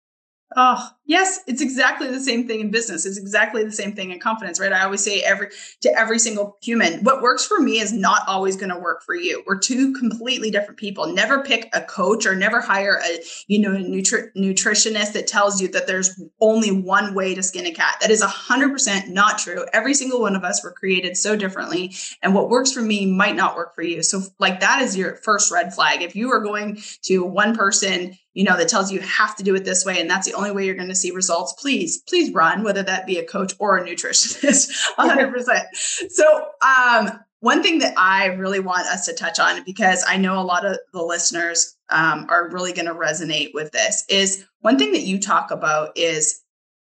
Oh, 0.56 0.90
yes, 1.06 1.38
it's 1.46 1.62
exactly 1.62 2.08
the 2.08 2.18
same 2.18 2.48
thing 2.48 2.58
in 2.58 2.72
business. 2.72 3.06
It's 3.06 3.18
exactly 3.18 3.62
the 3.62 3.70
same 3.70 3.92
thing 3.92 4.10
in 4.10 4.18
confidence, 4.18 4.58
right? 4.58 4.72
I 4.72 4.82
always 4.82 5.04
say 5.04 5.20
every 5.20 5.50
to 5.82 5.96
every 5.96 6.18
single 6.18 6.58
human, 6.60 7.04
what 7.04 7.22
works 7.22 7.46
for 7.46 7.60
me 7.60 7.78
is 7.78 7.92
not 7.92 8.22
always 8.26 8.56
going 8.56 8.70
to 8.70 8.78
work 8.78 9.04
for 9.04 9.14
you. 9.14 9.44
We're 9.46 9.60
two 9.60 9.92
completely 9.92 10.50
different 10.50 10.80
people. 10.80 11.06
Never 11.06 11.44
pick 11.44 11.68
a 11.72 11.82
coach 11.82 12.26
or 12.26 12.34
never 12.34 12.60
hire 12.60 13.00
a, 13.00 13.20
you 13.46 13.60
know, 13.60 13.72
a 13.72 13.78
nutri- 13.78 14.30
nutritionist 14.36 15.12
that 15.12 15.28
tells 15.28 15.60
you 15.60 15.68
that 15.68 15.86
there's 15.86 16.20
only 16.40 16.72
one 16.72 17.14
way 17.14 17.32
to 17.32 17.44
skin 17.44 17.66
a 17.66 17.70
cat. 17.70 17.98
That 18.00 18.10
is 18.10 18.20
100% 18.20 19.06
not 19.08 19.38
true. 19.38 19.64
Every 19.72 19.94
single 19.94 20.20
one 20.20 20.34
of 20.34 20.42
us 20.42 20.64
were 20.64 20.72
created 20.72 21.16
so 21.16 21.36
differently, 21.36 21.94
and 22.22 22.34
what 22.34 22.48
works 22.48 22.72
for 22.72 22.82
me 22.82 23.06
might 23.06 23.36
not 23.36 23.54
work 23.54 23.72
for 23.72 23.82
you. 23.82 24.02
So 24.02 24.22
like 24.40 24.58
that 24.60 24.82
is 24.82 24.96
your 24.96 25.14
first 25.14 25.52
red 25.52 25.72
flag. 25.72 26.02
If 26.02 26.16
you 26.16 26.32
are 26.32 26.40
going 26.40 26.82
to 27.02 27.22
one 27.22 27.54
person 27.54 28.18
you 28.34 28.44
know, 28.44 28.56
that 28.56 28.68
tells 28.68 28.90
you, 28.90 29.00
you 29.00 29.06
have 29.06 29.36
to 29.36 29.42
do 29.42 29.54
it 29.54 29.64
this 29.64 29.84
way 29.84 30.00
and 30.00 30.08
that's 30.08 30.26
the 30.26 30.34
only 30.34 30.52
way 30.52 30.64
you're 30.64 30.74
going 30.74 30.88
to 30.88 30.94
see 30.94 31.10
results, 31.10 31.52
please, 31.54 32.02
please 32.08 32.32
run, 32.32 32.62
whether 32.62 32.82
that 32.82 33.06
be 33.06 33.18
a 33.18 33.24
coach 33.24 33.54
or 33.58 33.76
a 33.76 33.84
nutritionist, 33.84 34.70
100%. 34.98 35.62
so, 35.74 36.46
um, 36.62 37.20
one 37.40 37.62
thing 37.62 37.78
that 37.78 37.94
I 37.96 38.26
really 38.26 38.60
want 38.60 38.86
us 38.86 39.06
to 39.06 39.14
touch 39.14 39.38
on, 39.38 39.64
because 39.64 40.04
I 40.06 40.18
know 40.18 40.38
a 40.38 40.44
lot 40.44 40.66
of 40.66 40.78
the 40.92 41.02
listeners 41.02 41.74
um, 41.88 42.26
are 42.28 42.50
really 42.50 42.74
going 42.74 42.86
to 42.86 42.94
resonate 42.94 43.54
with 43.54 43.72
this, 43.72 44.04
is 44.10 44.44
one 44.60 44.78
thing 44.78 44.92
that 44.92 45.02
you 45.02 45.18
talk 45.18 45.50
about 45.50 45.96
is 45.96 46.42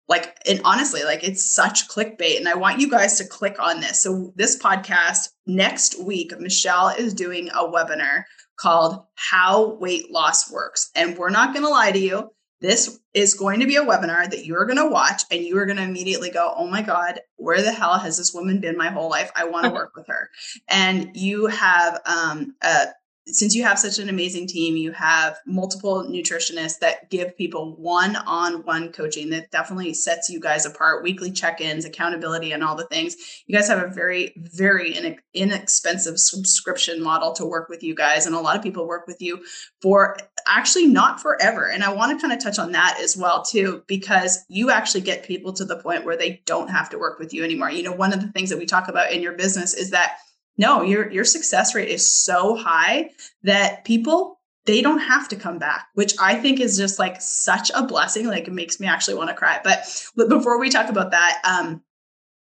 like, 0.09 0.37
and 0.49 0.61
honestly, 0.65 1.05
like 1.05 1.23
it's 1.23 1.45
such 1.45 1.89
clickbait. 1.89 2.37
And 2.37 2.49
I 2.49 2.55
want 2.55 2.81
you 2.81 2.91
guys 2.91 3.17
to 3.19 3.25
click 3.25 3.61
on 3.61 3.81
this. 3.81 4.03
So, 4.03 4.33
this 4.35 4.61
podcast 4.61 5.29
next 5.47 6.03
week, 6.03 6.33
Michelle 6.41 6.89
is 6.89 7.15
doing 7.15 7.49
a 7.51 7.63
webinar 7.63 8.25
called 8.61 9.03
How 9.15 9.75
Weight 9.77 10.11
Loss 10.11 10.53
Works. 10.53 10.91
And 10.95 11.17
we're 11.17 11.31
not 11.31 11.55
going 11.55 11.65
to 11.65 11.71
lie 11.71 11.93
to 11.93 11.99
you. 11.99 12.31
This 12.61 13.01
is 13.15 13.33
going 13.33 13.61
to 13.61 13.67
be 13.67 13.77
a 13.77 13.85
webinar 13.85 14.31
that 14.31 14.45
you're 14.45 14.67
going 14.67 14.77
to 14.77 14.87
watch 14.87 15.23
and 15.31 15.43
you 15.43 15.57
are 15.57 15.65
going 15.65 15.79
to 15.79 15.83
immediately 15.83 16.31
go, 16.31 16.53
Oh 16.55 16.67
my 16.67 16.83
God, 16.83 17.21
where 17.37 17.63
the 17.63 17.73
hell 17.73 17.99
has 17.99 18.19
this 18.19 18.35
woman 18.35 18.61
been 18.61 18.77
my 18.77 18.89
whole 18.91 19.09
life? 19.09 19.31
I 19.35 19.47
want 19.47 19.65
to 19.65 19.71
work 19.75 19.97
with 19.97 20.07
her. 20.09 20.29
And 20.69 21.17
you 21.17 21.47
have 21.47 22.03
um, 22.05 22.55
a 22.63 22.89
since 23.27 23.55
you 23.55 23.63
have 23.65 23.79
such 23.79 23.99
an 23.99 24.09
amazing 24.09 24.47
team, 24.47 24.77
you 24.77 24.93
have 24.93 25.39
multiple 25.47 26.05
nutritionists 26.05 26.79
that 26.79 27.11
give 27.11 27.37
people 27.37 27.77
one 27.77 28.17
on 28.17 28.65
one 28.65 28.91
coaching 28.93 29.31
that 29.31 29.51
definitely 29.51 29.95
sets 29.95 30.31
you 30.31 30.41
guys 30.41 30.67
apart, 30.67 31.03
weekly 31.03 31.31
check 31.31 31.61
ins, 31.61 31.85
accountability, 31.85 32.53
and 32.53 32.65
all 32.65 32.75
the 32.75 32.87
things. 32.87 33.17
You 33.47 33.57
guys 33.57 33.69
have 33.69 33.83
a 33.83 33.89
very, 33.89 34.33
very 34.37 34.97
inexpensive 35.35 36.19
subscription 36.19 37.03
model 37.03 37.33
to 37.35 37.45
work 37.45 37.69
with 37.69 37.83
you 37.83 37.95
guys. 37.95 38.27
And 38.27 38.35
a 38.35 38.41
lot 38.41 38.57
of 38.57 38.63
people 38.63 38.89
work 38.89 39.07
with 39.07 39.21
you 39.21 39.45
for 39.83 40.17
actually 40.49 40.87
not 40.87 41.21
forever. 41.21 41.71
And 41.71 41.85
I 41.85 41.93
want 41.93 42.19
to 42.19 42.21
kind 42.21 42.33
of 42.33 42.43
touch 42.43 42.59
on 42.59 42.73
that 42.73 42.99
as 43.01 43.17
well, 43.17 43.45
too, 43.45 43.85
because 43.87 44.45
you 44.49 44.71
actually 44.71 45.03
get 45.03 45.25
people 45.25 45.53
to 45.53 45.65
the 45.65 45.77
point 45.77 46.05
where 46.05 46.17
they 46.17 46.43
don't 46.47 46.69
have 46.69 46.89
to 46.91 46.99
work 46.99 47.19
with 47.19 47.35
you 47.35 47.45
anymore. 47.45 47.71
You 47.71 47.83
know, 47.83 47.93
one 47.93 48.13
of 48.13 48.21
the 48.21 48.33
things 48.33 48.51
that 48.51 48.59
we 48.59 48.67
talk 48.67 48.89
about 48.89 49.13
in 49.13 49.23
your 49.23 49.35
business 49.35 49.75
is 49.75 49.91
that 49.91 50.17
no, 50.57 50.83
your 50.83 51.11
your 51.11 51.25
success 51.25 51.75
rate 51.75 51.89
is 51.89 52.09
so 52.09 52.57
high 52.57 53.11
that 53.43 53.85
people 53.85 54.41
they 54.67 54.83
don't 54.83 54.99
have 54.99 55.29
to 55.29 55.37
come 55.37 55.59
back, 55.59 55.89
which 55.95 56.15
I 56.21 56.35
think 56.35 56.61
is 56.61 56.77
just 56.77 56.99
like 56.99 57.21
such 57.21 57.71
a 57.75 57.83
blessing. 57.85 58.27
Like 58.27 58.47
it 58.47 58.53
makes 58.53 58.79
me 58.79 58.87
actually 58.87 59.15
want 59.15 59.31
to 59.31 59.35
cry. 59.35 59.61
But 59.65 59.87
before 60.29 60.61
we 60.61 60.69
talk 60.69 60.89
about 60.89 61.13
that, 61.13 61.41
um, 61.45 61.83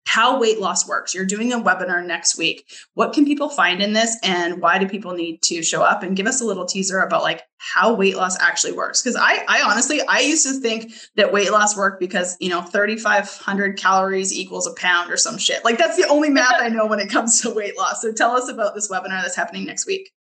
how 0.07 0.39
weight 0.39 0.61
loss 0.61 0.89
works. 0.89 1.15
You're 1.15 1.27
doing 1.27 1.53
a 1.53 1.59
webinar 1.59 2.05
next 2.05 2.39
week. 2.39 2.73
What 2.95 3.13
can 3.13 3.25
people 3.25 3.49
find 3.49 3.83
in 3.83 3.93
this 3.93 4.17
and 4.23 4.63
why 4.63 4.79
do 4.79 4.89
people 4.89 5.13
need 5.13 5.43
to 5.43 5.63
show 5.63 5.83
up 5.83 6.03
and 6.03 6.17
give 6.17 6.27
us 6.27 6.41
a 6.41 6.45
little 6.45 6.65
teaser 6.65 7.01
about 7.01 7.23
like 7.23 7.43
how 7.59 7.93
weight 7.93 8.17
loss 8.17 8.41
actually 8.41 8.73
works? 8.73 9.03
Cuz 9.03 9.17
I 9.17 9.45
I 9.49 9.63
honestly 9.63 10.01
I 10.03 10.21
used 10.21 10.47
to 10.47 10.61
think 10.61 10.93
that 11.17 11.33
weight 11.33 11.51
loss 11.51 11.77
worked 11.77 11.99
because, 11.99 12.37
you 12.41 12.49
know, 12.49 12.63
3500 12.63 13.77
calories 13.77 14.33
equals 14.33 14.67
a 14.67 14.75
pound 14.75 15.11
or 15.11 15.17
some 15.17 15.39
shit. 15.39 15.65
Like 15.65 15.77
that's 15.77 15.97
the 15.97 16.09
only 16.09 16.31
math 16.31 16.55
I 16.61 16.69
know 16.69 16.87
when 16.87 17.01
it 17.01 17.11
comes 17.11 17.41
to 17.43 17.51
weight 17.51 17.77
loss. 17.77 18.01
So 18.01 18.13
tell 18.13 18.31
us 18.31 18.49
about 18.49 18.77
this 18.77 18.89
webinar 18.89 19.23
that's 19.23 19.37
happening 19.37 19.65
next 19.65 19.87
week. 19.87 20.13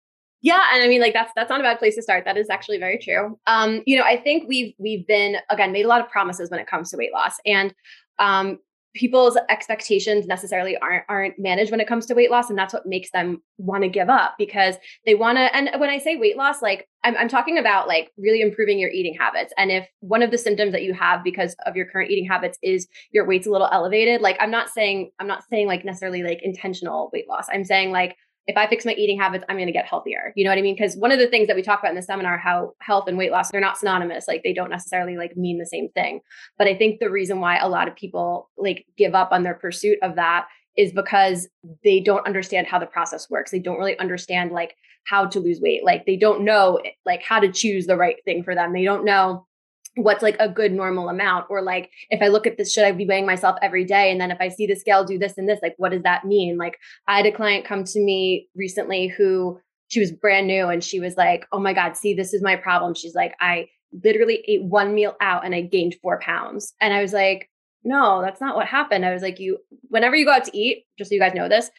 Yeah, 0.42 0.62
and 0.74 0.84
I 0.84 0.88
mean, 0.88 1.02
like 1.02 1.14
that's 1.14 1.32
that's 1.36 1.50
not 1.50 1.60
a 1.60 1.64
bad 1.64 1.80
place 1.80 1.96
to 1.96 2.02
start. 2.02 2.26
That 2.26 2.38
is 2.38 2.50
actually 2.50 2.78
very 2.78 2.98
true. 2.98 3.40
Um, 3.48 3.82
you 3.86 3.98
know, 3.98 4.04
I 4.04 4.18
think 4.18 4.48
we've 4.48 4.74
we've 4.78 5.06
been 5.08 5.38
again 5.50 5.72
made 5.72 5.86
a 5.86 5.88
lot 5.88 6.02
of 6.02 6.10
promises 6.10 6.50
when 6.52 6.60
it 6.60 6.68
comes 6.68 6.92
to 6.92 6.98
weight 6.98 7.14
loss, 7.14 7.38
and 7.46 7.74
um, 8.20 8.60
people's 8.96 9.38
expectations 9.50 10.26
necessarily 10.26 10.78
aren't 10.78 11.04
aren't 11.10 11.38
managed 11.38 11.70
when 11.70 11.80
it 11.80 11.88
comes 11.88 12.06
to 12.06 12.16
weight 12.16 12.32
loss 12.32 12.50
and 12.50 12.58
that's 12.58 12.74
what 12.74 12.86
makes 12.86 13.12
them 13.12 13.42
want 13.58 13.84
to 13.84 13.90
give 13.90 14.10
up 14.10 14.36
because 14.38 14.76
they 15.06 15.14
want 15.14 15.38
to 15.38 15.56
and 15.56 15.70
when 15.80 15.90
i 15.90 15.98
say 15.98 16.16
weight 16.16 16.38
loss 16.38 16.62
like 16.62 16.88
I'm, 17.04 17.16
I'm 17.18 17.30
talking 17.30 17.60
about 17.60 17.88
like 17.88 18.12
really 18.18 18.42
improving 18.42 18.80
your 18.80 18.90
eating 18.90 19.14
habits. 19.14 19.54
And 19.60 19.70
if 19.70 19.88
one 20.00 20.24
of 20.24 20.32
the 20.32 20.40
symptoms 20.40 20.72
that 20.72 20.82
you 20.82 20.92
have 20.96 21.24
because 21.24 21.56
of 21.68 21.76
your 21.76 21.86
current 21.86 22.10
eating 22.10 22.28
habits 22.28 22.58
is 22.64 22.88
your 23.12 23.28
weight's 23.28 23.46
a 23.46 23.52
little 23.52 23.70
elevated 23.72 24.22
like 24.22 24.38
i'm 24.40 24.50
not 24.50 24.70
saying 24.70 25.12
i'm 25.20 25.28
not 25.28 25.44
saying 25.48 25.68
like 25.68 25.86
necessarily 25.86 26.24
like 26.24 26.42
intentional 26.42 27.12
weight 27.14 27.28
loss. 27.30 27.46
I'm 27.52 27.64
saying 27.64 27.92
like 27.92 28.18
if 28.48 28.58
I 28.58 28.68
fix 28.68 28.86
my 28.86 28.94
eating 28.94 29.20
habits, 29.20 29.44
I'm 29.50 29.56
going 29.56 29.68
to 29.68 29.74
get 29.74 29.88
healthier. 29.88 30.32
You 30.36 30.44
know 30.44 30.52
what 30.52 30.60
I 30.60 30.62
mean? 30.62 30.76
Because 30.76 30.96
one 30.96 31.12
of 31.12 31.18
the 31.20 31.28
things 31.28 31.48
that 31.48 31.56
we 31.56 31.64
talk 31.64 31.80
about 31.80 31.90
in 31.90 31.96
the 31.96 32.04
seminar, 32.04 32.38
how 32.38 32.74
health 32.80 33.08
and 33.08 33.18
weight 33.18 33.32
loss, 33.32 33.50
they're 33.50 33.62
not 33.62 33.78
synonymous. 33.78 34.28
Like 34.28 34.44
they 34.44 34.54
don't 34.54 34.70
necessarily 34.70 35.18
like 35.18 35.36
mean 35.36 35.58
the 35.58 35.66
same 35.66 35.90
thing. 35.90 36.22
But 36.58 36.68
I 36.68 36.76
think 36.76 37.00
the 37.00 37.10
reason 37.10 37.40
why 37.40 37.58
a 37.58 37.68
lot 37.68 37.88
of 37.88 37.96
people 37.96 38.50
like 38.58 38.86
give 38.98 39.16
up 39.16 39.30
on 39.32 39.44
their 39.44 39.56
pursuit 39.56 39.98
of 40.04 40.16
that 40.16 40.48
is 40.78 40.92
because 40.92 41.48
they 41.84 42.00
don't 42.00 42.28
understand 42.28 42.68
how 42.68 42.78
the 42.78 42.86
process 42.86 43.30
works. 43.30 43.52
They 43.52 43.60
don't 43.60 43.80
really 43.80 43.98
understand 43.98 44.52
like 44.52 44.76
how 45.06 45.26
to 45.28 45.40
lose 45.40 45.60
weight. 45.62 45.84
Like 45.84 46.06
they 46.06 46.18
don't 46.18 46.44
know 46.44 46.80
like 47.06 47.24
how 47.24 47.40
to 47.40 47.52
choose 47.52 47.88
the 47.88 47.98
right 47.98 48.18
thing 48.26 48.44
for 48.44 48.54
them. 48.54 48.74
They 48.74 48.84
don't 48.84 49.06
know 49.06 49.48
what's 49.96 50.22
like 50.22 50.36
a 50.40 50.50
good 50.50 50.72
normal 50.72 51.10
amount 51.10 51.46
or 51.50 51.62
like 51.62 51.90
if 52.10 52.22
i 52.22 52.28
look 52.28 52.46
at 52.46 52.58
this 52.58 52.74
should 52.74 52.84
i 52.84 52.92
be 52.92 53.06
weighing 53.06 53.26
myself 53.26 53.58
every 53.62 53.86
day? 53.86 54.12
And 54.12 54.20
then 54.20 54.32
if 54.32 54.38
i 54.42 54.50
see 54.50 54.68
the 54.68 54.76
scale 54.76 55.04
do 55.06 55.18
this 55.18 55.38
and 55.38 55.48
this 55.48 55.60
like 55.62 55.76
what 55.78 55.92
does 55.92 56.04
that 56.04 56.26
mean? 56.26 56.58
Like 56.58 56.78
i 57.08 57.18
had 57.18 57.26
a 57.26 57.32
client 57.32 57.66
come 57.66 57.84
to 57.84 58.00
me 58.00 58.48
recently 58.56 59.08
who 59.08 59.60
she 59.88 60.00
was 60.00 60.12
brand 60.12 60.48
new 60.48 60.68
and 60.68 60.84
she 60.84 61.00
was 61.00 61.16
like 61.16 61.46
oh 61.52 61.60
my 61.60 61.74
god 61.74 61.96
see 61.96 62.14
this 62.14 62.34
is 62.34 62.42
my 62.42 62.56
problem. 62.56 62.94
She's 62.94 63.16
like 63.16 63.36
i 63.40 63.68
literally 64.04 64.44
ate 64.48 64.64
one 64.64 64.94
meal 64.94 65.16
out 65.22 65.46
and 65.46 65.56
i 65.56 65.62
gained 65.62 65.96
four 66.02 66.20
pounds. 66.20 66.74
And 66.82 66.94
i 66.94 67.02
was 67.02 67.14
like 67.14 67.50
no 67.84 68.22
that's 68.22 68.42
not 68.42 68.56
what 68.56 68.68
happened. 68.68 69.06
I 69.06 69.14
was 69.14 69.22
like 69.22 69.40
you 69.40 69.60
whenever 69.90 70.16
you 70.16 70.26
go 70.26 70.34
out 70.34 70.46
to 70.46 70.58
eat 70.58 70.86
just 70.98 71.10
so 71.10 71.16
you 71.16 71.22
guys 71.22 71.34
know 71.34 71.48
this 71.48 71.70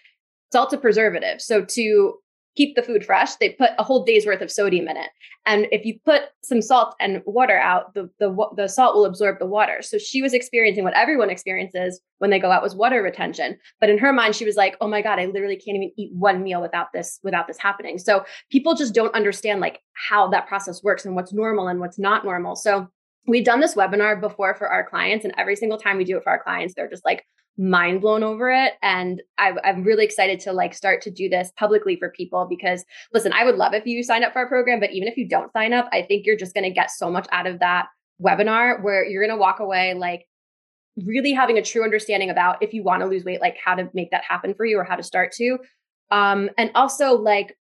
salt 0.53 0.73
a 0.73 0.79
preservative. 0.79 1.41
So 1.41 1.65
to 1.65 2.15
keep 2.57 2.75
the 2.75 2.83
food 2.83 3.05
fresh, 3.05 3.37
they 3.37 3.51
put 3.51 3.71
a 3.79 3.85
whole 3.85 4.05
day's 4.05 4.27
worth 4.27 4.41
of 4.41 4.51
sodium 4.51 4.89
in 4.89 4.97
it. 4.97 5.11
And 5.45 5.67
if 5.71 5.85
you 5.85 5.99
put 6.05 6.23
some 6.43 6.63
salt 6.63 6.95
and 7.01 7.23
water 7.27 7.59
out, 7.59 7.95
the, 7.95 8.11
the, 8.19 8.35
the 8.57 8.69
salt 8.69 8.97
will 8.97 9.05
absorb 9.05 9.39
the 9.39 9.47
water. 9.47 9.83
So 9.83 9.99
she 9.99 10.23
was 10.23 10.35
experiencing 10.35 10.83
what 10.83 10.97
everyone 10.97 11.31
experiences 11.31 12.01
when 12.19 12.31
they 12.31 12.39
go 12.39 12.51
out 12.51 12.63
was 12.63 12.75
water 12.75 13.03
retention. 13.03 13.59
But 13.81 13.91
in 13.91 13.99
her 13.99 14.13
mind, 14.13 14.35
she 14.35 14.45
was 14.45 14.57
like, 14.57 14.77
oh 14.81 14.89
my 14.89 15.03
God, 15.03 15.19
I 15.19 15.27
literally 15.27 15.57
can't 15.57 15.77
even 15.77 15.93
eat 15.97 16.13
one 16.15 16.43
meal 16.43 16.61
without 16.61 16.93
this, 16.93 17.21
without 17.23 17.47
this 17.47 17.59
happening. 17.59 17.99
So 17.99 18.25
people 18.51 18.75
just 18.75 18.95
don't 18.95 19.15
understand 19.15 19.61
like 19.61 19.81
how 20.09 20.29
that 20.29 20.49
process 20.49 20.83
works 20.83 21.05
and 21.05 21.15
what's 21.15 21.33
normal 21.33 21.69
and 21.69 21.79
what's 21.79 21.99
not 21.99 22.25
normal. 22.25 22.57
So 22.57 22.89
we've 23.27 23.45
done 23.45 23.61
this 23.61 23.75
webinar 23.75 24.21
before 24.21 24.55
for 24.55 24.69
our 24.69 24.89
clients 24.89 25.25
and 25.25 25.35
every 25.37 25.57
single 25.57 25.79
time 25.79 25.97
we 25.97 26.05
do 26.05 26.17
it 26.17 26.23
for 26.23 26.31
our 26.31 26.43
clients 26.43 26.75
they're 26.75 26.89
just 26.89 27.05
like 27.05 27.25
mind 27.59 28.03
blown 28.03 28.23
over 28.23 28.51
it 28.51 28.75
and 28.83 29.23
I, 29.39 29.53
i'm 29.65 29.83
really 29.83 30.05
excited 30.05 30.41
to 30.41 30.53
like 30.53 30.75
start 30.75 31.01
to 31.03 31.11
do 31.11 31.29
this 31.29 31.51
publicly 31.57 31.97
for 31.97 32.11
people 32.11 32.47
because 32.49 32.85
listen 33.15 33.33
i 33.33 33.45
would 33.45 33.57
love 33.57 33.73
if 33.73 33.87
you 33.87 34.03
signed 34.03 34.25
up 34.25 34.35
for 34.35 34.41
our 34.41 34.49
program 34.49 34.79
but 34.79 34.93
even 34.93 35.09
if 35.09 35.17
you 35.17 35.27
don't 35.27 35.53
sign 35.53 35.73
up 35.73 35.89
i 35.91 36.03
think 36.03 36.27
you're 36.27 36.37
just 36.37 36.53
going 36.53 36.65
to 36.65 36.71
get 36.71 36.91
so 36.91 37.11
much 37.11 37.27
out 37.33 37.47
of 37.47 37.61
that 37.61 37.87
webinar 38.23 38.83
where 38.83 39.05
you're 39.07 39.25
going 39.27 39.35
to 39.35 39.41
walk 39.41 39.61
away 39.61 39.95
like 39.95 40.27
really 41.05 41.33
having 41.33 41.59
a 41.59 41.63
true 41.63 41.85
understanding 41.85 42.31
about 42.31 42.63
if 42.63 42.73
you 42.73 42.83
want 42.83 43.03
to 43.03 43.07
lose 43.09 43.25
weight 43.25 43.41
like 43.41 43.57
how 43.63 43.75
to 43.75 43.89
make 43.93 44.11
that 44.11 44.25
happen 44.25 44.55
for 44.55 44.65
you 44.65 44.79
or 44.79 44.85
how 44.85 44.97
to 44.97 45.03
start 45.03 45.33
to. 45.33 45.59
Um 46.11 46.51
and 46.57 46.71
also 46.75 47.15
like 47.15 47.57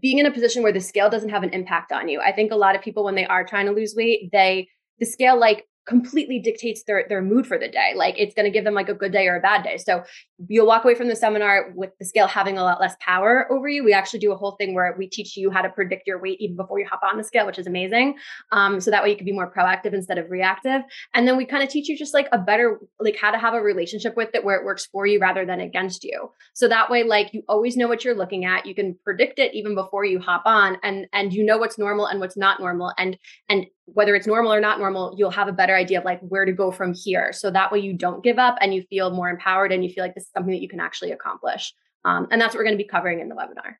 being 0.00 0.18
in 0.18 0.26
a 0.26 0.32
position 0.32 0.62
where 0.62 0.72
the 0.72 0.80
scale 0.80 1.10
doesn't 1.10 1.28
have 1.28 1.42
an 1.42 1.50
impact 1.50 1.92
on 1.92 2.08
you. 2.08 2.20
I 2.20 2.32
think 2.32 2.50
a 2.50 2.56
lot 2.56 2.74
of 2.74 2.82
people 2.82 3.04
when 3.04 3.14
they 3.14 3.26
are 3.26 3.44
trying 3.44 3.66
to 3.66 3.72
lose 3.72 3.94
weight 3.96 4.30
they 4.32 4.68
the 4.98 5.06
scale 5.06 5.38
like 5.38 5.66
completely 5.86 6.38
dictates 6.38 6.84
their 6.84 7.04
their 7.08 7.22
mood 7.22 7.46
for 7.46 7.58
the 7.58 7.68
day. 7.68 7.92
Like 7.94 8.14
it's 8.18 8.34
going 8.34 8.44
to 8.44 8.50
give 8.50 8.64
them 8.64 8.74
like 8.74 8.88
a 8.88 8.94
good 8.94 9.12
day 9.12 9.26
or 9.26 9.36
a 9.36 9.40
bad 9.40 9.62
day. 9.62 9.76
So 9.76 10.02
you'll 10.48 10.66
walk 10.66 10.84
away 10.84 10.94
from 10.94 11.08
the 11.08 11.16
seminar 11.16 11.72
with 11.74 11.90
the 11.98 12.04
scale 12.04 12.26
having 12.26 12.58
a 12.58 12.62
lot 12.62 12.80
less 12.80 12.96
power 13.00 13.50
over 13.52 13.68
you. 13.68 13.84
We 13.84 13.92
actually 13.92 14.20
do 14.20 14.32
a 14.32 14.36
whole 14.36 14.52
thing 14.52 14.74
where 14.74 14.94
we 14.96 15.08
teach 15.08 15.36
you 15.36 15.50
how 15.50 15.62
to 15.62 15.68
predict 15.68 16.06
your 16.06 16.20
weight 16.20 16.40
even 16.40 16.56
before 16.56 16.78
you 16.78 16.86
hop 16.90 17.00
on 17.02 17.18
the 17.18 17.24
scale, 17.24 17.46
which 17.46 17.58
is 17.58 17.66
amazing. 17.66 18.16
Um, 18.52 18.80
so 18.80 18.90
that 18.90 19.02
way 19.02 19.10
you 19.10 19.16
can 19.16 19.26
be 19.26 19.32
more 19.32 19.52
proactive 19.52 19.92
instead 19.92 20.18
of 20.18 20.30
reactive. 20.30 20.82
And 21.14 21.28
then 21.28 21.36
we 21.36 21.44
kind 21.44 21.62
of 21.62 21.68
teach 21.68 21.88
you 21.88 21.96
just 21.96 22.14
like 22.14 22.28
a 22.32 22.38
better 22.38 22.80
like 23.00 23.16
how 23.16 23.30
to 23.30 23.38
have 23.38 23.54
a 23.54 23.60
relationship 23.60 24.16
with 24.16 24.30
it 24.34 24.44
where 24.44 24.56
it 24.56 24.64
works 24.64 24.86
for 24.86 25.06
you 25.06 25.18
rather 25.20 25.44
than 25.44 25.60
against 25.60 26.04
you. 26.04 26.30
So 26.54 26.68
that 26.68 26.90
way 26.90 27.04
like 27.04 27.32
you 27.32 27.42
always 27.48 27.76
know 27.76 27.88
what 27.88 28.04
you're 28.04 28.14
looking 28.14 28.44
at. 28.44 28.66
You 28.66 28.74
can 28.74 28.96
predict 29.04 29.38
it 29.38 29.54
even 29.54 29.74
before 29.74 30.04
you 30.04 30.18
hop 30.18 30.42
on 30.46 30.78
and 30.82 31.06
and 31.12 31.32
you 31.32 31.44
know 31.44 31.58
what's 31.58 31.78
normal 31.78 32.06
and 32.06 32.20
what's 32.20 32.36
not 32.36 32.60
normal 32.60 32.92
and 32.98 33.18
and 33.48 33.66
whether 33.86 34.14
it's 34.14 34.26
normal 34.26 34.52
or 34.52 34.60
not 34.60 34.78
normal, 34.78 35.14
you'll 35.16 35.30
have 35.30 35.48
a 35.48 35.52
better 35.52 35.76
idea 35.76 35.98
of 35.98 36.04
like 36.04 36.20
where 36.20 36.44
to 36.44 36.52
go 36.52 36.70
from 36.70 36.94
here. 36.94 37.32
So 37.32 37.50
that 37.50 37.70
way 37.70 37.80
you 37.80 37.92
don't 37.92 38.24
give 38.24 38.38
up 38.38 38.56
and 38.60 38.74
you 38.74 38.82
feel 38.88 39.10
more 39.10 39.28
empowered 39.28 39.72
and 39.72 39.84
you 39.84 39.90
feel 39.90 40.04
like 40.04 40.14
this 40.14 40.24
is 40.24 40.30
something 40.30 40.52
that 40.52 40.62
you 40.62 40.68
can 40.68 40.80
actually 40.80 41.12
accomplish. 41.12 41.74
Um, 42.04 42.26
and 42.30 42.40
that's 42.40 42.54
what 42.54 42.60
we're 42.60 42.64
going 42.64 42.78
to 42.78 42.82
be 42.82 42.88
covering 42.88 43.20
in 43.20 43.28
the 43.28 43.34
webinar. 43.34 43.76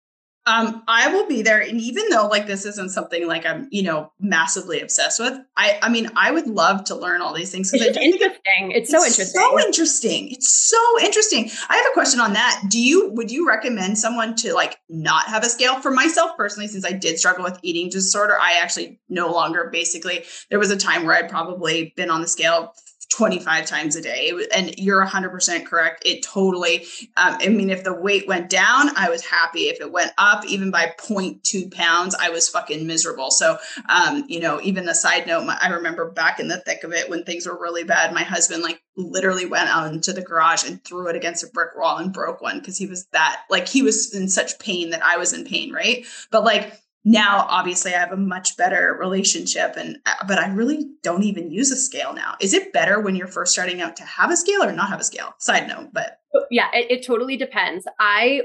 Um, 0.47 0.83
I 0.87 1.11
will 1.11 1.27
be 1.27 1.41
there. 1.41 1.61
And 1.61 1.81
even 1.81 2.11
though 2.11 2.27
like 2.27 2.47
this 2.47 2.67
isn't 2.67 2.91
something 2.91 3.27
like 3.27 3.47
I'm, 3.47 3.67
you 3.71 3.83
know, 3.83 4.13
massively 4.21 4.81
obsessed 4.81 5.19
with, 5.19 5.39
I 5.57 5.79
I 5.83 5.89
mean, 5.89 6.11
I 6.17 6.33
would 6.33 6.47
love 6.47 6.85
to 6.85 6.95
learn 6.95 7.23
all 7.23 7.33
these 7.33 7.51
things. 7.51 7.73
It's 7.73 7.83
just 7.83 7.99
interesting. 7.99 8.71
It's, 8.73 8.93
it's 8.93 8.93
so 8.93 9.05
interesting. 9.07 9.41
So 9.41 9.67
interesting. 9.67 10.33
It's 10.33 10.53
so 10.53 11.01
interesting. 11.01 11.51
I 11.71 11.77
have 11.77 11.87
a 11.87 11.95
question 11.95 12.21
on 12.21 12.35
that. 12.35 12.63
Do 12.69 12.79
you 12.79 13.11
would 13.13 13.31
you 13.31 13.49
recommend 13.49 13.97
someone 13.97 14.35
to 14.37 14.53
like 14.53 14.79
not 14.91 15.27
have 15.29 15.45
a 15.45 15.49
scale? 15.49 15.81
For 15.81 15.91
myself 15.91 16.33
personally, 16.37 16.69
since 16.69 16.85
I 16.85 16.93
did 16.93 17.19
struggle 17.19 17.43
with 17.43 17.59
eating 17.63 17.89
disorder, 17.89 18.37
I 18.39 18.61
actually 18.61 19.01
no 19.09 19.33
longer 19.33 19.71
basically 19.73 20.25
there 20.51 20.59
was 20.59 20.71
a 20.71 20.77
time 20.77 21.07
where 21.07 21.17
I'd 21.17 21.31
probably 21.31 21.95
been 21.97 22.11
on 22.11 22.21
the 22.21 22.29
scale 22.29 22.75
25 23.11 23.67
times 23.67 23.97
a 23.97 24.03
day. 24.03 24.33
And 24.55 24.79
you're 24.79 25.05
100% 25.05 25.67
correct. 25.67 26.03
It 26.07 26.23
totally, 26.23 26.87
um, 27.17 27.39
I 27.41 27.49
mean, 27.49 27.71
if 27.71 27.85
the 27.85 27.95
weight 27.95 28.27
went 28.27 28.51
down, 28.51 28.97
I 28.97 29.11
was 29.11 29.25
happy. 29.25 29.65
If 29.65 29.81
it 29.81 29.93
went 29.93 30.13
up, 30.19 30.45
even 30.47 30.71
by 30.71 30.95
0.2 30.99 31.73
pounds, 31.73 32.15
I 32.19 32.31
was 32.31 32.49
fucking 32.49 32.87
miserable. 32.87 33.31
So, 33.31 33.59
um, 33.89 34.25
you 34.29 34.41
know, 34.41 34.61
even 34.63 34.87
the 34.87 34.95
side 34.95 35.27
note, 35.27 35.45
my, 35.45 35.59
I 35.61 35.69
remember 35.69 36.11
back 36.11 36.41
in 36.41 36.49
the 36.49 36.59
thick 36.59 36.85
of 36.85 36.93
it 36.93 37.09
when 37.09 37.25
things 37.25 37.47
were 37.47 37.59
really 37.59 37.85
bad, 37.85 38.13
my 38.13 38.23
husband 38.23 38.63
like 38.63 38.81
literally 38.97 39.47
went 39.47 39.69
out 39.69 39.93
into 39.93 40.13
the 40.13 40.23
garage 40.23 40.65
and 40.65 40.83
threw 40.85 41.09
it 41.09 41.17
against 41.17 41.45
a 41.45 41.49
brick 41.49 41.71
wall 41.77 41.99
and 41.99 42.13
broke 42.13 42.41
one 42.41 42.59
because 42.59 42.79
he 42.79 42.87
was 42.87 43.07
that, 43.13 43.43
like, 43.51 43.69
he 43.69 43.83
was 43.83 44.15
in 44.15 44.29
such 44.29 44.59
pain 44.59 44.91
that 44.91 45.03
I 45.03 45.17
was 45.17 45.33
in 45.33 45.45
pain, 45.45 45.73
right? 45.73 46.05
But 46.31 46.45
like, 46.45 46.81
now 47.05 47.47
obviously 47.49 47.95
i 47.95 47.99
have 47.99 48.13
a 48.13 48.17
much 48.17 48.57
better 48.57 48.97
relationship 48.99 49.75
and 49.77 49.99
uh, 50.07 50.15
but 50.27 50.39
i 50.39 50.49
really 50.49 50.87
don't 51.05 51.23
even 51.23 51.53
use 51.53 51.71
a 51.71 51.77
scale 51.77 52.15
now. 52.15 52.35
Is 52.41 52.55
it 52.55 52.73
better 52.73 53.01
when 53.01 53.15
you're 53.15 53.29
first 53.29 53.53
starting 53.53 53.81
out 53.81 53.95
to 53.97 54.05
have 54.05 54.31
a 54.31 54.37
scale 54.37 54.65
or 54.65 54.73
not 54.73 54.89
have 54.89 55.01
a 55.01 55.05
scale? 55.05 55.35
Side 55.39 55.69
note 55.69 55.91
but 55.93 56.19
yeah 56.51 56.69
it, 56.73 56.91
it 56.91 57.07
totally 57.07 57.37
depends. 57.37 57.87
I 58.01 58.43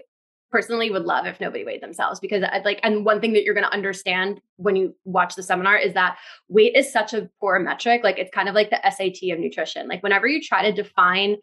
personally 0.52 0.90
would 0.90 1.04
love 1.04 1.26
if 1.26 1.40
nobody 1.40 1.64
weighed 1.64 1.82
themselves 1.82 2.20
because 2.20 2.44
I'd 2.44 2.66
like 2.66 2.80
and 2.84 3.06
one 3.06 3.22
thing 3.22 3.34
that 3.34 3.44
you're 3.44 3.54
going 3.54 3.66
to 3.66 3.74
understand 3.74 4.42
when 4.58 4.76
you 4.76 4.96
watch 5.06 5.36
the 5.36 5.44
seminar 5.44 5.78
is 5.78 5.94
that 5.94 6.18
weight 6.50 6.76
is 6.76 6.92
such 6.92 7.14
a 7.14 7.30
poor 7.40 7.60
metric. 7.60 8.02
Like 8.04 8.20
it's 8.20 8.32
kind 8.34 8.50
of 8.50 8.56
like 8.56 8.70
the 8.70 8.82
SAT 8.84 9.32
of 9.32 9.40
nutrition. 9.40 9.88
Like 9.88 10.04
whenever 10.04 10.28
you 10.28 10.42
try 10.42 10.64
to 10.64 10.74
define 10.74 11.38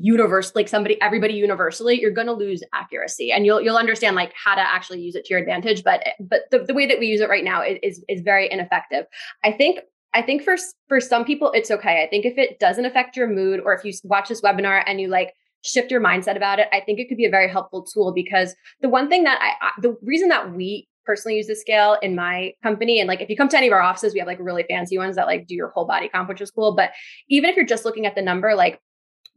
universe 0.00 0.52
like 0.54 0.68
somebody 0.68 1.00
everybody 1.00 1.34
universally 1.34 2.00
you're 2.00 2.10
going 2.10 2.26
to 2.26 2.32
lose 2.32 2.62
accuracy 2.72 3.32
and 3.32 3.46
you'll 3.46 3.60
you'll 3.60 3.76
understand 3.76 4.16
like 4.16 4.32
how 4.34 4.54
to 4.54 4.60
actually 4.60 5.00
use 5.00 5.14
it 5.14 5.24
to 5.24 5.34
your 5.34 5.40
advantage 5.40 5.82
but 5.82 6.02
but 6.20 6.42
the, 6.50 6.60
the 6.60 6.74
way 6.74 6.86
that 6.86 6.98
we 6.98 7.06
use 7.06 7.20
it 7.20 7.28
right 7.28 7.44
now 7.44 7.62
is, 7.62 8.02
is 8.08 8.20
very 8.22 8.50
ineffective 8.50 9.04
i 9.44 9.52
think 9.52 9.80
i 10.14 10.22
think 10.22 10.42
for 10.42 10.56
for 10.88 11.00
some 11.00 11.24
people 11.24 11.50
it's 11.52 11.70
okay 11.70 12.02
i 12.02 12.08
think 12.08 12.24
if 12.24 12.36
it 12.38 12.58
doesn't 12.58 12.86
affect 12.86 13.16
your 13.16 13.28
mood 13.28 13.60
or 13.64 13.74
if 13.74 13.84
you 13.84 13.92
watch 14.04 14.28
this 14.28 14.42
webinar 14.42 14.82
and 14.86 15.00
you 15.00 15.08
like 15.08 15.32
shift 15.62 15.90
your 15.90 16.00
mindset 16.00 16.36
about 16.36 16.58
it 16.58 16.68
i 16.72 16.80
think 16.80 16.98
it 16.98 17.08
could 17.08 17.16
be 17.18 17.26
a 17.26 17.30
very 17.30 17.48
helpful 17.48 17.84
tool 17.84 18.12
because 18.14 18.54
the 18.80 18.88
one 18.88 19.08
thing 19.08 19.24
that 19.24 19.38
i, 19.40 19.66
I 19.66 19.70
the 19.80 19.96
reason 20.02 20.28
that 20.28 20.54
we 20.54 20.88
personally 21.08 21.38
use 21.38 21.46
the 21.46 21.56
scale 21.56 21.96
in 22.02 22.14
my 22.14 22.52
company. 22.62 23.00
And 23.00 23.08
like 23.08 23.22
if 23.22 23.30
you 23.30 23.36
come 23.36 23.48
to 23.48 23.56
any 23.56 23.66
of 23.66 23.72
our 23.72 23.80
offices, 23.80 24.12
we 24.12 24.18
have 24.18 24.28
like 24.28 24.38
really 24.38 24.66
fancy 24.68 24.98
ones 24.98 25.16
that 25.16 25.26
like 25.26 25.46
do 25.46 25.54
your 25.54 25.70
whole 25.70 25.86
body 25.86 26.10
comp, 26.10 26.28
which 26.28 26.42
is 26.42 26.50
cool. 26.50 26.76
But 26.76 26.90
even 27.30 27.48
if 27.48 27.56
you're 27.56 27.64
just 27.64 27.86
looking 27.86 28.04
at 28.04 28.14
the 28.14 28.20
number, 28.20 28.54
like 28.54 28.78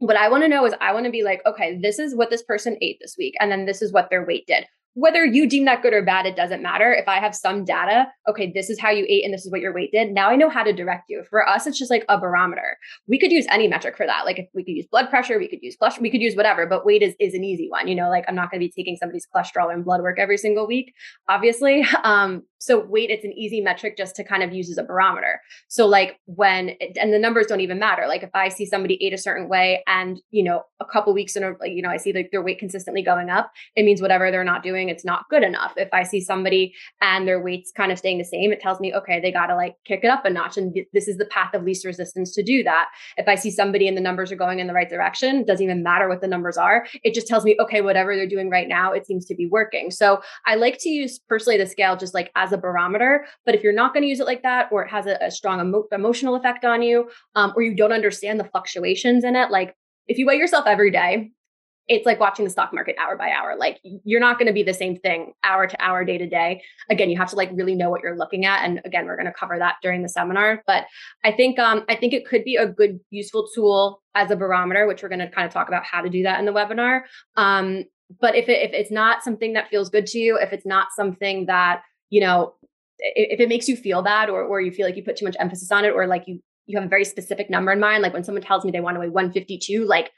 what 0.02 0.18
I 0.18 0.30
want 0.30 0.44
to 0.44 0.50
know 0.50 0.66
is 0.66 0.74
I 0.82 0.94
want 0.94 1.06
to 1.06 1.12
be 1.12 1.24
like, 1.24 1.42
okay, 1.46 1.78
this 1.80 2.00
is 2.00 2.16
what 2.16 2.32
this 2.32 2.42
person 2.42 2.76
ate 2.82 2.98
this 3.00 3.16
week. 3.20 3.36
And 3.40 3.52
then 3.52 3.66
this 3.66 3.84
is 3.84 3.94
what 3.94 4.10
their 4.10 4.26
weight 4.26 4.48
did 4.48 4.66
whether 4.94 5.24
you 5.24 5.48
deem 5.48 5.66
that 5.66 5.82
good 5.82 5.94
or 5.94 6.04
bad, 6.04 6.26
it 6.26 6.36
doesn't 6.36 6.62
matter. 6.62 6.92
If 6.92 7.08
I 7.08 7.20
have 7.20 7.34
some 7.34 7.64
data, 7.64 8.08
okay, 8.30 8.52
this 8.54 8.70
is 8.70 8.80
how 8.80 8.90
you 8.90 9.06
ate 9.08 9.24
and 9.24 9.34
this 9.34 9.46
is 9.46 9.52
what 9.52 9.62
your 9.62 9.74
weight 9.74 9.92
did. 9.92 10.12
Now 10.12 10.30
I 10.30 10.36
know 10.36 10.50
how 10.50 10.64
to 10.64 10.74
direct 10.74 11.06
you. 11.08 11.24
For 11.30 11.48
us, 11.48 11.66
it's 11.66 11.80
just 11.80 11.92
like 11.92 12.04
a 12.10 12.18
barometer. 12.18 12.78
We 13.08 13.18
could 13.18 13.32
use 13.32 13.46
any 13.50 13.68
metric 13.68 13.96
for 13.96 14.06
that. 14.06 14.26
Like 14.26 14.40
if 14.40 14.48
we 14.54 14.64
could 14.64 14.74
use 14.74 14.88
blood 14.92 15.10
pressure, 15.10 15.40
we 15.40 15.48
could 15.48 15.60
use 15.62 15.78
cholesterol, 15.82 16.02
we 16.02 16.12
could 16.12 16.22
use 16.22 16.36
whatever, 16.36 16.66
but 16.66 16.86
weight 16.86 17.02
is, 17.02 17.16
is 17.20 17.34
an 17.34 17.44
easy 17.44 17.68
one. 17.70 17.88
You 17.88 17.96
know, 17.96 18.10
like 18.10 18.26
I'm 18.28 18.36
not 18.36 18.52
going 18.52 18.60
to 18.60 18.68
be 18.68 18.72
taking 18.72 18.98
somebody's 18.98 19.28
cholesterol 19.34 19.74
and 19.74 19.86
blood 19.86 20.02
work 20.02 20.20
every 20.20 20.38
single 20.38 20.68
week, 20.68 20.94
obviously. 21.30 21.86
Um, 22.04 22.44
so 22.58 22.80
weight, 22.80 23.10
it's 23.10 23.26
an 23.26 23.34
easy 23.34 23.60
metric 23.60 23.98
just 23.98 24.16
to 24.16 24.24
kind 24.24 24.44
of 24.44 24.54
use 24.54 24.70
as 24.70 24.78
a 24.78 24.84
barometer. 24.84 25.42
So 25.68 25.88
like 25.88 26.20
when, 26.26 26.70
it, 26.80 26.98
and 27.00 27.12
the 27.12 27.20
numbers 27.20 27.48
don't 27.48 27.62
even 27.62 27.80
matter. 27.80 28.08
Like 28.08 28.22
if 28.22 28.30
I 28.34 28.50
see 28.50 28.66
somebody 28.66 29.04
ate 29.04 29.14
a 29.14 29.18
certain 29.18 29.50
way 29.50 29.84
and, 29.88 30.20
you 30.30 30.44
know, 30.44 30.64
a 30.80 30.86
couple 30.86 31.14
weeks 31.14 31.36
in 31.36 31.44
a, 31.44 31.54
you 31.64 31.82
know, 31.82 31.90
I 31.90 31.98
see 31.98 32.14
like 32.14 32.30
their 32.32 32.44
weight 32.44 32.60
consistently 32.60 33.02
going 33.02 33.30
up, 33.30 33.52
it 33.76 33.84
means 33.84 34.02
whatever 34.02 34.30
they're 34.30 34.44
not 34.44 34.62
doing, 34.62 34.81
it's 34.90 35.06
not 35.06 35.30
good 35.30 35.44
enough 35.44 35.52
enough. 35.52 35.74
If 35.78 35.90
I 35.94 36.04
see 36.04 36.22
somebody 36.22 36.74
and 37.02 37.28
their 37.28 37.42
weight's 37.42 37.72
kind 37.72 37.92
of 37.92 37.98
staying 37.98 38.18
the 38.18 38.24
same, 38.24 38.52
it 38.52 38.60
tells 38.60 38.80
me, 38.80 38.94
okay, 38.94 39.20
they 39.20 39.32
got 39.32 39.48
to 39.48 39.56
like 39.56 39.76
kick 39.86 40.02
it 40.04 40.10
up 40.10 40.26
a 40.26 40.30
notch. 40.30 40.58
And 40.58 40.76
this 40.94 41.08
is 41.08 41.18
the 41.18 41.26
path 41.26 41.54
of 41.54 41.64
least 41.64 41.86
resistance 41.86 42.34
to 42.34 42.44
do 42.44 42.64
that. 42.64 42.88
If 43.18 43.28
I 43.28 43.36
see 43.36 43.52
somebody 43.52 43.88
and 43.88 43.98
the 43.98 44.02
numbers 44.02 44.32
are 44.32 44.38
going 44.38 44.60
in 44.60 44.68
the 44.68 44.74
right 44.74 44.90
direction, 44.90 45.46
doesn't 45.46 45.64
even 45.64 45.84
matter 45.84 46.08
what 46.08 46.22
the 46.22 46.28
numbers 46.28 46.58
are. 46.58 46.86
It 47.04 47.14
just 47.14 47.28
tells 47.28 47.44
me, 47.44 47.58
okay, 47.60 47.82
whatever 47.82 48.16
they're 48.16 48.28
doing 48.28 48.50
right 48.50 48.68
now, 48.68 48.92
it 48.94 49.06
seems 49.06 49.26
to 49.28 49.36
be 49.36 49.48
working. 49.48 49.92
So 49.92 50.22
I 50.46 50.56
like 50.56 50.78
to 50.80 50.90
use 50.90 51.20
personally 51.20 51.58
the 51.58 51.68
scale 51.68 51.96
just 51.96 52.14
like 52.14 52.32
as 52.36 52.52
a 52.52 52.58
barometer. 52.58 53.26
But 53.46 53.56
if 53.56 53.64
you're 53.64 53.74
not 53.74 53.94
going 53.94 54.04
to 54.04 54.10
use 54.10 54.20
it 54.20 54.26
like 54.26 54.44
that, 54.44 54.70
or 54.72 54.84
it 54.84 54.90
has 54.90 55.06
a, 55.06 55.18
a 55.22 55.32
strong 55.32 55.60
emo- 55.60 55.88
emotional 55.92 56.36
effect 56.36 56.66
on 56.66 56.82
you, 56.82 57.10
um, 57.36 57.54
or 57.56 57.62
you 57.62 57.76
don't 57.76 57.92
understand 57.92 58.40
the 58.40 58.46
fluctuations 58.46 59.24
in 59.24 59.36
it, 59.36 59.52
like 59.52 59.76
if 60.08 60.18
you 60.18 60.26
weigh 60.26 60.36
yourself 60.36 60.66
every 60.68 60.92
day 60.92 61.32
it's 61.92 62.06
like 62.06 62.22
watching 62.22 62.46
the 62.46 62.52
stock 62.52 62.74
market 62.74 62.96
hour 62.98 63.18
by 63.18 63.30
hour. 63.32 63.58
Like 63.60 63.82
you're 63.84 64.22
not 64.22 64.40
going 64.40 64.48
to 64.48 64.54
be 64.54 64.64
the 64.64 64.74
same 64.74 64.96
thing 64.96 65.34
hour 65.44 65.68
to 65.68 65.84
hour, 65.84 66.06
day 66.06 66.18
to 66.18 66.26
day. 66.26 66.64
Again, 66.90 67.10
you 67.10 67.18
have 67.18 67.30
to 67.32 67.36
like 67.36 67.50
really 67.54 67.76
know 67.76 67.90
what 67.90 68.02
you're 68.02 68.18
looking 68.18 68.46
at. 68.46 68.64
And 68.64 68.80
again, 68.86 69.06
we're 69.06 69.18
going 69.18 69.26
to 69.26 69.34
cover 69.34 69.60
that 69.60 69.76
during 69.84 70.02
the 70.02 70.08
seminar. 70.08 70.64
But 70.66 70.86
I 71.26 71.34
think 71.34 71.60
um, 71.60 71.84
I 71.90 71.98
think 71.98 72.14
it 72.14 72.26
could 72.26 72.46
be 72.46 72.56
a 72.56 72.66
good, 72.66 73.02
useful 73.10 73.50
tool 73.54 74.02
as 74.16 74.32
a 74.32 74.38
barometer, 74.38 74.88
which 74.88 75.04
we're 75.04 75.10
going 75.10 75.20
to 75.20 75.30
kind 75.30 75.46
of 75.46 75.54
talk 75.54 75.68
about 75.68 75.84
how 75.84 76.02
to 76.02 76.10
do 76.10 76.24
that 76.24 76.40
in 76.40 76.46
the 76.46 76.54
webinar. 76.54 77.02
Um, 77.36 77.84
but 78.22 78.36
if 78.36 78.48
it, 78.48 78.70
if 78.70 78.74
it's 78.74 78.92
not 78.92 79.22
something 79.22 79.52
that 79.54 79.68
feels 79.68 79.90
good 79.90 80.06
to 80.08 80.18
you, 80.18 80.38
if 80.38 80.54
it's 80.54 80.66
not 80.66 80.88
something 80.96 81.48
that 81.48 81.82
you 82.10 82.22
know, 82.22 82.54
if 83.00 83.42
it 83.42 83.50
makes 83.50 83.68
you 83.68 83.76
feel 83.76 84.02
bad, 84.02 84.30
or 84.30 84.44
or 84.44 84.62
you 84.62 84.72
feel 84.72 84.86
like 84.86 84.96
you 84.96 85.04
put 85.04 85.18
too 85.18 85.26
much 85.26 85.36
emphasis 85.40 85.74
on 85.74 85.84
it, 85.84 85.90
or 85.90 86.08
like 86.08 86.24
you 86.26 86.40
you 86.68 86.78
have 86.78 86.86
a 86.86 86.90
very 86.90 87.04
specific 87.04 87.50
number 87.50 87.74
in 87.74 87.82
mind, 87.82 88.02
like 88.02 88.14
when 88.14 88.24
someone 88.24 88.44
tells 88.44 88.64
me 88.64 88.72
they 88.72 88.80
want 88.80 88.96
to 88.96 89.02
weigh 89.02 89.10
152, 89.10 89.86
like 89.86 90.12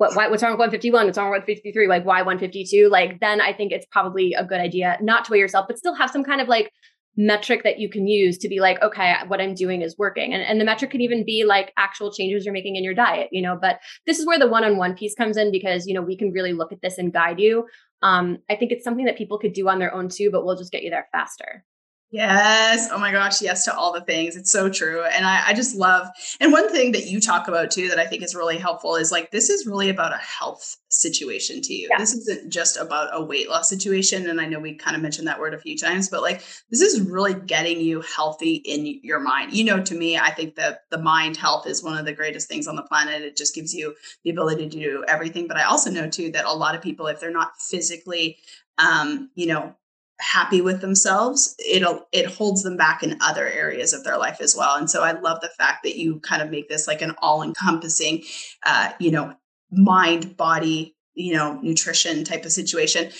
what 0.00 0.16
why, 0.16 0.28
what's 0.28 0.42
wrong 0.42 0.52
with 0.52 0.58
151 0.58 1.04
what's 1.04 1.18
wrong 1.18 1.30
with 1.30 1.42
153 1.42 1.86
like 1.86 2.06
why 2.06 2.22
152 2.22 2.88
like 2.88 3.20
then 3.20 3.40
i 3.40 3.52
think 3.52 3.70
it's 3.70 3.86
probably 3.92 4.32
a 4.32 4.44
good 4.44 4.60
idea 4.60 4.96
not 5.02 5.26
to 5.26 5.32
weigh 5.32 5.38
yourself 5.38 5.66
but 5.68 5.78
still 5.78 5.94
have 5.94 6.10
some 6.10 6.24
kind 6.24 6.40
of 6.40 6.48
like 6.48 6.72
metric 7.16 7.64
that 7.64 7.78
you 7.78 7.90
can 7.90 8.06
use 8.06 8.38
to 8.38 8.48
be 8.48 8.60
like 8.60 8.80
okay 8.82 9.14
what 9.28 9.40
i'm 9.40 9.54
doing 9.54 9.82
is 9.82 9.98
working. 9.98 10.32
And, 10.32 10.42
and 10.42 10.58
the 10.58 10.64
metric 10.64 10.92
can 10.92 11.02
even 11.02 11.24
be 11.24 11.44
like 11.44 11.72
actual 11.76 12.10
changes 12.10 12.46
you're 12.46 12.54
making 12.54 12.76
in 12.76 12.84
your 12.84 12.94
diet 12.94 13.28
you 13.30 13.42
know? 13.42 13.58
But 13.60 13.80
this 14.06 14.18
is 14.18 14.26
where 14.26 14.38
the 14.38 14.48
one-on-one 14.48 14.94
piece 14.94 15.14
comes 15.14 15.36
in 15.36 15.52
because 15.52 15.86
you 15.86 15.92
know 15.92 16.02
we 16.02 16.16
can 16.16 16.32
really 16.32 16.54
look 16.54 16.72
at 16.72 16.80
this 16.82 16.96
and 16.96 17.12
guide 17.12 17.38
you. 17.38 17.66
Um, 18.02 18.38
i 18.48 18.56
think 18.56 18.72
it's 18.72 18.84
something 18.84 19.04
that 19.04 19.18
people 19.18 19.38
could 19.38 19.52
do 19.52 19.68
on 19.68 19.78
their 19.78 19.92
own 19.92 20.08
too 20.08 20.30
but 20.32 20.46
we'll 20.46 20.56
just 20.56 20.72
get 20.72 20.82
you 20.82 20.88
there 20.88 21.08
faster 21.12 21.64
Yes. 22.12 22.88
Oh 22.90 22.98
my 22.98 23.12
gosh. 23.12 23.40
Yes 23.40 23.64
to 23.66 23.74
all 23.74 23.92
the 23.92 24.00
things. 24.00 24.34
It's 24.34 24.50
so 24.50 24.68
true. 24.68 25.04
And 25.04 25.24
I, 25.24 25.44
I, 25.48 25.54
just 25.54 25.76
love, 25.76 26.08
and 26.40 26.50
one 26.50 26.68
thing 26.72 26.90
that 26.92 27.06
you 27.06 27.20
talk 27.20 27.46
about 27.46 27.70
too 27.70 27.88
that 27.88 28.00
I 28.00 28.06
think 28.06 28.24
is 28.24 28.34
really 28.34 28.58
helpful 28.58 28.96
is 28.96 29.12
like, 29.12 29.30
this 29.30 29.48
is 29.48 29.64
really 29.64 29.90
about 29.90 30.12
a 30.12 30.18
health 30.18 30.76
situation 30.88 31.62
to 31.62 31.72
you. 31.72 31.86
Yeah. 31.88 31.98
This 31.98 32.12
isn't 32.14 32.50
just 32.52 32.76
about 32.76 33.10
a 33.12 33.22
weight 33.22 33.48
loss 33.48 33.68
situation. 33.68 34.28
And 34.28 34.40
I 34.40 34.46
know 34.46 34.58
we 34.58 34.74
kind 34.74 34.96
of 34.96 35.02
mentioned 35.02 35.28
that 35.28 35.38
word 35.38 35.54
a 35.54 35.60
few 35.60 35.78
times, 35.78 36.08
but 36.08 36.20
like, 36.20 36.42
this 36.68 36.80
is 36.80 37.00
really 37.00 37.34
getting 37.34 37.80
you 37.80 38.00
healthy 38.00 38.54
in 38.54 38.98
your 39.04 39.20
mind. 39.20 39.52
You 39.52 39.62
know, 39.62 39.80
to 39.80 39.94
me, 39.94 40.18
I 40.18 40.30
think 40.30 40.56
that 40.56 40.80
the 40.90 40.98
mind 40.98 41.36
health 41.36 41.68
is 41.68 41.84
one 41.84 41.96
of 41.96 42.06
the 42.06 42.12
greatest 42.12 42.48
things 42.48 42.66
on 42.66 42.74
the 42.74 42.82
planet. 42.82 43.22
It 43.22 43.36
just 43.36 43.54
gives 43.54 43.72
you 43.72 43.94
the 44.24 44.30
ability 44.30 44.68
to 44.68 44.78
do 44.80 45.04
everything. 45.06 45.46
But 45.46 45.58
I 45.58 45.62
also 45.62 45.92
know 45.92 46.10
too 46.10 46.32
that 46.32 46.44
a 46.44 46.52
lot 46.52 46.74
of 46.74 46.82
people, 46.82 47.06
if 47.06 47.20
they're 47.20 47.30
not 47.30 47.52
physically, 47.60 48.38
um, 48.78 49.30
you 49.36 49.46
know, 49.46 49.76
happy 50.20 50.60
with 50.60 50.80
themselves 50.80 51.54
it'll 51.66 52.06
it 52.12 52.26
holds 52.26 52.62
them 52.62 52.76
back 52.76 53.02
in 53.02 53.16
other 53.20 53.48
areas 53.48 53.92
of 53.92 54.04
their 54.04 54.18
life 54.18 54.40
as 54.40 54.54
well. 54.56 54.76
And 54.76 54.90
so 54.90 55.02
i 55.02 55.12
love 55.12 55.40
the 55.40 55.50
fact 55.58 55.82
that 55.84 55.96
you 55.96 56.20
kind 56.20 56.42
of 56.42 56.50
make 56.50 56.68
this 56.68 56.86
like 56.86 57.02
an 57.02 57.14
all 57.22 57.42
encompassing 57.42 58.22
uh 58.64 58.92
you 58.98 59.10
know 59.10 59.34
mind 59.70 60.36
body 60.36 60.94
you 61.14 61.34
know 61.34 61.58
nutrition 61.62 62.24
type 62.24 62.44
of 62.44 62.52
situation. 62.52 63.10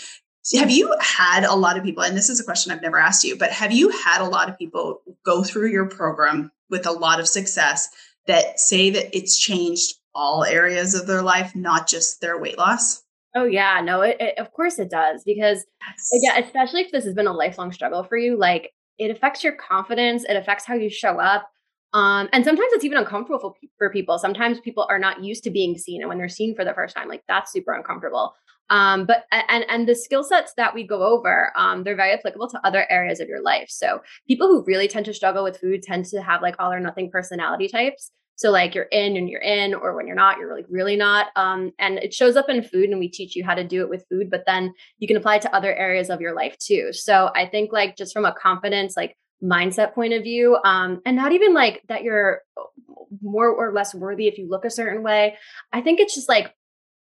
Have 0.55 0.71
you 0.71 0.95
had 1.01 1.45
a 1.45 1.55
lot 1.55 1.77
of 1.77 1.85
people 1.85 2.03
and 2.03 2.17
this 2.17 2.31
is 2.31 2.41
a 2.41 2.45
question 2.45 2.73
i've 2.73 2.83
never 2.83 2.99
asked 2.99 3.25
you 3.25 3.37
but 3.37 3.51
have 3.53 3.73
you 3.73 3.91
had 3.91 4.23
a 4.23 4.29
lot 4.29 4.49
of 4.49 4.59
people 4.59 5.03
go 5.25 5.43
through 5.45 5.69
your 5.69 5.87
program 5.87 6.51
with 6.71 6.87
a 6.87 6.93
lot 6.93 7.21
of 7.21 7.29
success 7.29 7.91
that 8.27 8.59
say 8.59 8.91
that 8.91 9.15
it's 9.15 9.39
changed 9.39 9.95
all 10.15 10.43
areas 10.45 10.95
of 10.95 11.07
their 11.07 11.23
life 11.23 11.55
not 11.55 11.87
just 11.87 12.21
their 12.21 12.39
weight 12.41 12.57
loss 12.57 13.03
Oh 13.35 13.45
yeah, 13.45 13.81
no, 13.83 14.01
it, 14.03 14.17
it, 14.21 14.39
of 14.39 14.53
course 14.53 14.79
it 14.79 14.91
does 14.91 15.23
because 15.25 15.65
yes. 15.81 16.11
yeah, 16.23 16.39
especially 16.39 16.81
if 16.81 16.91
this 16.91 17.05
has 17.05 17.15
been 17.15 17.29
a 17.29 17.33
lifelong 17.33 17.73
struggle 17.73 18.03
for 18.03 18.17
you, 18.17 18.37
like 18.37 18.73
it 18.99 19.11
affects 19.11 19.45
your 19.45 19.55
confidence, 19.55 20.25
it 20.29 20.37
affects 20.37 20.65
how 20.65 20.75
you 20.75 20.91
show 20.91 21.19
up. 21.21 21.49
Um, 21.93 22.29
and 22.33 22.45
sometimes 22.45 22.73
it's 22.73 22.85
even 22.85 22.99
uncomfortable 22.99 23.41
for, 23.41 23.55
for 23.79 23.91
people. 23.91 24.19
Sometimes 24.19 24.61
people 24.61 24.87
are 24.89 24.99
not 24.99 25.25
used 25.25 25.45
to 25.45 25.51
being 25.51 25.77
seen, 25.79 26.03
and 26.03 26.09
when 26.09 26.19
they're 26.19 26.29
seen 26.29 26.55
for 26.55 26.65
the 26.65 26.75
first 26.75 26.97
time, 26.97 27.09
like 27.09 27.23
that's 27.29 27.53
super 27.53 27.73
uncomfortable. 27.73 28.35
Um, 28.71 29.05
but 29.05 29.25
and 29.33 29.65
and 29.69 29.89
the 29.89 29.97
skill 29.97 30.23
sets 30.23 30.55
that 30.57 30.75
we 30.75 30.87
go 30.87 31.03
over, 31.03 31.53
um, 31.57 31.83
they're 31.83 31.97
very 31.97 32.13
applicable 32.13 32.49
to 32.51 32.61
other 32.65 32.87
areas 32.89 33.19
of 33.19 33.29
your 33.29 33.43
life. 33.43 33.67
So 33.69 34.01
people 34.29 34.47
who 34.47 34.65
really 34.65 34.87
tend 34.87 35.07
to 35.07 35.15
struggle 35.15 35.43
with 35.43 35.59
food 35.59 35.83
tend 35.83 36.05
to 36.07 36.23
have 36.23 36.41
like 36.41 36.55
all 36.59 36.73
or 36.73 36.81
nothing 36.81 37.11
personality 37.11 37.69
types. 37.69 38.13
So 38.41 38.51
like 38.51 38.75
you're 38.75 38.85
in 38.85 39.19
and 39.19 39.29
you're 39.29 39.43
in, 39.43 39.75
or 39.75 39.95
when 39.95 40.07
you're 40.07 40.17
not, 40.17 40.39
you're 40.39 40.57
like 40.57 40.65
really 40.71 40.97
not. 40.97 41.27
Um, 41.37 41.73
and 41.79 41.99
it 41.99 42.15
shows 42.15 42.37
up 42.37 42.49
in 42.49 42.63
food, 42.63 42.89
and 42.89 42.99
we 42.99 43.11
teach 43.11 43.37
you 43.37 43.45
how 43.45 43.55
to 43.55 43.63
do 43.63 43.83
it 43.83 43.91
with 43.91 44.07
food, 44.09 44.31
but 44.31 44.45
then 44.47 44.73
you 44.99 45.07
can 45.07 45.19
apply 45.19 45.37
it 45.37 45.43
to 45.43 45.55
other 45.55 45.75
areas 45.75 46.09
of 46.09 46.23
your 46.23 46.35
life 46.35 46.57
too. 46.57 46.89
So 46.93 47.31
I 47.37 47.45
think 47.45 47.71
like 47.71 47.99
just 47.99 48.15
from 48.15 48.25
a 48.25 48.33
confidence, 48.33 48.97
like 48.97 49.15
mindset 49.45 49.93
point 49.93 50.15
of 50.15 50.23
view, 50.23 50.57
um, 50.65 51.03
and 51.05 51.17
not 51.17 51.33
even 51.33 51.53
like 51.53 51.83
that 51.89 52.03
you're 52.03 52.41
more 53.21 53.51
or 53.51 53.75
less 53.75 53.95
worthy 53.95 54.27
if 54.27 54.39
you 54.39 54.49
look 54.49 54.65
a 54.65 54.71
certain 54.71 55.03
way. 55.03 55.37
I 55.71 55.83
think 55.83 56.01
it's 56.01 56.15
just 56.15 56.29
like 56.31 56.55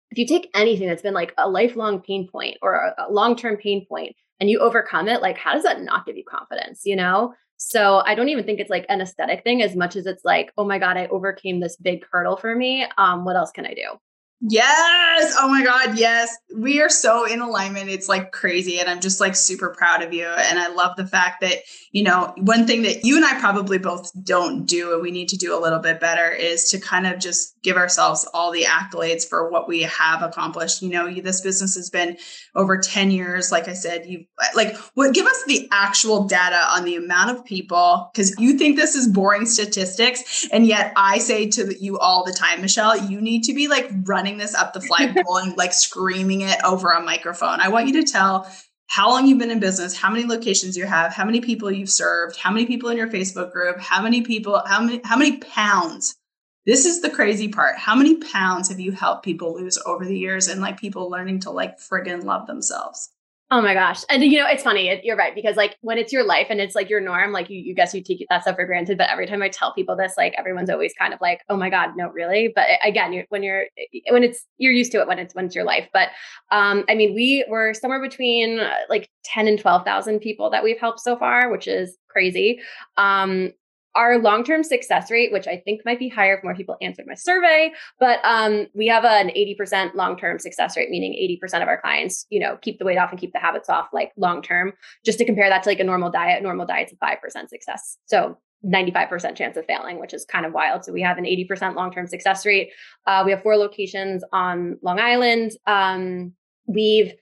if 0.10 0.18
you 0.18 0.28
take 0.28 0.52
anything 0.54 0.90
that's 0.90 1.02
been 1.02 1.14
like 1.14 1.34
a 1.38 1.50
lifelong 1.50 2.02
pain 2.02 2.28
point 2.30 2.58
or 2.62 2.74
a, 2.74 3.06
a 3.08 3.10
long-term 3.10 3.56
pain 3.56 3.86
point 3.88 4.18
and 4.42 4.50
you 4.50 4.60
overcome 4.60 5.08
it, 5.08 5.22
like 5.22 5.38
how 5.38 5.54
does 5.54 5.64
that 5.64 5.82
not 5.82 6.06
give 6.06 6.18
you 6.18 6.26
confidence, 6.30 6.82
you 6.84 6.98
know? 6.98 7.34
So 7.64 8.02
I 8.06 8.16
don't 8.16 8.30
even 8.30 8.44
think 8.44 8.60
it's 8.60 8.72
like 8.72 8.88
an 8.90 9.02
aesthetic 9.02 9.44
thing 9.44 9.62
as 9.62 9.76
much 9.76 9.96
as 9.96 10.08
it's 10.08 10.26
like, 10.26 10.52
oh 10.58 10.66
my 10.66 10.80
God, 10.80 10.98
I 10.98 11.06
overcame 11.08 11.60
this 11.60 11.76
big 11.76 12.04
hurdle 12.12 12.36
for 12.36 12.56
me. 12.56 12.88
Um, 12.98 13.24
what 13.24 13.36
else 13.36 13.52
can 13.52 13.68
I 13.68 13.76
do? 13.76 14.00
Yes. 14.42 15.36
Oh 15.38 15.48
my 15.48 15.64
God. 15.64 16.00
Yes. 16.00 16.36
We 16.58 16.82
are 16.82 16.90
so 16.90 17.26
in 17.26 17.40
alignment. 17.40 17.92
It's 17.92 18.10
like 18.10 18.32
crazy. 18.32 18.80
And 18.80 18.90
I'm 18.90 19.00
just 19.00 19.22
like 19.22 19.36
super 19.36 19.70
proud 19.70 20.02
of 20.02 20.12
you. 20.12 20.26
And 20.26 20.58
I 20.58 20.70
love 20.70 20.96
the 20.98 21.06
fact 21.06 21.42
that, 21.42 21.58
you 21.92 22.02
know, 22.02 22.34
one 22.38 22.66
thing 22.66 22.82
that 22.82 23.06
you 23.06 23.16
and 23.16 23.24
I 23.24 23.40
probably 23.40 23.78
both 23.78 24.12
don't 24.24 24.66
do 24.66 24.94
and 24.94 25.04
we 25.04 25.12
need 25.12 25.30
to 25.30 25.38
do 25.38 25.56
a 25.56 25.62
little 25.62 25.78
bit 25.78 26.00
better 26.00 26.32
is 26.32 26.72
to 26.72 26.80
kind 26.80 27.06
of 27.06 27.20
just 27.20 27.61
give 27.64 27.78
ourselves 27.78 28.28
all 28.34 28.52
the 28.52 28.64
accolades 28.64 29.28
for 29.28 29.50
what 29.50 29.68
we 29.68 29.84
have 29.84 30.22
accomplished. 30.22 30.82
You 30.82 30.90
know, 30.90 31.06
you, 31.06 31.22
this 31.22 31.42
business 31.42 31.76
has 31.76 31.90
been 31.90 32.18
over 32.56 32.78
10 32.78 33.12
years. 33.12 33.52
Like 33.52 33.68
I 33.68 33.74
said, 33.74 34.06
you 34.06 34.26
like 34.56 34.76
what 34.94 35.14
give 35.14 35.26
us 35.26 35.44
the 35.46 35.68
actual 35.72 36.26
data 36.26 36.62
on 36.70 36.86
the 36.86 36.96
amount 36.96 37.38
of 37.38 37.46
people 37.46 38.10
because 38.14 38.38
you 38.40 38.58
think 38.58 38.76
this 38.76 38.96
is 38.96 39.08
boring 39.08 39.46
statistics. 39.46 40.48
And 40.52 40.66
yet 40.66 40.94
I 40.96 41.20
say 41.20 41.50
to 41.52 41.76
you 41.80 42.00
all 42.00 42.24
the 42.24 42.34
time, 42.34 42.62
Michelle, 42.62 42.98
you 42.98 43.22
need 43.22 43.44
to 43.44 43.54
be 43.54 43.68
like 43.68 43.90
running 44.04 44.38
this 44.38 44.56
up 44.56 44.74
the 44.74 44.82
flagpole 44.82 45.38
and 45.38 45.56
like 45.58 45.74
screaming 45.74 46.42
it 46.42 46.58
over 46.64 46.92
a 46.92 47.02
microphone. 47.02 47.60
I 47.60 47.70
want 47.70 47.88
you 47.88 48.02
to 48.02 48.12
tell 48.12 48.52
how 48.92 49.10
long 49.10 49.26
you've 49.26 49.40
been 49.40 49.52
in 49.52 49.60
business, 49.62 49.96
how 49.96 50.10
many 50.10 50.26
locations 50.26 50.76
you 50.76 50.86
have, 50.86 51.14
how 51.14 51.24
many 51.24 51.40
people 51.40 51.72
you've 51.72 51.90
served, 51.90 52.36
how 52.36 52.52
many 52.52 52.66
people 52.66 52.90
in 52.90 52.98
your 52.98 53.08
Facebook 53.08 53.54
group, 53.54 53.80
how 53.80 54.02
many 54.02 54.22
people, 54.22 54.62
how 54.68 54.82
many, 54.82 55.00
how 55.06 55.16
many 55.16 55.38
pounds. 55.38 56.18
This 56.66 56.86
is 56.86 57.02
the 57.02 57.10
crazy 57.10 57.48
part. 57.48 57.78
How 57.78 57.96
many 57.96 58.18
pounds 58.18 58.70
have 58.70 58.80
you 58.80 58.92
helped 58.92 59.24
people 59.24 59.56
lose 59.56 59.80
over 59.86 60.06
the 60.06 60.18
years 60.18 60.48
and 60.48 60.62
like 60.62 60.80
people 60.80 61.10
learning 61.10 61.40
to 61.42 61.52
like 61.52 61.80
friggin' 61.80 62.24
love 62.24 62.46
themselves? 62.46 63.10
Oh 63.54 63.62
my 63.62 63.74
gosh. 63.74 64.04
And 64.10 64.24
you 64.24 64.40
know, 64.40 64.48
it's 64.48 64.64
funny. 64.64 64.88
It, 64.88 65.04
you're 65.04 65.18
right. 65.18 65.36
Because 65.36 65.58
like 65.58 65.76
when 65.82 65.98
it's 65.98 66.14
your 66.14 66.24
life 66.24 66.48
and 66.50 66.62
it's 66.62 66.74
like 66.74 66.90
your 66.90 67.02
norm, 67.02 67.34
like 67.34 67.50
you, 67.50 67.60
you 67.60 67.76
guess 67.76 67.94
you 67.94 68.02
take 68.02 68.26
that 68.30 68.44
stuff 68.44 68.56
for 68.56 68.66
granted. 68.66 68.98
But 68.98 69.10
every 69.10 69.28
time 69.28 69.42
I 69.42 69.50
tell 69.50 69.74
people 69.74 69.98
this, 69.98 70.14
like 70.18 70.34
everyone's 70.38 70.70
always 70.70 70.94
kind 70.94 71.14
of 71.14 71.20
like, 71.20 71.42
oh 71.50 71.58
my 71.58 71.70
God, 71.70 71.98
no, 71.98 72.08
really. 72.08 72.54
But 72.56 72.68
again, 72.82 73.12
you're, 73.12 73.26
when 73.28 73.44
you're, 73.44 73.66
when 74.10 74.24
it's, 74.24 74.46
you're 74.58 74.72
used 74.72 74.94
to 74.94 75.02
it 75.02 75.08
when 75.08 75.20
it's, 75.20 75.36
when 75.36 75.48
it's 75.48 75.56
your 75.56 75.66
life. 75.66 75.90
But 75.92 76.10
um, 76.50 76.86
I 76.88 76.96
mean, 76.96 77.14
we 77.14 77.44
were 77.50 77.74
somewhere 77.74 78.02
between 78.02 78.62
uh, 78.62 78.72
like 78.90 79.10
10 79.26 79.50
and 79.50 79.60
12,000 79.60 80.20
people 80.20 80.50
that 80.52 80.64
we've 80.64 80.80
helped 80.80 81.02
so 81.02 81.18
far, 81.18 81.52
which 81.52 81.68
is 81.68 81.98
crazy. 82.08 82.62
Um, 82.96 83.52
our 83.96 84.18
long-term 84.18 84.64
success 84.64 85.12
rate, 85.12 85.32
which 85.32 85.48
I 85.48 85.58
think 85.58 85.82
might 85.86 86.00
be 86.00 86.10
higher 86.10 86.38
if 86.38 86.44
more 86.44 86.56
people 86.56 86.78
answered 86.82 87.06
my 87.08 87.16
survey, 87.16 87.72
but 88.00 88.20
um, 88.24 88.68
we 88.74 88.88
have 88.88 89.04
an 89.04 89.30
80% 89.30 89.96
long-term 89.96 90.40
success 90.40 90.78
rate, 90.78 90.90
meaning 90.90 91.14
80% 91.44 91.62
of 91.62 91.68
our 91.68 91.80
clients, 91.80 92.26
you 92.30 92.40
know, 92.40 92.58
keep 92.62 92.80
the 92.80 92.86
weight 92.86 92.98
off 92.98 93.12
and 93.12 93.20
keep 93.20 93.34
the 93.34 93.40
habits 93.40 93.70
off 93.70 93.90
like 93.94 94.12
long-term. 94.18 94.74
Just 95.06 95.18
to 95.20 95.26
compare 95.26 95.50
that 95.50 95.64
to 95.64 95.70
like 95.70 95.80
a 95.80 95.84
normal 95.84 96.10
diet, 96.12 96.42
normal 96.42 96.66
diet's 96.66 96.94
a 96.94 96.96
5% 96.96 97.50
success. 97.50 97.98
So 98.06 98.38
95% 98.66 99.36
chance 99.36 99.58
of 99.58 99.66
failing, 99.66 100.00
which 100.00 100.14
is 100.14 100.26
kind 100.26 100.46
of 100.46 100.54
wild. 100.54 100.86
So 100.86 100.94
we 100.94 101.02
have 101.02 101.18
an 101.18 101.26
80% 101.26 101.76
long-term 101.76 102.08
success 102.08 102.46
rate. 102.46 102.72
Uh, 103.08 103.24
we 103.26 103.32
have 103.32 103.42
four 103.42 103.58
locations 103.58 104.24
on 104.32 104.78
Long 104.84 105.00
Island. 105.00 105.52
Um, 105.66 106.34
we've 106.68 107.14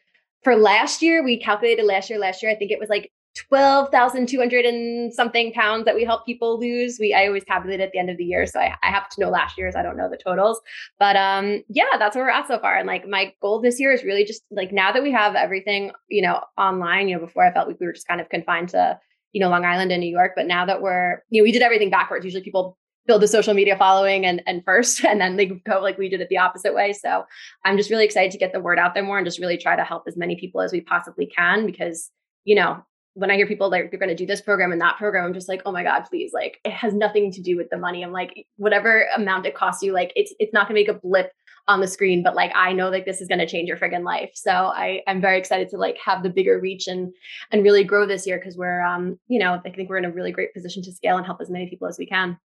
for 0.43 0.55
last 0.55 1.01
year, 1.01 1.23
we 1.23 1.37
calculated 1.37 1.85
last 1.85 2.09
year, 2.09 2.17
last 2.17 2.41
year, 2.41 2.51
I 2.51 2.55
think 2.55 2.71
it 2.71 2.79
was 2.79 2.89
like 2.89 3.11
12,200 3.49 4.65
and 4.65 5.13
something 5.13 5.51
pounds 5.53 5.85
that 5.85 5.95
we 5.95 6.05
help 6.05 6.25
people 6.25 6.59
lose. 6.59 6.97
We 6.99 7.13
I 7.13 7.25
always 7.25 7.43
tabulate 7.43 7.79
at 7.79 7.91
the 7.91 7.97
end 7.97 8.11
of 8.11 8.17
the 8.17 8.23
year, 8.23 8.45
so 8.45 8.59
I, 8.59 8.75
I 8.83 8.91
have 8.91 9.09
to 9.09 9.21
know 9.21 9.29
last 9.29 9.57
year's. 9.57 9.75
I 9.75 9.81
don't 9.81 9.97
know 9.97 10.09
the 10.09 10.17
totals, 10.17 10.61
but 10.99 11.15
um, 11.15 11.63
yeah, 11.67 11.97
that's 11.97 12.15
where 12.15 12.25
we're 12.25 12.31
at 12.31 12.47
so 12.47 12.59
far. 12.59 12.77
And 12.77 12.87
like 12.87 13.07
my 13.07 13.33
goal 13.41 13.59
this 13.59 13.79
year 13.79 13.91
is 13.91 14.03
really 14.03 14.23
just 14.23 14.43
like 14.51 14.71
now 14.71 14.91
that 14.91 15.01
we 15.01 15.11
have 15.11 15.35
everything 15.35 15.91
you 16.09 16.21
know 16.21 16.41
online. 16.57 17.09
You 17.09 17.15
know, 17.15 17.25
before 17.25 17.43
I 17.43 17.51
felt 17.51 17.67
like 17.67 17.79
we 17.79 17.87
were 17.87 17.93
just 17.93 18.07
kind 18.07 18.21
of 18.21 18.29
confined 18.29 18.69
to 18.69 18.99
you 19.33 19.41
know 19.41 19.49
Long 19.49 19.65
Island 19.65 19.91
and 19.91 20.01
New 20.01 20.11
York, 20.11 20.33
but 20.35 20.45
now 20.45 20.65
that 20.65 20.81
we're 20.83 21.23
you 21.29 21.41
know 21.41 21.43
we 21.43 21.51
did 21.51 21.63
everything 21.63 21.89
backwards. 21.89 22.25
Usually 22.25 22.43
people 22.43 22.77
build 23.07 23.23
a 23.23 23.27
social 23.27 23.55
media 23.55 23.75
following 23.75 24.23
and 24.27 24.43
and 24.45 24.63
first 24.63 25.03
and 25.09 25.19
then 25.19 25.37
they 25.37 25.47
go 25.47 25.79
like 25.81 25.97
we 25.97 26.07
did 26.07 26.21
it 26.21 26.29
the 26.29 26.37
opposite 26.37 26.75
way 26.75 26.93
so 26.93 27.23
i'm 27.65 27.75
just 27.75 27.89
really 27.89 28.05
excited 28.05 28.29
to 28.31 28.37
get 28.37 28.53
the 28.53 28.59
word 28.59 28.77
out 28.77 28.93
there 28.93 29.01
more 29.01 29.17
and 29.17 29.25
just 29.25 29.39
really 29.39 29.57
try 29.57 29.75
to 29.75 29.83
help 29.83 30.03
as 30.07 30.15
many 30.15 30.35
people 30.35 30.61
as 30.61 30.71
we 30.71 30.79
possibly 30.79 31.25
can 31.25 31.65
because 31.65 32.11
you 32.43 32.53
know 32.53 32.77
when 33.19 33.29
I 33.29 33.35
hear 33.35 33.47
people 33.47 33.69
like 33.69 33.91
they're 33.91 33.99
going 33.99 34.09
to 34.09 34.15
do 34.15 34.25
this 34.25 34.41
program 34.41 34.71
and 34.71 34.81
that 34.81 34.97
program, 34.97 35.25
I'm 35.25 35.33
just 35.33 35.49
like, 35.49 35.61
oh 35.65 35.71
my 35.71 35.83
god, 35.83 36.05
please! 36.09 36.31
Like 36.33 36.59
it 36.63 36.71
has 36.71 36.93
nothing 36.93 37.31
to 37.33 37.41
do 37.41 37.57
with 37.57 37.69
the 37.69 37.77
money. 37.77 38.03
I'm 38.03 38.11
like, 38.11 38.47
whatever 38.55 39.07
amount 39.15 39.45
it 39.45 39.55
costs 39.55 39.83
you, 39.83 39.93
like 39.93 40.13
it's 40.15 40.33
it's 40.39 40.53
not 40.53 40.67
going 40.67 40.75
to 40.75 40.81
make 40.81 40.97
a 40.97 40.99
blip 40.99 41.31
on 41.67 41.81
the 41.81 41.87
screen, 41.87 42.23
but 42.23 42.35
like 42.35 42.51
I 42.55 42.71
know 42.71 42.89
like 42.89 43.05
this 43.05 43.21
is 43.21 43.27
going 43.27 43.39
to 43.39 43.45
change 43.45 43.67
your 43.67 43.77
friggin' 43.77 44.03
life. 44.03 44.31
So 44.33 44.51
I 44.51 45.01
I'm 45.07 45.21
very 45.21 45.37
excited 45.37 45.69
to 45.69 45.77
like 45.77 45.97
have 46.03 46.23
the 46.23 46.29
bigger 46.29 46.59
reach 46.59 46.87
and 46.87 47.13
and 47.51 47.63
really 47.63 47.83
grow 47.83 48.07
this 48.07 48.25
year 48.25 48.37
because 48.37 48.57
we're 48.57 48.81
um 48.81 49.19
you 49.27 49.39
know 49.39 49.61
I 49.65 49.69
think 49.69 49.89
we're 49.89 49.97
in 49.97 50.05
a 50.05 50.11
really 50.11 50.31
great 50.31 50.53
position 50.53 50.81
to 50.83 50.91
scale 50.91 51.17
and 51.17 51.25
help 51.25 51.41
as 51.41 51.49
many 51.49 51.69
people 51.69 51.87
as 51.87 51.99
we 51.99 52.05
can 52.05 52.37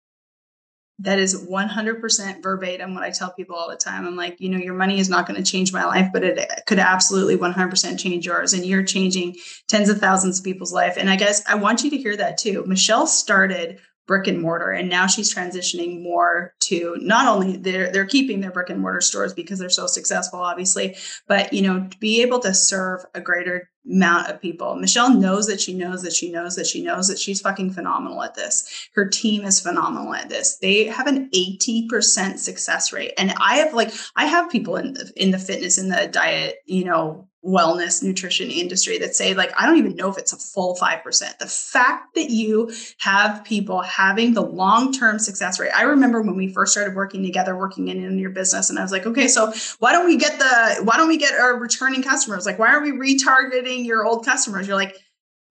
that 1.04 1.20
is 1.20 1.46
100% 1.46 2.42
verbatim 2.42 2.94
what 2.94 3.04
I 3.04 3.12
tell 3.12 3.32
people 3.32 3.56
all 3.56 3.70
the 3.70 3.76
time. 3.76 4.08
I'm 4.08 4.16
like, 4.16 4.40
you 4.40 4.50
know, 4.50 4.58
your 4.58 4.74
money 4.74 5.00
is 5.00 5.10
not 5.10 5.28
going 5.28 5.42
to 5.42 5.52
change 5.52 5.74
my 5.74 5.84
life, 5.84 6.10
but 6.14 6.24
it 6.24 6.50
could 6.66 6.80
absolutely 6.80 7.38
100% 7.38 8.00
change 8.00 8.26
yours. 8.26 8.54
And 8.54 8.66
you're 8.66 8.84
changing 8.84 9.36
tens 9.68 9.90
of 9.90 10.00
thousands 10.00 10.40
of 10.40 10.46
people's 10.46 10.72
life. 10.72 10.96
And 10.98 11.10
I 11.10 11.18
guess 11.18 11.44
I 11.46 11.56
want 11.56 11.84
you 11.84 11.90
to 11.90 11.98
hear 11.98 12.16
that 12.18 12.38
too. 12.38 12.64
Michelle 12.66 13.06
started 13.06 13.80
brick 14.08 14.28
and 14.28 14.42
mortar 14.42 14.72
and 14.72 14.90
now 14.90 15.08
she's 15.08 15.34
transitioning 15.34 16.02
more 16.02 16.54
to 16.60 16.96
not 17.00 17.28
only 17.28 17.58
they're 17.58 17.92
they're 17.92 18.06
keeping 18.06 18.42
their 18.42 18.52
brick 18.52 18.70
and 18.70 18.80
mortar 18.80 19.02
stores 19.02 19.34
because 19.34 19.60
they're 19.60 19.70
so 19.70 19.88
successful 19.88 20.40
obviously 20.40 20.96
but 21.28 21.54
you 21.54 21.62
know 21.62 21.88
to 21.88 21.98
be 22.00 22.22
able 22.22 22.40
to 22.40 22.54
serve 22.54 23.06
a 23.14 23.22
greater 23.22 23.70
amount 23.86 24.30
of 24.30 24.42
people. 24.42 24.76
Michelle 24.76 25.14
knows 25.14 25.48
that 25.48 25.60
she 25.60 25.74
knows 25.74 26.02
that 26.04 26.14
she 26.14 26.32
knows 26.32 26.56
that 26.56 26.68
she 26.68 26.84
knows 26.84 27.08
that 27.08 27.20
she's 27.20 27.42
fucking 27.42 27.72
phenomenal 27.72 28.24
at 28.24 28.36
this. 28.36 28.90
Her 28.96 29.08
team 29.08 29.44
is 29.44 29.60
phenomenal 29.60 30.14
at 30.14 30.30
this. 30.30 30.58
They 30.58 30.86
have 30.86 31.08
an 31.08 31.30
80% 31.32 32.38
success 32.38 32.94
rate. 32.94 33.14
And 33.18 33.34
I 33.38 33.58
have 33.58 33.74
like 33.74 33.94
I 34.16 34.26
have 34.26 34.50
people 34.50 34.78
in 34.78 34.94
the, 34.94 35.12
in 35.16 35.32
the 35.32 35.40
fitness 35.40 35.78
in 35.78 35.90
the 35.90 36.08
diet, 36.08 36.58
you 36.66 36.86
know, 36.86 37.28
wellness 37.46 38.02
nutrition 38.02 38.50
industry 38.50 38.98
that 38.98 39.16
say 39.16 39.34
like 39.34 39.52
i 39.60 39.66
don't 39.66 39.78
even 39.78 39.96
know 39.96 40.10
if 40.10 40.18
it's 40.18 40.32
a 40.32 40.38
full 40.38 40.78
5% 40.78 41.38
the 41.40 41.46
fact 41.46 42.16
that 42.16 42.30
you 42.30 42.72
have 43.00 43.44
people 43.44 43.82
having 43.82 44.34
the 44.34 44.42
long-term 44.42 45.20
success 45.20 45.60
rate. 45.60 45.72
I 45.76 45.84
remember 45.84 46.22
when 46.22 46.38
we 46.38 46.54
first 46.54 46.72
started 46.72 46.96
working 46.96 47.22
together 47.22 47.58
working 47.58 47.90
in, 47.90 48.04
in 48.04 48.18
your 48.18 48.30
business 48.30 48.70
and 48.70 48.80
i 48.80 48.82
was 48.82 48.92
like 48.92 49.06
okay 49.06 49.28
so 49.28 49.52
why 49.80 49.92
don't 49.92 50.06
we 50.06 50.18
get 50.18 50.40
the 50.40 50.84
why 50.84 50.98
don't 50.98 51.08
we 51.08 51.18
get 51.18 51.34
our 51.34 51.58
returning 51.58 52.04
customers? 52.04 52.46
Like 52.46 52.60
why 52.60 52.70
are 52.70 52.82
we 52.82 52.92
retargeting 52.92 53.86
your 53.86 54.06
old 54.06 54.26
customers? 54.26 54.68
You're 54.68 54.78
like 54.78 54.98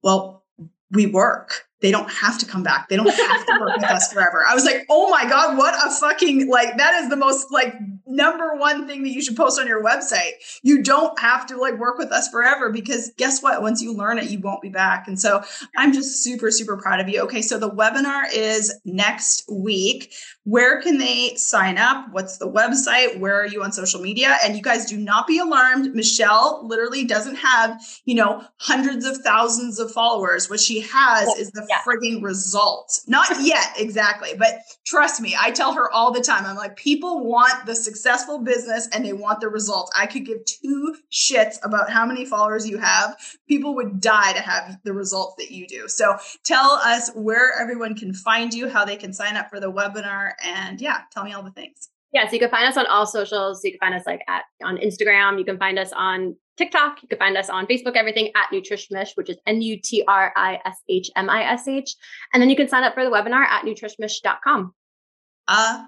well 0.02 0.44
we 0.90 1.06
work. 1.06 1.64
They 1.80 1.90
don't 1.90 2.10
have 2.10 2.38
to 2.38 2.46
come 2.46 2.62
back. 2.62 2.88
They 2.88 2.96
don't 2.96 3.08
have 3.08 3.46
to 3.46 3.58
work 3.60 3.76
with 3.76 3.90
us 3.90 4.12
forever. 4.12 4.44
I 4.46 4.54
was 4.54 4.64
like, 4.64 4.84
oh 4.90 5.10
my 5.10 5.24
God, 5.24 5.56
what 5.56 5.74
a 5.74 5.90
fucking 5.90 6.48
like 6.48 6.76
that 6.76 7.02
is 7.02 7.08
the 7.08 7.16
most 7.16 7.50
like 7.50 7.74
number 8.16 8.54
one 8.56 8.86
thing 8.86 9.02
that 9.02 9.10
you 9.10 9.22
should 9.22 9.36
post 9.36 9.58
on 9.58 9.66
your 9.66 9.82
website. 9.82 10.32
You 10.62 10.82
don't 10.82 11.18
have 11.18 11.46
to 11.46 11.56
like 11.56 11.78
work 11.78 11.98
with 11.98 12.12
us 12.12 12.28
forever 12.28 12.70
because 12.70 13.12
guess 13.16 13.42
what? 13.42 13.62
Once 13.62 13.80
you 13.80 13.94
learn 13.94 14.18
it, 14.18 14.30
you 14.30 14.38
won't 14.38 14.62
be 14.62 14.68
back. 14.68 15.08
And 15.08 15.18
so 15.18 15.42
I'm 15.76 15.92
just 15.92 16.22
super, 16.22 16.50
super 16.50 16.76
proud 16.76 17.00
of 17.00 17.08
you. 17.08 17.22
Okay, 17.22 17.42
so 17.42 17.58
the 17.58 17.70
webinar 17.70 18.24
is 18.32 18.72
next 18.84 19.44
week. 19.50 20.12
Where 20.44 20.82
can 20.82 20.98
they 20.98 21.36
sign 21.36 21.78
up? 21.78 22.06
What's 22.10 22.38
the 22.38 22.50
website? 22.50 23.20
Where 23.20 23.40
are 23.40 23.46
you 23.46 23.62
on 23.62 23.70
social 23.70 24.00
media? 24.00 24.38
And 24.44 24.56
you 24.56 24.62
guys 24.62 24.86
do 24.86 24.96
not 24.96 25.28
be 25.28 25.38
alarmed. 25.38 25.94
Michelle 25.94 26.66
literally 26.66 27.04
doesn't 27.04 27.36
have, 27.36 27.80
you 28.06 28.16
know, 28.16 28.44
hundreds 28.56 29.06
of 29.06 29.18
thousands 29.18 29.78
of 29.78 29.92
followers. 29.92 30.50
What 30.50 30.58
she 30.58 30.80
has 30.80 31.28
is 31.38 31.52
the 31.52 31.64
yeah. 31.70 31.78
frigging 31.86 32.24
results. 32.24 33.04
Not 33.06 33.28
yet, 33.40 33.72
exactly. 33.76 34.30
But 34.36 34.62
trust 34.84 35.20
me, 35.20 35.36
I 35.40 35.52
tell 35.52 35.74
her 35.74 35.88
all 35.92 36.12
the 36.12 36.20
time, 36.20 36.44
I'm 36.44 36.56
like, 36.56 36.74
people 36.76 37.24
want 37.24 37.64
the 37.66 37.76
successful 37.76 38.40
business 38.40 38.88
and 38.92 39.04
they 39.04 39.12
want 39.12 39.40
the 39.40 39.48
results. 39.48 39.92
I 39.96 40.06
could 40.06 40.26
give 40.26 40.44
two 40.44 40.96
shits 41.12 41.56
about 41.62 41.88
how 41.88 42.04
many 42.04 42.24
followers 42.24 42.68
you 42.68 42.78
have. 42.78 43.16
People 43.46 43.76
would 43.76 44.00
die 44.00 44.32
to 44.32 44.40
have 44.40 44.78
the 44.82 44.92
results 44.92 45.36
that 45.38 45.52
you 45.52 45.68
do. 45.68 45.86
So 45.86 46.16
tell 46.44 46.72
us 46.72 47.12
where 47.14 47.52
everyone 47.60 47.94
can 47.94 48.12
find 48.12 48.52
you, 48.52 48.68
how 48.68 48.84
they 48.84 48.96
can 48.96 49.12
sign 49.12 49.36
up 49.36 49.48
for 49.48 49.60
the 49.60 49.70
webinar, 49.70 50.31
and 50.42 50.80
yeah, 50.80 51.02
tell 51.12 51.24
me 51.24 51.32
all 51.32 51.42
the 51.42 51.50
things. 51.50 51.88
Yeah, 52.12 52.26
so 52.26 52.34
you 52.34 52.40
can 52.40 52.50
find 52.50 52.66
us 52.66 52.76
on 52.76 52.86
all 52.86 53.06
socials. 53.06 53.64
You 53.64 53.72
can 53.72 53.78
find 53.80 53.94
us 53.94 54.06
like 54.06 54.20
at 54.28 54.44
on 54.62 54.76
Instagram. 54.76 55.38
You 55.38 55.44
can 55.44 55.58
find 55.58 55.78
us 55.78 55.92
on 55.92 56.36
TikTok. 56.58 57.02
You 57.02 57.08
can 57.08 57.18
find 57.18 57.36
us 57.38 57.48
on 57.48 57.66
Facebook, 57.66 57.96
everything 57.96 58.30
at 58.36 58.50
Nutrishmish, 58.52 59.16
which 59.16 59.30
is 59.30 59.38
N 59.46 59.62
U 59.62 59.78
T 59.82 60.04
R 60.06 60.32
I 60.36 60.60
S 60.66 60.76
H 60.90 61.10
M 61.16 61.30
I 61.30 61.42
S 61.44 61.66
H. 61.66 61.94
And 62.32 62.42
then 62.42 62.50
you 62.50 62.56
can 62.56 62.68
sign 62.68 62.84
up 62.84 62.94
for 62.94 63.04
the 63.04 63.10
webinar 63.10 63.44
at 63.44 63.64
nutrishmish.com. 63.64 64.74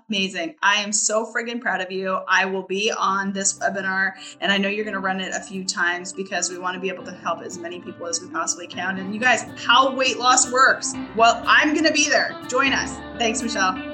amazing. 0.09 0.57
I 0.63 0.77
am 0.77 0.93
so 0.93 1.31
friggin' 1.33 1.61
proud 1.61 1.81
of 1.81 1.93
you. 1.93 2.19
I 2.27 2.45
will 2.45 2.65
be 2.67 2.91
on 2.91 3.33
this 3.33 3.59
webinar 3.59 4.13
and 4.41 4.51
I 4.51 4.59
know 4.59 4.69
you're 4.69 4.85
going 4.85 4.95
to 4.95 5.01
run 5.01 5.21
it 5.21 5.33
a 5.33 5.41
few 5.41 5.65
times 5.65 6.13
because 6.13 6.51
we 6.51 6.59
want 6.59 6.75
to 6.75 6.81
be 6.81 6.89
able 6.89 7.05
to 7.05 7.13
help 7.13 7.41
as 7.41 7.57
many 7.57 7.81
people 7.81 8.07
as 8.07 8.21
we 8.21 8.29
possibly 8.31 8.67
can. 8.67 8.99
And 8.99 9.15
you 9.15 9.21
guys, 9.21 9.45
how 9.65 9.95
weight 9.95 10.19
loss 10.19 10.51
works. 10.51 10.95
Well, 11.15 11.41
I'm 11.47 11.73
going 11.73 11.87
to 11.87 11.93
be 11.93 12.09
there. 12.09 12.37
Join 12.49 12.73
us. 12.73 12.97
Thanks, 13.19 13.43
Michelle. 13.43 13.94